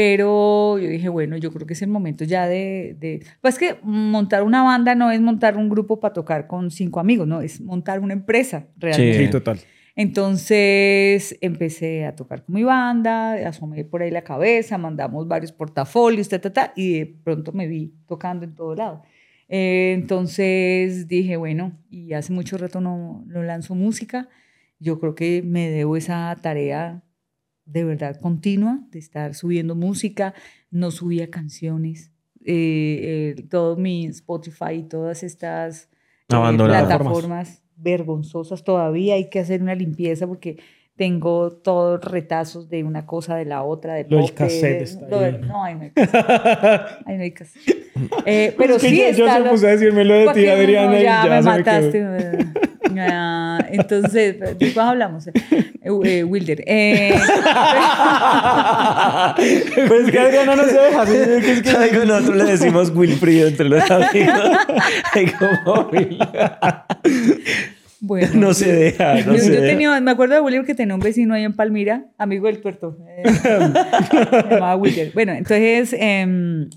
pero 0.00 0.78
yo 0.78 0.88
dije, 0.88 1.10
bueno, 1.10 1.36
yo 1.36 1.52
creo 1.52 1.66
que 1.66 1.74
es 1.74 1.82
el 1.82 1.90
momento 1.90 2.24
ya 2.24 2.48
de... 2.48 2.96
de... 2.98 3.22
Pues 3.42 3.58
que 3.58 3.76
montar 3.82 4.42
una 4.44 4.62
banda 4.62 4.94
no 4.94 5.10
es 5.10 5.20
montar 5.20 5.58
un 5.58 5.68
grupo 5.68 6.00
para 6.00 6.14
tocar 6.14 6.46
con 6.46 6.70
cinco 6.70 7.00
amigos, 7.00 7.28
no, 7.28 7.42
es 7.42 7.60
montar 7.60 8.00
una 8.00 8.14
empresa 8.14 8.66
realmente. 8.78 9.26
Sí, 9.26 9.30
total. 9.30 9.60
Entonces 9.94 11.36
empecé 11.42 12.06
a 12.06 12.16
tocar 12.16 12.46
con 12.46 12.54
mi 12.54 12.62
banda, 12.62 13.34
asomé 13.46 13.84
por 13.84 14.00
ahí 14.00 14.10
la 14.10 14.22
cabeza, 14.22 14.78
mandamos 14.78 15.28
varios 15.28 15.52
portafolios, 15.52 16.30
ta, 16.30 16.40
ta, 16.40 16.50
ta, 16.50 16.72
y 16.74 17.00
de 17.00 17.06
pronto 17.22 17.52
me 17.52 17.66
vi 17.66 17.92
tocando 18.06 18.46
en 18.46 18.54
todo 18.54 18.74
lado. 18.74 19.02
Eh, 19.50 19.92
entonces 19.94 21.08
dije, 21.08 21.36
bueno, 21.36 21.78
y 21.90 22.14
hace 22.14 22.32
mucho 22.32 22.56
rato 22.56 22.80
no, 22.80 23.22
no 23.26 23.42
lanzo 23.42 23.74
música, 23.74 24.30
yo 24.78 24.98
creo 24.98 25.14
que 25.14 25.42
me 25.44 25.68
debo 25.68 25.98
esa 25.98 26.34
tarea 26.40 27.02
de 27.70 27.84
verdad 27.84 28.20
continua 28.20 28.80
de 28.90 28.98
estar 28.98 29.34
subiendo 29.34 29.74
música, 29.74 30.34
no 30.70 30.90
subía 30.90 31.30
canciones, 31.30 32.10
eh, 32.44 33.34
eh, 33.36 33.42
todo 33.48 33.76
mi 33.76 34.06
Spotify 34.06 34.74
y 34.78 34.82
todas 34.82 35.22
estas 35.22 35.88
eh, 36.28 36.56
plataformas 36.56 37.62
vergonzosas 37.76 38.64
todavía, 38.64 39.14
hay 39.14 39.30
que 39.30 39.38
hacer 39.38 39.62
una 39.62 39.74
limpieza 39.74 40.26
porque 40.26 40.58
tengo 41.00 41.50
todos 41.50 42.04
retazos 42.04 42.68
de 42.68 42.84
una 42.84 43.06
cosa, 43.06 43.34
de 43.36 43.46
la 43.46 43.62
otra, 43.62 43.94
de 43.94 44.04
Lo 44.06 44.18
del 44.18 44.34
cassette 44.34 44.82
está 44.82 45.08
lo 45.08 45.18
de-. 45.20 45.32
No, 45.38 45.64
ahí 45.64 45.74
no 45.74 45.80
hay 45.84 45.90
cassette. 45.92 46.26
Ahí 47.06 47.16
no 47.16 47.22
hay 47.22 47.30
cassette. 47.32 47.76
Eh, 48.26 48.54
pero 48.58 48.76
Es 48.76 48.82
que 48.82 48.90
sí 48.90 48.98
yo, 48.98 49.10
yo 49.12 49.24
está 49.24 49.38
se 49.38 49.44
lo- 49.44 49.50
puse 49.50 49.66
a 49.66 49.70
decirme 49.70 50.04
lo 50.04 50.12
de 50.14 50.24
¿Pa' 50.26 50.32
ti? 50.34 50.46
Adriana, 50.46 50.90
No, 50.90 50.98
y 50.98 51.02
ya, 51.02 51.24
ya, 51.24 51.30
me 51.30 51.36
se 51.38 51.48
mataste. 51.48 51.90
quedó. 51.92 52.18
Ah, 52.98 53.64
entonces, 53.70 54.38
¿de 54.58 54.72
cuál 54.74 54.88
hablamos? 54.88 55.26
Eh, 55.28 55.32
eh, 56.04 56.22
Wilder. 56.24 56.62
Eh, 56.66 57.14
Pues 59.88 60.04
es 60.04 60.10
que 60.10 60.18
Adriana 60.18 60.54
no 60.56 60.64
se 60.64 60.74
deja. 60.78 61.06
que 61.06 61.50
es 61.52 61.62
que- 61.62 61.70
Ay, 61.70 61.90
nosotros 62.06 62.36
le 62.36 62.44
decimos 62.44 62.90
Wilfrido 62.94 63.48
entre 63.48 63.70
los 63.70 63.90
amigos. 63.90 64.50
Ay, 65.14 65.26
como 65.38 65.88
Will. 65.92 66.18
Bueno, 68.00 68.28
No 68.34 68.54
se 68.54 68.72
deja, 68.72 69.14
no 69.26 69.32
yo, 69.36 69.38
se 69.38 69.46
yo 69.54 69.60
deja. 69.60 69.66
tenía, 69.72 70.00
me 70.00 70.10
acuerdo 70.10 70.34
de 70.34 70.40
Wilder 70.40 70.64
que 70.64 70.74
tenía 70.74 70.94
un 70.94 71.00
vecino 71.00 71.34
ahí 71.34 71.44
en 71.44 71.52
Palmira, 71.54 72.06
amigo 72.18 72.46
del 72.46 72.60
tuerto. 72.60 72.96
eh, 73.06 73.24
llamaba 74.50 74.76
Wilder. 74.76 75.12
Bueno, 75.12 75.32
entonces, 75.32 75.94
em, 75.98 76.68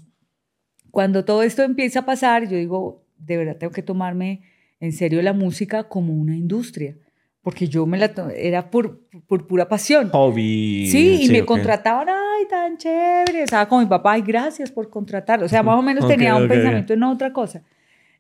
cuando 0.92 1.26
todo 1.26 1.44
esto 1.44 1.64
empieza 1.64 2.00
a 2.00 2.06
pasar, 2.06 2.48
yo 2.48 2.58
digo, 2.58 3.04
de 3.18 3.38
verdad 3.38 3.58
tengo 3.58 3.72
que 3.74 3.82
tomarme 3.84 4.42
en 4.80 4.92
serio 4.92 5.22
la 5.22 5.34
música 5.34 5.84
como 5.86 6.14
una 6.14 6.36
industria, 6.36 6.96
porque 7.42 7.68
yo 7.68 7.86
me 7.86 7.98
la 7.98 8.14
to- 8.14 8.30
era 8.30 8.70
por, 8.70 9.02
por 9.28 9.48
pura 9.48 9.68
pasión. 9.68 10.10
Hobby. 10.10 10.88
Sí, 10.88 11.24
y 11.24 11.30
me 11.30 11.42
ok. 11.42 11.48
contrataban, 11.48 12.08
ay, 12.10 12.46
tan 12.50 12.78
chévere. 12.78 13.44
Estaba 13.44 13.68
con 13.68 13.80
mi 13.82 13.86
papá, 13.90 14.14
ay, 14.14 14.22
gracias 14.22 14.72
por 14.72 14.90
contratarlo. 14.90 15.46
O 15.46 15.50
sea, 15.50 15.64
más 15.64 15.78
o 15.78 15.82
menos 15.82 16.04
Ok, 16.06 16.12
tenía 16.12 16.36
un 16.36 16.44
ok. 16.44 16.50
pensamiento 16.50 16.94
en 16.94 17.04
otra 17.04 17.34
cosa. 17.34 17.64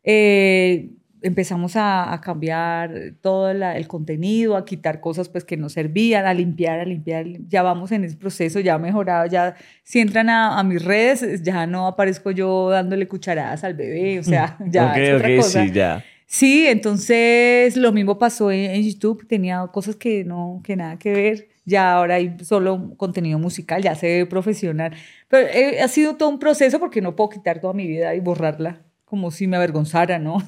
Eh, 0.04 0.89
empezamos 1.24 1.76
a, 1.76 2.14
a 2.14 2.22
cambiar 2.22 3.14
todo 3.22 3.54
la- 3.54 3.76
el 3.78 3.88
contenido, 3.88 4.56
a 4.58 4.66
quitar 4.66 5.00
cosas 5.00 5.30
pues 5.30 5.44
que 5.46 5.58
no 5.58 5.70
servían, 5.70 6.26
a 6.26 6.34
limpiar, 6.34 6.80
a 6.80 6.86
limpiar. 6.86 7.26
Ya 7.48 7.64
vamos 7.64 7.92
en 7.92 8.04
ese 8.04 8.16
proceso, 8.18 8.60
ya 8.60 8.78
mejorado, 8.78 9.26
ya 9.28 9.56
si 9.84 10.00
entran 10.00 10.30
a, 10.30 10.60
a 10.60 10.64
mis 10.64 10.84
redes, 10.84 11.42
ya 11.44 11.66
no 11.66 11.88
aparezco 11.88 12.32
yo 12.32 12.70
dándole 12.70 13.08
cucharadas 13.08 13.64
al 13.64 13.74
bebé, 13.74 14.20
o 14.20 14.24
sea, 14.24 14.58
ya 14.68 14.92
ok, 14.92 14.98
es 14.98 15.14
otra 15.16 15.28
ok, 15.30 15.36
cosa. 15.38 15.64
sí, 15.66 15.72
ya. 15.72 16.04
Sí, 16.26 16.66
entonces 16.68 17.78
lo 17.78 17.92
mismo 17.92 18.18
pasó 18.18 18.52
en, 18.52 18.72
en 18.72 18.84
YouTube, 18.84 19.28
tenía 19.28 19.66
cosas 19.72 19.96
que 19.96 20.24
no, 20.24 20.62
que 20.64 20.76
nada 20.76 20.98
que 20.98 21.12
ver. 21.14 21.48
Ya 21.66 21.94
ahora 21.94 22.16
hay 22.16 22.36
solo 22.42 22.94
contenido 22.98 23.40
musical, 23.40 23.82
ya 23.82 23.96
se 23.96 24.08
ve 24.20 24.26
profesional. 24.26 24.94
Pero 25.30 25.48
eh, 25.48 25.82
ha 25.82 25.88
sido 25.88 26.16
todo 26.18 26.30
un 26.30 26.40
proceso 26.40 26.80
porque 26.80 27.02
no 27.02 27.16
puedo 27.16 27.30
quitar 27.30 27.60
toda 27.62 27.74
mi 27.74 27.88
vida 27.88 28.14
y 28.16 28.20
borrarla 28.20 28.82
como 29.14 29.30
si 29.30 29.45
me 29.45 29.57
avergonzara, 29.57 30.18
¿no? 30.18 30.39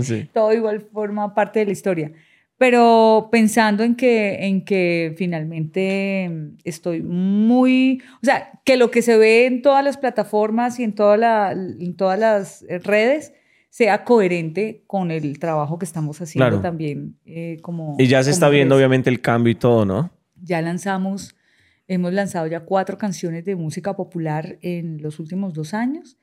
Sí. 0.00 0.30
todo 0.32 0.54
igual 0.54 0.80
forma 0.80 1.34
parte 1.34 1.58
de 1.58 1.66
la 1.66 1.72
historia. 1.72 2.10
Pero 2.56 3.28
pensando 3.30 3.82
en 3.84 3.96
que, 3.96 4.46
en 4.46 4.64
que 4.64 5.12
finalmente 5.18 6.30
estoy 6.64 7.02
muy, 7.02 8.00
o 8.22 8.24
sea, 8.24 8.50
que 8.64 8.78
lo 8.78 8.90
que 8.90 9.02
se 9.02 9.18
ve 9.18 9.44
en 9.44 9.60
todas 9.60 9.84
las 9.84 9.98
plataformas 9.98 10.80
y 10.80 10.84
en, 10.84 10.94
toda 10.94 11.18
la- 11.18 11.52
en 11.52 11.94
todas 11.96 12.18
las 12.18 12.64
redes 12.82 13.34
sea 13.68 14.04
coherente 14.04 14.84
con 14.86 15.10
el 15.10 15.38
trabajo 15.38 15.78
que 15.78 15.84
estamos 15.84 16.18
haciendo 16.22 16.48
Claro. 16.48 16.62
también 16.62 17.18
eh, 17.26 17.58
como... 17.60 17.94
Y 17.98 18.06
ya 18.06 18.22
se 18.22 18.30
está 18.30 18.48
viendo 18.48 18.74
obviamente 18.74 19.10
el 19.10 19.20
cambio 19.20 19.50
y 19.50 19.54
todo, 19.54 19.84
¿no? 19.84 20.10
Ya 20.42 20.62
lanzamos, 20.62 21.36
hemos 21.88 22.14
lanzado 22.14 22.46
ya 22.46 22.60
cuatro 22.60 22.96
canciones 22.96 23.44
de 23.44 23.54
música 23.54 23.94
popular 23.94 24.56
en 24.62 25.02
los 25.02 25.18
últimos 25.20 25.52
dos 25.52 25.74
años. 25.74 26.16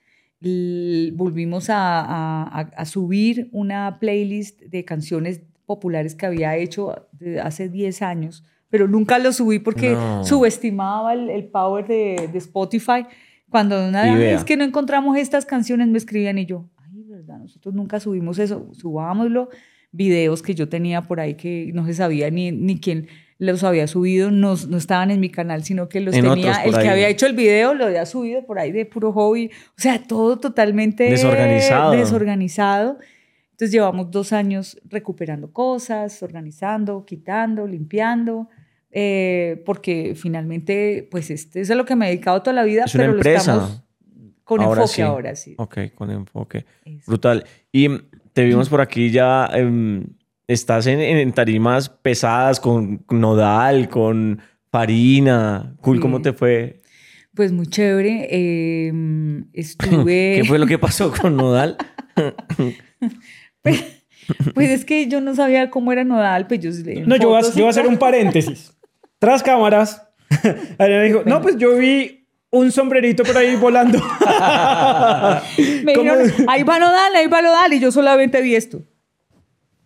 Volvimos 1.13 1.69
a, 1.69 2.01
a- 2.01 2.59
a- 2.59 2.85
subir 2.85 3.49
una 3.51 3.97
playlist 3.99 4.61
de 4.61 4.85
canciones 4.85 5.41
populares 5.65 6.15
que 6.15 6.25
había 6.25 6.55
hecho 6.57 7.07
hace 7.43 7.69
10 7.69 8.01
años, 8.01 8.43
pero 8.69 8.87
nunca 8.87 9.17
lo 9.19 9.31
subí 9.31 9.59
porque 9.59 9.91
No. 9.91 10.23
subestimaba 10.23 11.13
el, 11.13 11.29
el 11.29 11.45
power 11.45 11.87
de, 11.87 12.29
de 12.31 12.37
Spotify. 12.37 13.05
Cuando 13.49 13.87
una 13.87 14.15
vez 14.15 14.43
que 14.43 14.57
no 14.57 14.63
encontramos 14.63 15.17
estas 15.17 15.45
canciones, 15.45 15.87
me 15.87 15.97
escribían 15.97 16.37
y 16.37 16.45
yo, 16.45 16.65
ay, 16.77 17.03
verdad, 17.07 17.39
nosotros 17.39 17.73
nunca 17.73 17.99
subimos 17.99 18.37
eso, 18.39 18.69
subámoslo. 18.73 19.49
Videos 19.91 20.41
que 20.41 20.53
yo 20.55 20.67
tenía 20.67 21.03
por 21.03 21.19
ahí 21.21 21.35
que 21.35 21.71
no 21.73 21.85
se 21.85 21.93
sabía 21.93 22.29
ni, 22.29 22.51
ni 22.51 22.79
quién 22.79 23.07
los 23.37 23.63
había 23.63 23.87
subido, 23.87 24.31
no, 24.31 24.55
no 24.69 24.77
estaban 24.77 25.11
en 25.11 25.19
mi 25.19 25.29
canal, 25.29 25.63
sino 25.63 25.89
que 25.89 25.99
los 25.99 26.15
En 26.15 26.23
tenía, 26.23 26.63
el 26.63 26.71
que 26.71 26.77
ahí. 26.79 26.87
había 26.87 27.09
hecho 27.09 27.25
el 27.25 27.33
video 27.35 27.73
lo 27.73 27.85
había 27.85 28.05
subido 28.05 28.45
por 28.45 28.59
ahí 28.59 28.71
de 28.71 28.85
puro 28.85 29.11
hobby, 29.11 29.51
o 29.77 29.81
sea, 29.81 30.01
todo 30.01 30.37
totalmente 30.39 31.03
Desorganizado. 31.09 31.91
desorganizado. 31.91 32.97
Entonces 33.51 33.71
llevamos 33.71 34.11
dos 34.11 34.33
años 34.33 34.79
recuperando 34.85 35.51
cosas, 35.51 36.21
organizando, 36.23 37.05
quitando, 37.05 37.67
limpiando, 37.67 38.49
eh, 38.91 39.61
porque 39.65 40.13
finalmente, 40.15 41.07
pues 41.11 41.29
este, 41.29 41.61
eso 41.61 41.73
es 41.73 41.77
lo 41.77 41.85
que 41.85 41.95
me 41.95 42.05
he 42.05 42.09
dedicado 42.09 42.41
toda 42.41 42.53
la 42.53 42.63
vida, 42.63 42.83
Es 42.85 42.95
una 42.95 43.03
pero 43.05 43.13
empresa. 43.15 43.55
lo 43.55 43.61
estamos 43.61 43.81
con 44.45 44.61
Ahora 44.61 44.81
enfoque 44.81 44.95
sí. 44.95 45.01
ahora, 45.01 45.35
sí. 45.35 45.55
Ok, 45.57 45.77
con 45.95 46.11
enfoque. 46.11 46.65
Eso. 46.85 47.03
Brutal. 47.07 47.45
Y 47.71 47.89
te 48.33 48.43
vimos 48.43 48.69
por 48.69 48.79
aquí 48.79 49.09
ya, 49.09 49.49
em, 49.53 50.05
estás 50.47 50.87
en, 50.87 50.99
en 50.99 51.31
tarimas 51.33 51.89
pesadas 51.89 52.59
con 52.59 53.03
Nodal, 53.09 53.89
con 53.89 54.41
Farina. 54.71 55.75
Cool, 55.81 55.97
Sí. 55.97 56.01
¿cómo 56.01 56.21
te 56.21 56.33
fue? 56.33 56.81
Pues 57.33 57.51
muy 57.51 57.67
chévere. 57.67 58.27
eh, 58.31 58.93
estuve. 59.53 60.35
¿Qué 60.41 60.43
fue 60.47 60.57
lo 60.59 60.65
que 60.67 60.77
pasó 60.79 61.11
con 61.11 61.35
Nodal? 61.35 61.77
Pues 64.55 64.69
es 64.71 64.85
que 64.85 65.07
yo 65.07 65.21
no 65.21 65.35
sabía 65.35 65.69
cómo 65.69 65.91
era 65.91 66.03
Nodal, 66.03 66.47
pues 66.47 66.59
yo. 66.59 66.71
No, 67.05 67.15
yo 67.15 67.29
voy, 67.29 67.37
a, 67.39 67.41
yo 67.43 67.51
voy 67.57 67.65
a 67.65 67.69
hacer 67.69 67.85
un 67.87 67.97
paréntesis. 67.97 68.73
Tras 69.19 69.43
cámaras, 69.43 70.01
Adriana 70.79 71.03
dijo, 71.03 71.21
no, 71.25 71.41
pues 71.43 71.57
yo 71.57 71.77
vi 71.77 72.27
un 72.49 72.71
sombrerito 72.71 73.23
por 73.23 73.37
ahí 73.37 73.55
volando. 73.55 73.99
Me 75.83 75.93
dijeron, 75.93 76.31
ahí 76.47 76.63
va 76.63 76.79
Nodal, 76.79 77.15
ahí 77.15 77.27
va 77.27 77.41
Nodal, 77.43 77.73
y 77.73 77.79
yo 77.79 77.91
solamente 77.91 78.41
vi 78.41 78.55
esto. 78.55 78.81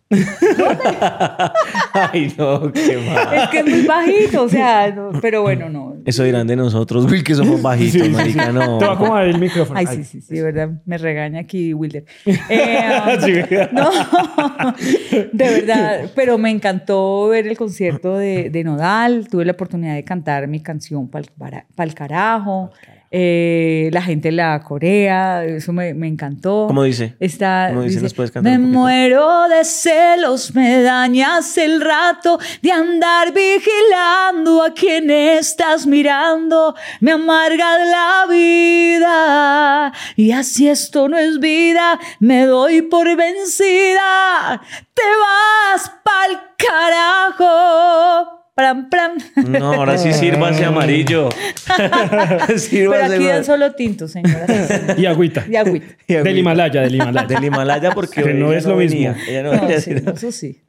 Ay, 1.93 2.33
no, 2.35 2.71
qué 2.71 2.97
mal. 2.97 3.33
Es 3.33 3.49
que 3.49 3.59
es 3.59 3.65
muy 3.65 3.85
bajito, 3.85 4.43
o 4.43 4.49
sea, 4.49 4.91
no, 4.91 5.11
pero 5.21 5.43
bueno, 5.43 5.69
no. 5.69 5.98
Eso 6.05 6.23
dirán 6.23 6.47
de 6.47 6.55
nosotros, 6.55 7.05
Will, 7.11 7.23
que 7.23 7.35
somos 7.35 7.61
bajitos, 7.63 8.07
Sí, 8.07 8.13
sí, 8.23 8.31
sí. 8.33 8.37
no. 8.53 8.77
Te 8.77 8.85
va 8.85 8.91
a 8.91 8.95
acomodar 8.95 9.27
el 9.27 9.39
micrófono. 9.39 9.79
Ay, 9.79 9.85
Ay. 9.89 9.97
sí, 9.97 10.03
sí, 10.03 10.21
sí, 10.21 10.35
de 10.35 10.43
verdad, 10.43 10.69
me 10.85 10.97
regaña 10.97 11.39
aquí 11.41 11.73
Wilder. 11.73 12.05
Eh, 12.49 12.79
um, 13.15 13.21
Sí. 13.21 13.33
no, 13.71 13.89
de 15.33 15.49
verdad, 15.49 16.09
pero 16.15 16.37
me 16.37 16.49
encantó 16.49 17.27
ver 17.29 17.47
el 17.47 17.57
concierto 17.57 18.17
de, 18.17 18.49
de 18.49 18.63
Nodal, 18.63 19.27
tuve 19.29 19.45
la 19.45 19.51
oportunidad 19.53 19.95
de 19.95 20.03
cantar 20.03 20.47
mi 20.47 20.59
canción 20.61 21.09
Pal, 21.09 21.25
para- 21.37 21.65
Pal 21.75 21.93
carajo, 21.93 22.71
eh, 23.11 23.89
la 23.91 24.03
gente 24.03 24.31
la 24.31 24.61
corea, 24.61 25.43
eso 25.43 25.73
me, 25.73 25.95
me 25.95 26.07
encantó. 26.07 26.65
¿Cómo 26.67 26.83
dice? 26.83 27.15
Está, 27.19 27.67
¿Cómo 27.69 27.81
dice? 27.81 27.93
dice, 27.95 28.03
¿Nos 28.03 28.13
puedes 28.13 28.29
cantar 28.31 28.51
me 28.51 28.59
muero 28.59 29.47
de 29.49 29.65
celos, 29.65 30.53
me 30.53 30.81
dañas 30.83 31.57
el 31.57 31.81
rato 31.81 32.37
de 32.61 32.71
andar 32.71 33.33
vigilando 33.33 34.61
a 34.63 34.73
quien 34.75 35.09
estás 35.09 35.87
mirando, 35.89 36.75
me 37.01 37.11
amargas 37.13 37.79
la 37.89 38.25
vida 38.29 39.91
y 40.15 40.31
así 40.31 40.69
esto 40.69 41.09
no 41.09 41.17
es 41.17 41.39
vida, 41.39 41.99
me 42.19 42.45
doy 42.45 42.81
por 42.83 43.07
vencida, 43.15 44.61
te 44.93 45.01
vas 45.21 45.91
pa'l 46.03 46.39
carajo. 46.57 48.35
Pram, 48.55 48.89
pram. 48.89 49.13
No, 49.47 49.73
ahora 49.73 49.97
sí 49.97 50.11
sírvase 50.11 50.65
amarillo. 50.65 51.29
Pero 52.71 52.93
aquí 53.05 53.25
dan 53.25 53.45
solo 53.45 53.71
tinto, 53.73 54.05
señoras. 54.09 54.97
Y 54.97 55.05
agüita. 55.05 55.45
Y 55.49 55.55
agüita. 55.55 55.85
y 56.07 56.13
agüita. 56.15 56.23
Del 56.29 56.37
Himalaya, 56.39 56.81
del 56.81 56.95
Himalaya. 56.95 57.27
Del 57.27 57.43
Himalaya 57.45 57.91
porque 57.91 58.21
Que 58.21 58.33
no 58.33 58.51
es 58.51 58.65
lo 58.65 58.75
mismo. 58.75 58.97
venía, 58.97 59.15
ella 59.29 59.43
no 59.43 59.53
No, 59.53 59.61
venía 59.61 59.79
sí, 59.79 59.91
haciendo- 59.91 60.11
eso 60.11 60.31
sí. 60.33 60.61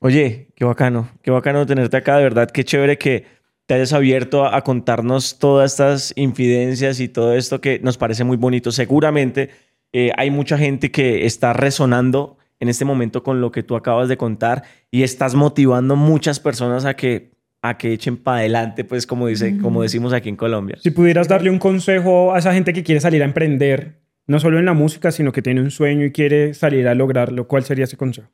Oye, 0.00 0.48
qué 0.54 0.64
bacano, 0.66 1.08
qué 1.22 1.30
bacano 1.30 1.64
tenerte 1.66 1.96
acá, 1.96 2.18
de 2.18 2.22
verdad, 2.24 2.50
qué 2.50 2.64
chévere 2.64 2.98
que 2.98 3.24
te 3.68 3.74
hayas 3.74 3.92
abierto 3.92 4.46
a, 4.46 4.56
a 4.56 4.64
contarnos 4.64 5.38
todas 5.38 5.72
estas 5.72 6.14
infidencias 6.16 7.00
y 7.00 7.08
todo 7.08 7.34
esto 7.34 7.60
que 7.60 7.80
nos 7.80 7.98
parece 7.98 8.24
muy 8.24 8.38
bonito. 8.38 8.72
Seguramente 8.72 9.50
eh, 9.92 10.10
hay 10.16 10.30
mucha 10.30 10.56
gente 10.56 10.90
que 10.90 11.26
está 11.26 11.52
resonando 11.52 12.38
en 12.60 12.70
este 12.70 12.86
momento 12.86 13.22
con 13.22 13.42
lo 13.42 13.52
que 13.52 13.62
tú 13.62 13.76
acabas 13.76 14.08
de 14.08 14.16
contar 14.16 14.64
y 14.90 15.02
estás 15.02 15.34
motivando 15.34 15.96
muchas 15.96 16.40
personas 16.40 16.86
a 16.86 16.94
que 16.94 17.36
a 17.60 17.76
que 17.76 17.92
echen 17.92 18.16
para 18.16 18.38
adelante, 18.38 18.84
pues 18.84 19.06
como 19.06 19.26
dice, 19.26 19.58
como 19.58 19.82
decimos 19.82 20.14
aquí 20.14 20.30
en 20.30 20.36
Colombia. 20.36 20.78
Si 20.80 20.90
pudieras 20.90 21.28
darle 21.28 21.50
un 21.50 21.58
consejo 21.58 22.32
a 22.32 22.38
esa 22.38 22.54
gente 22.54 22.72
que 22.72 22.84
quiere 22.84 23.00
salir 23.00 23.20
a 23.20 23.26
emprender, 23.26 23.98
no 24.26 24.40
solo 24.40 24.58
en 24.58 24.64
la 24.64 24.72
música, 24.72 25.10
sino 25.10 25.32
que 25.32 25.42
tiene 25.42 25.60
un 25.60 25.72
sueño 25.72 26.06
y 26.06 26.12
quiere 26.12 26.54
salir 26.54 26.88
a 26.88 26.94
lograrlo, 26.94 27.48
¿cuál 27.48 27.64
sería 27.64 27.84
ese 27.84 27.98
consejo? 27.98 28.30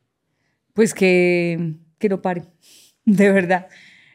Pues 0.74 0.92
que, 0.92 1.72
que 1.98 2.08
no 2.08 2.22
pare, 2.22 2.42
de 3.04 3.32
verdad. 3.32 3.66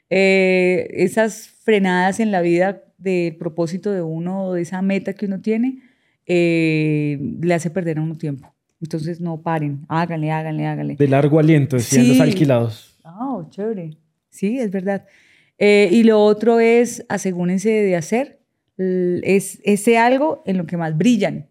Eh, 0.10 0.88
esas 0.94 1.48
frenadas 1.64 2.20
en 2.20 2.32
la 2.32 2.42
vida 2.42 2.84
del 2.98 3.36
propósito 3.36 3.92
de 3.92 4.02
uno 4.02 4.46
o 4.46 4.54
de 4.54 4.62
esa 4.64 4.82
meta 4.82 5.14
que 5.14 5.26
uno 5.26 5.40
tiene, 5.42 5.80
eh, 6.26 7.18
le 7.42 7.54
hace 7.54 7.70
perder 7.70 7.98
a 8.00 8.02
uno 8.02 8.18
tiempo. 8.18 8.54
Entonces 8.82 9.20
no 9.20 9.42
paren, 9.42 9.82
háganle, 9.90 10.32
háganle, 10.32 10.66
háganle. 10.66 10.96
De 10.96 11.08
largo 11.08 11.40
aliento, 11.40 11.76
decían 11.76 12.08
los 12.08 12.18
Sí. 12.18 12.22
alquilados. 12.24 12.98
Ah, 13.04 13.46
chévere. 13.50 13.98
Sí, 14.30 14.60
es 14.60 14.72
verdad. 14.72 15.06
Eh, 15.58 15.90
y 15.92 16.04
lo 16.04 16.24
otro 16.24 16.60
es, 16.60 17.06
asegúrense 17.10 17.70
de 17.70 17.96
hacer 17.96 18.40
es, 18.78 19.60
ese 19.66 19.98
algo 19.98 20.42
en 20.46 20.58
lo 20.58 20.66
que 20.66 20.78
más 20.78 20.98
brillan. 20.98 21.48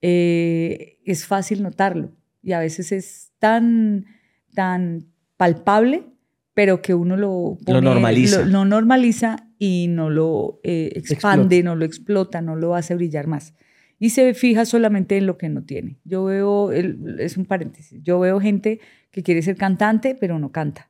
Eh, 0.00 0.98
es 1.04 1.26
fácil 1.26 1.62
notarlo 1.62 2.10
y 2.42 2.52
a 2.52 2.58
veces 2.60 2.90
es 2.92 3.30
tan, 3.38 4.06
tan 4.54 5.06
palpable, 5.36 6.04
pero 6.54 6.82
que 6.82 6.94
uno 6.94 7.16
lo, 7.16 7.58
normaliza. 7.66 8.40
Lo, 8.44 8.46
lo 8.46 8.64
normaliza 8.64 9.48
y 9.58 9.86
no 9.88 10.10
lo 10.10 10.60
eh, 10.62 10.92
expande, 10.94 11.62
no 11.62 11.76
lo 11.76 11.84
explota, 11.84 12.40
no 12.42 12.56
lo 12.56 12.74
hace 12.74 12.94
brillar 12.94 13.26
más. 13.26 13.54
Y 13.98 14.10
se 14.10 14.34
fija 14.34 14.64
solamente 14.64 15.16
en 15.16 15.26
lo 15.26 15.38
que 15.38 15.48
no 15.48 15.62
tiene. 15.62 15.98
Yo 16.04 16.24
veo, 16.24 16.72
el- 16.72 17.16
es 17.20 17.36
un 17.36 17.44
paréntesis, 17.46 18.02
yo 18.02 18.18
veo 18.18 18.40
gente 18.40 18.80
que 19.10 19.22
quiere 19.22 19.42
ser 19.42 19.56
cantante, 19.56 20.16
pero 20.18 20.38
no 20.38 20.50
canta 20.50 20.88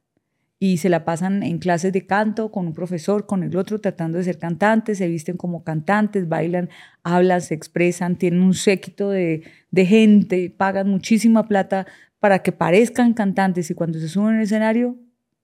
y 0.58 0.76
se 0.76 0.88
la 0.88 1.04
pasan 1.04 1.42
en 1.42 1.58
clases 1.58 1.92
de 1.92 2.06
canto 2.06 2.52
con 2.52 2.68
un 2.68 2.72
profesor, 2.72 3.26
con 3.26 3.42
el 3.42 3.56
otro, 3.56 3.80
tratando 3.80 4.18
de 4.18 4.22
ser 4.24 4.38
cantantes, 4.38 4.98
se 4.98 5.08
visten 5.08 5.36
como 5.36 5.64
cantantes, 5.64 6.28
bailan, 6.28 6.68
hablan, 7.02 7.40
se 7.40 7.54
expresan, 7.54 8.14
tienen 8.16 8.42
un 8.42 8.54
séquito 8.54 9.10
de, 9.10 9.42
de 9.72 9.86
gente, 9.86 10.54
pagan 10.56 10.88
muchísima 10.88 11.48
plata 11.48 11.84
para 12.20 12.44
que 12.44 12.52
parezcan 12.52 13.12
cantantes 13.12 13.72
y 13.72 13.74
cuando 13.74 13.98
se 13.98 14.06
suben 14.08 14.36
al 14.36 14.42
escenario, 14.42 14.96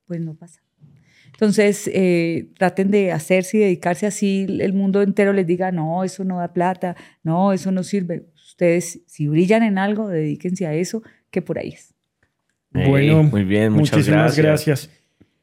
pues 0.08 0.20
no 0.20 0.34
pasa. 0.34 0.60
Entonces, 1.30 1.88
eh, 1.94 2.48
traten 2.58 2.90
de 2.90 3.12
hacerse 3.12 3.58
y 3.58 3.60
dedicarse 3.60 4.06
así, 4.06 4.46
el 4.48 4.72
mundo 4.72 5.02
entero 5.02 5.32
les 5.32 5.46
diga, 5.46 5.70
no, 5.70 6.02
eso 6.02 6.24
no 6.24 6.38
da 6.38 6.52
plata, 6.52 6.96
no, 7.22 7.52
eso 7.52 7.70
no 7.70 7.84
sirve. 7.84 8.24
Ustedes, 8.34 9.02
si 9.06 9.28
brillan 9.28 9.62
en 9.62 9.78
algo, 9.78 10.08
dedíquense 10.08 10.66
a 10.66 10.74
eso, 10.74 11.02
que 11.30 11.40
por 11.40 11.58
ahí 11.60 11.68
es. 11.68 11.94
Bueno, 12.72 13.22
muy 13.22 13.44
bien, 13.44 13.72
muchas 13.72 13.98
muchísimas 13.98 14.36
gracias. 14.36 14.66
gracias. 14.66 14.98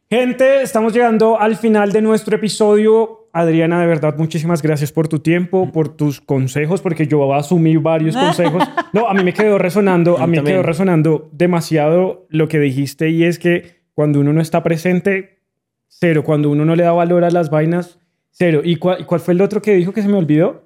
Gente, 0.09 0.61
estamos 0.61 0.93
llegando 0.93 1.39
al 1.39 1.55
final 1.55 1.93
de 1.93 2.01
nuestro 2.01 2.35
episodio. 2.35 3.29
Adriana, 3.31 3.81
de 3.81 3.87
verdad, 3.87 4.15
muchísimas 4.17 4.61
gracias 4.61 4.91
por 4.91 5.07
tu 5.07 5.19
tiempo, 5.19 5.71
por 5.71 5.89
tus 5.89 6.21
consejos, 6.21 6.81
porque 6.81 7.07
yo 7.07 7.33
asumí 7.33 7.77
varios 7.77 8.15
consejos. 8.15 8.63
No, 8.93 9.09
a 9.09 9.13
mí 9.13 9.25
me 9.25 9.33
quedó 9.33 9.57
resonando, 9.57 10.17
a 10.17 10.23
A 10.23 10.27
mí 10.27 10.37
me 10.37 10.43
quedó 10.43 10.63
resonando 10.63 11.29
demasiado 11.33 12.27
lo 12.29 12.47
que 12.47 12.59
dijiste 12.59 13.09
y 13.09 13.25
es 13.25 13.39
que 13.39 13.84
cuando 13.95 14.19
uno 14.19 14.31
no 14.33 14.41
está 14.41 14.61
presente, 14.61 15.39
cero. 15.87 16.23
Cuando 16.23 16.51
uno 16.51 16.63
no 16.65 16.75
le 16.75 16.83
da 16.83 16.91
valor 16.91 17.23
a 17.23 17.31
las 17.31 17.49
vainas, 17.49 17.97
cero. 18.29 18.61
¿Y 18.63 18.75
cuál, 18.75 19.07
cuál 19.07 19.19
fue 19.21 19.33
el 19.33 19.41
otro 19.41 19.61
que 19.63 19.73
dijo 19.73 19.91
que 19.93 20.03
se 20.03 20.07
me 20.07 20.17
olvidó? 20.17 20.61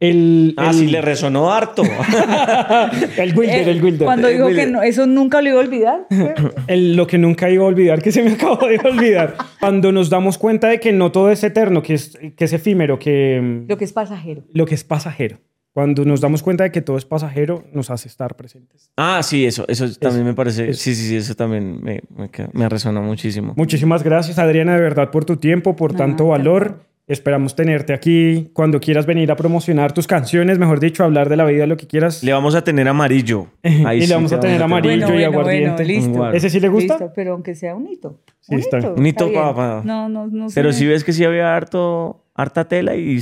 El, 0.00 0.54
Ah, 0.56 0.70
el, 0.70 0.74
sí, 0.76 0.86
le 0.86 1.02
resonó 1.02 1.52
harto. 1.52 1.82
el 3.18 3.36
Wilder, 3.38 3.68
Eh, 3.68 3.70
el 3.70 3.84
Wilder. 3.84 4.06
Cuando 4.06 4.28
El 4.28 4.34
digo 4.34 4.48
que 4.48 4.66
no, 4.66 4.80
eso 4.82 5.06
nunca 5.06 5.42
lo 5.42 5.50
iba 5.50 5.58
a 5.60 5.62
olvidar. 5.64 6.06
El- 6.68 6.96
lo 6.96 7.06
que 7.06 7.18
nunca 7.18 7.50
iba 7.50 7.64
a 7.64 7.68
olvidar, 7.68 8.00
que 8.02 8.10
se 8.10 8.22
me 8.22 8.30
acabó 8.32 8.66
de 8.66 8.78
olvidar. 8.78 9.36
Cuando 9.60 9.92
nos 9.92 10.08
damos 10.08 10.38
cuenta 10.38 10.68
de 10.68 10.80
que 10.80 10.92
no 10.92 11.12
todo 11.12 11.30
es 11.30 11.44
eterno, 11.44 11.82
que 11.82 11.92
es, 11.94 12.18
que 12.34 12.44
es 12.44 12.52
efímero, 12.54 12.98
que 12.98 13.64
lo 13.68 13.76
que 13.76 13.84
es 13.84 13.92
pasajero. 13.92 14.42
lo 14.54 14.64
que 14.64 14.74
es 14.74 14.84
pasajero. 14.84 15.38
Cuando 15.72 16.04
nos 16.04 16.20
damos 16.20 16.42
cuenta 16.42 16.64
de 16.64 16.72
que 16.72 16.82
todo 16.82 16.96
es 16.96 17.04
pasajero, 17.04 17.64
nos 17.72 17.90
hace 17.90 18.08
estar 18.08 18.34
presentes. 18.34 18.90
Ah, 18.96 19.20
sí, 19.22 19.46
eso, 19.46 19.64
eso 19.68 19.86
también 20.00 20.24
me 20.26 20.34
parece. 20.34 20.70
eso. 20.70 20.80
Sí, 20.80 20.94
sí, 20.96 21.08
sí, 21.08 21.16
eso 21.16 21.34
también 21.36 21.80
me, 21.82 22.02
me, 22.16 22.28
me 22.52 22.68
resonó 22.68 23.02
muchísimo. 23.02 23.54
Muchísimas 23.56 24.02
gracias, 24.02 24.38
Adriana, 24.40 24.74
de 24.74 24.80
verdad, 24.80 25.10
por 25.10 25.24
tu 25.24 25.36
tiempo, 25.36 25.76
por 25.76 25.92
No, 25.92 25.98
tanto 25.98 26.26
valor. 26.28 26.80
Esperamos 27.06 27.56
tenerte 27.56 27.92
aquí 27.92 28.50
cuando 28.52 28.78
quieras 28.78 29.04
venir 29.04 29.32
a 29.32 29.36
promocionar 29.36 29.90
tus 29.92 30.06
canciones, 30.06 30.60
mejor 30.60 30.78
dicho, 30.78 31.02
hablar 31.02 31.28
de 31.28 31.36
la 31.36 31.44
vida, 31.44 31.66
lo 31.66 31.76
que 31.76 31.88
quieras. 31.88 32.22
Le 32.22 32.32
vamos 32.32 32.54
a 32.54 32.62
tener 32.62 32.86
amarillo. 32.86 33.48
Ahí 33.64 33.96
Y 33.98 34.00
le 34.02 34.06
sí 34.06 34.12
vamos 34.12 34.30
te 34.30 34.36
a 34.36 34.40
tener 34.40 34.62
amarillo 34.62 35.06
Bueno, 35.08 35.08
y 35.08 35.24
bueno, 35.24 35.26
aguardiente. 35.40 35.82
bueno, 35.84 36.06
listo. 36.06 36.30
¿Ese 36.32 36.50
sí 36.50 36.60
le 36.60 36.68
gusta? 36.68 36.94
Listo, 36.94 37.12
pero 37.12 37.32
aunque 37.32 37.56
sea 37.56 37.74
un 37.74 37.88
hito. 37.88 38.20
Sí, 38.38 38.54
un 38.54 38.60
está. 38.60 38.76
Un 38.92 39.04
hito 39.06 39.26
está 39.26 39.40
bien. 39.40 39.42
pa- 39.42 39.54
pa- 39.56 39.82
No, 39.84 40.08
no, 40.08 40.28
no. 40.28 40.46
Pero 40.54 40.72
si 40.72 40.86
ves 40.86 41.02
que 41.02 41.12
sí 41.12 41.24
había 41.24 41.56
harto, 41.56 42.26
harta 42.40 42.64
tela 42.66 42.96
y 42.96 43.20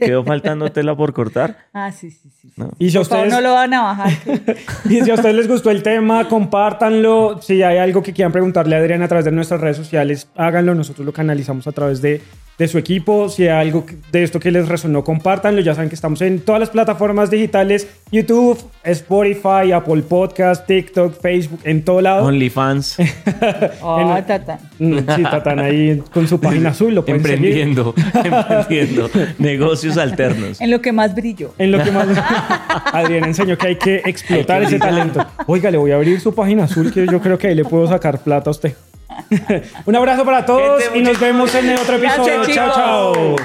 quedó 0.00 0.24
faltando 0.24 0.70
tela 0.70 0.96
por 0.96 1.12
cortar. 1.12 1.56
Ah, 1.72 1.92
sí, 1.92 2.10
sí, 2.10 2.30
sí. 2.30 2.50
No. 2.56 2.70
Y 2.78 2.90
si 2.90 2.96
a 2.96 3.00
Por 3.00 3.08
favor, 3.08 3.26
ustedes... 3.26 3.42
no 3.42 3.48
lo 3.48 3.54
van 3.54 3.74
a 3.74 3.82
bajar. 3.82 4.12
Y 4.88 5.02
si 5.02 5.10
a 5.10 5.14
ustedes 5.14 5.34
les 5.34 5.46
gustó 5.46 5.70
el 5.70 5.82
tema, 5.82 6.26
compártanlo. 6.26 7.40
Si 7.42 7.62
hay 7.62 7.76
algo 7.76 8.02
que 8.02 8.14
quieran 8.14 8.32
preguntarle 8.32 8.76
a 8.76 8.78
Adriana 8.78 9.04
a 9.04 9.08
través 9.08 9.26
de 9.26 9.32
nuestras 9.32 9.60
redes 9.60 9.76
sociales, 9.76 10.28
háganlo. 10.36 10.74
Nosotros 10.74 11.04
lo 11.04 11.12
canalizamos 11.12 11.66
a 11.66 11.72
través 11.72 12.00
de, 12.00 12.22
de 12.58 12.68
su 12.68 12.78
equipo. 12.78 13.28
Si 13.28 13.42
hay 13.44 13.66
algo 13.66 13.84
de 14.12 14.22
esto 14.22 14.40
que 14.40 14.50
les 14.50 14.68
resonó, 14.68 15.04
compártanlo. 15.04 15.60
Ya 15.60 15.74
saben 15.74 15.88
que 15.88 15.94
estamos 15.94 16.22
en 16.22 16.40
todas 16.40 16.60
las 16.60 16.70
plataformas 16.70 17.30
digitales: 17.30 17.86
YouTube, 18.10 18.58
Spotify, 18.84 19.72
Apple 19.74 20.02
Podcast, 20.02 20.66
TikTok, 20.66 21.20
Facebook, 21.20 21.60
en 21.64 21.84
todo 21.84 22.00
lado. 22.00 22.24
OnlyFans. 22.24 22.96
Oh, 23.82 24.16
tata. 24.26 24.58
Mm, 24.78 24.98
Sí, 25.16 25.22
Tatán 25.22 25.58
ahí 25.58 26.02
con 26.12 26.26
su 26.26 26.40
página 26.40 26.70
azul. 26.70 26.94
Lo 26.94 27.04
pueden 27.04 27.22
seguir. 27.22 27.58
emprendiendo, 27.58 27.94
emprendiendo. 28.24 29.10
Negocios 29.38 29.96
alternos. 29.96 30.60
En 30.60 30.70
lo 30.70 30.80
que 30.80 30.92
más 30.92 31.14
brillo. 31.14 31.54
En 31.58 31.72
lo 31.72 31.82
que 31.82 31.90
más 31.90 32.06
Adriana 32.92 33.26
enseñó 33.26 33.56
que 33.56 33.68
hay 33.68 33.76
que 33.76 33.96
explotar 34.04 34.62
Hay 34.62 34.68
que 34.68 34.76
ese 34.76 34.78
talento. 34.78 35.24
Oiga, 35.46 35.70
le 35.70 35.78
voy 35.78 35.92
a 35.92 35.96
abrir 35.96 36.20
su 36.20 36.34
página 36.34 36.64
azul 36.64 36.92
que 36.92 37.06
yo 37.06 37.20
creo 37.20 37.38
que 37.38 37.48
ahí 37.48 37.54
le 37.54 37.64
puedo 37.64 37.86
sacar 37.86 38.18
plata 38.20 38.50
a 38.50 38.52
usted. 38.52 38.74
Un 39.86 39.96
abrazo 39.96 40.24
para 40.24 40.44
todos 40.44 40.82
Gente, 40.82 40.98
y 40.98 41.02
nos 41.02 41.18
vemos 41.18 41.54
en 41.54 41.70
el 41.70 41.78
otro 41.78 41.96
episodio. 41.96 42.46
Chao, 42.46 42.72
chao. 42.74 43.36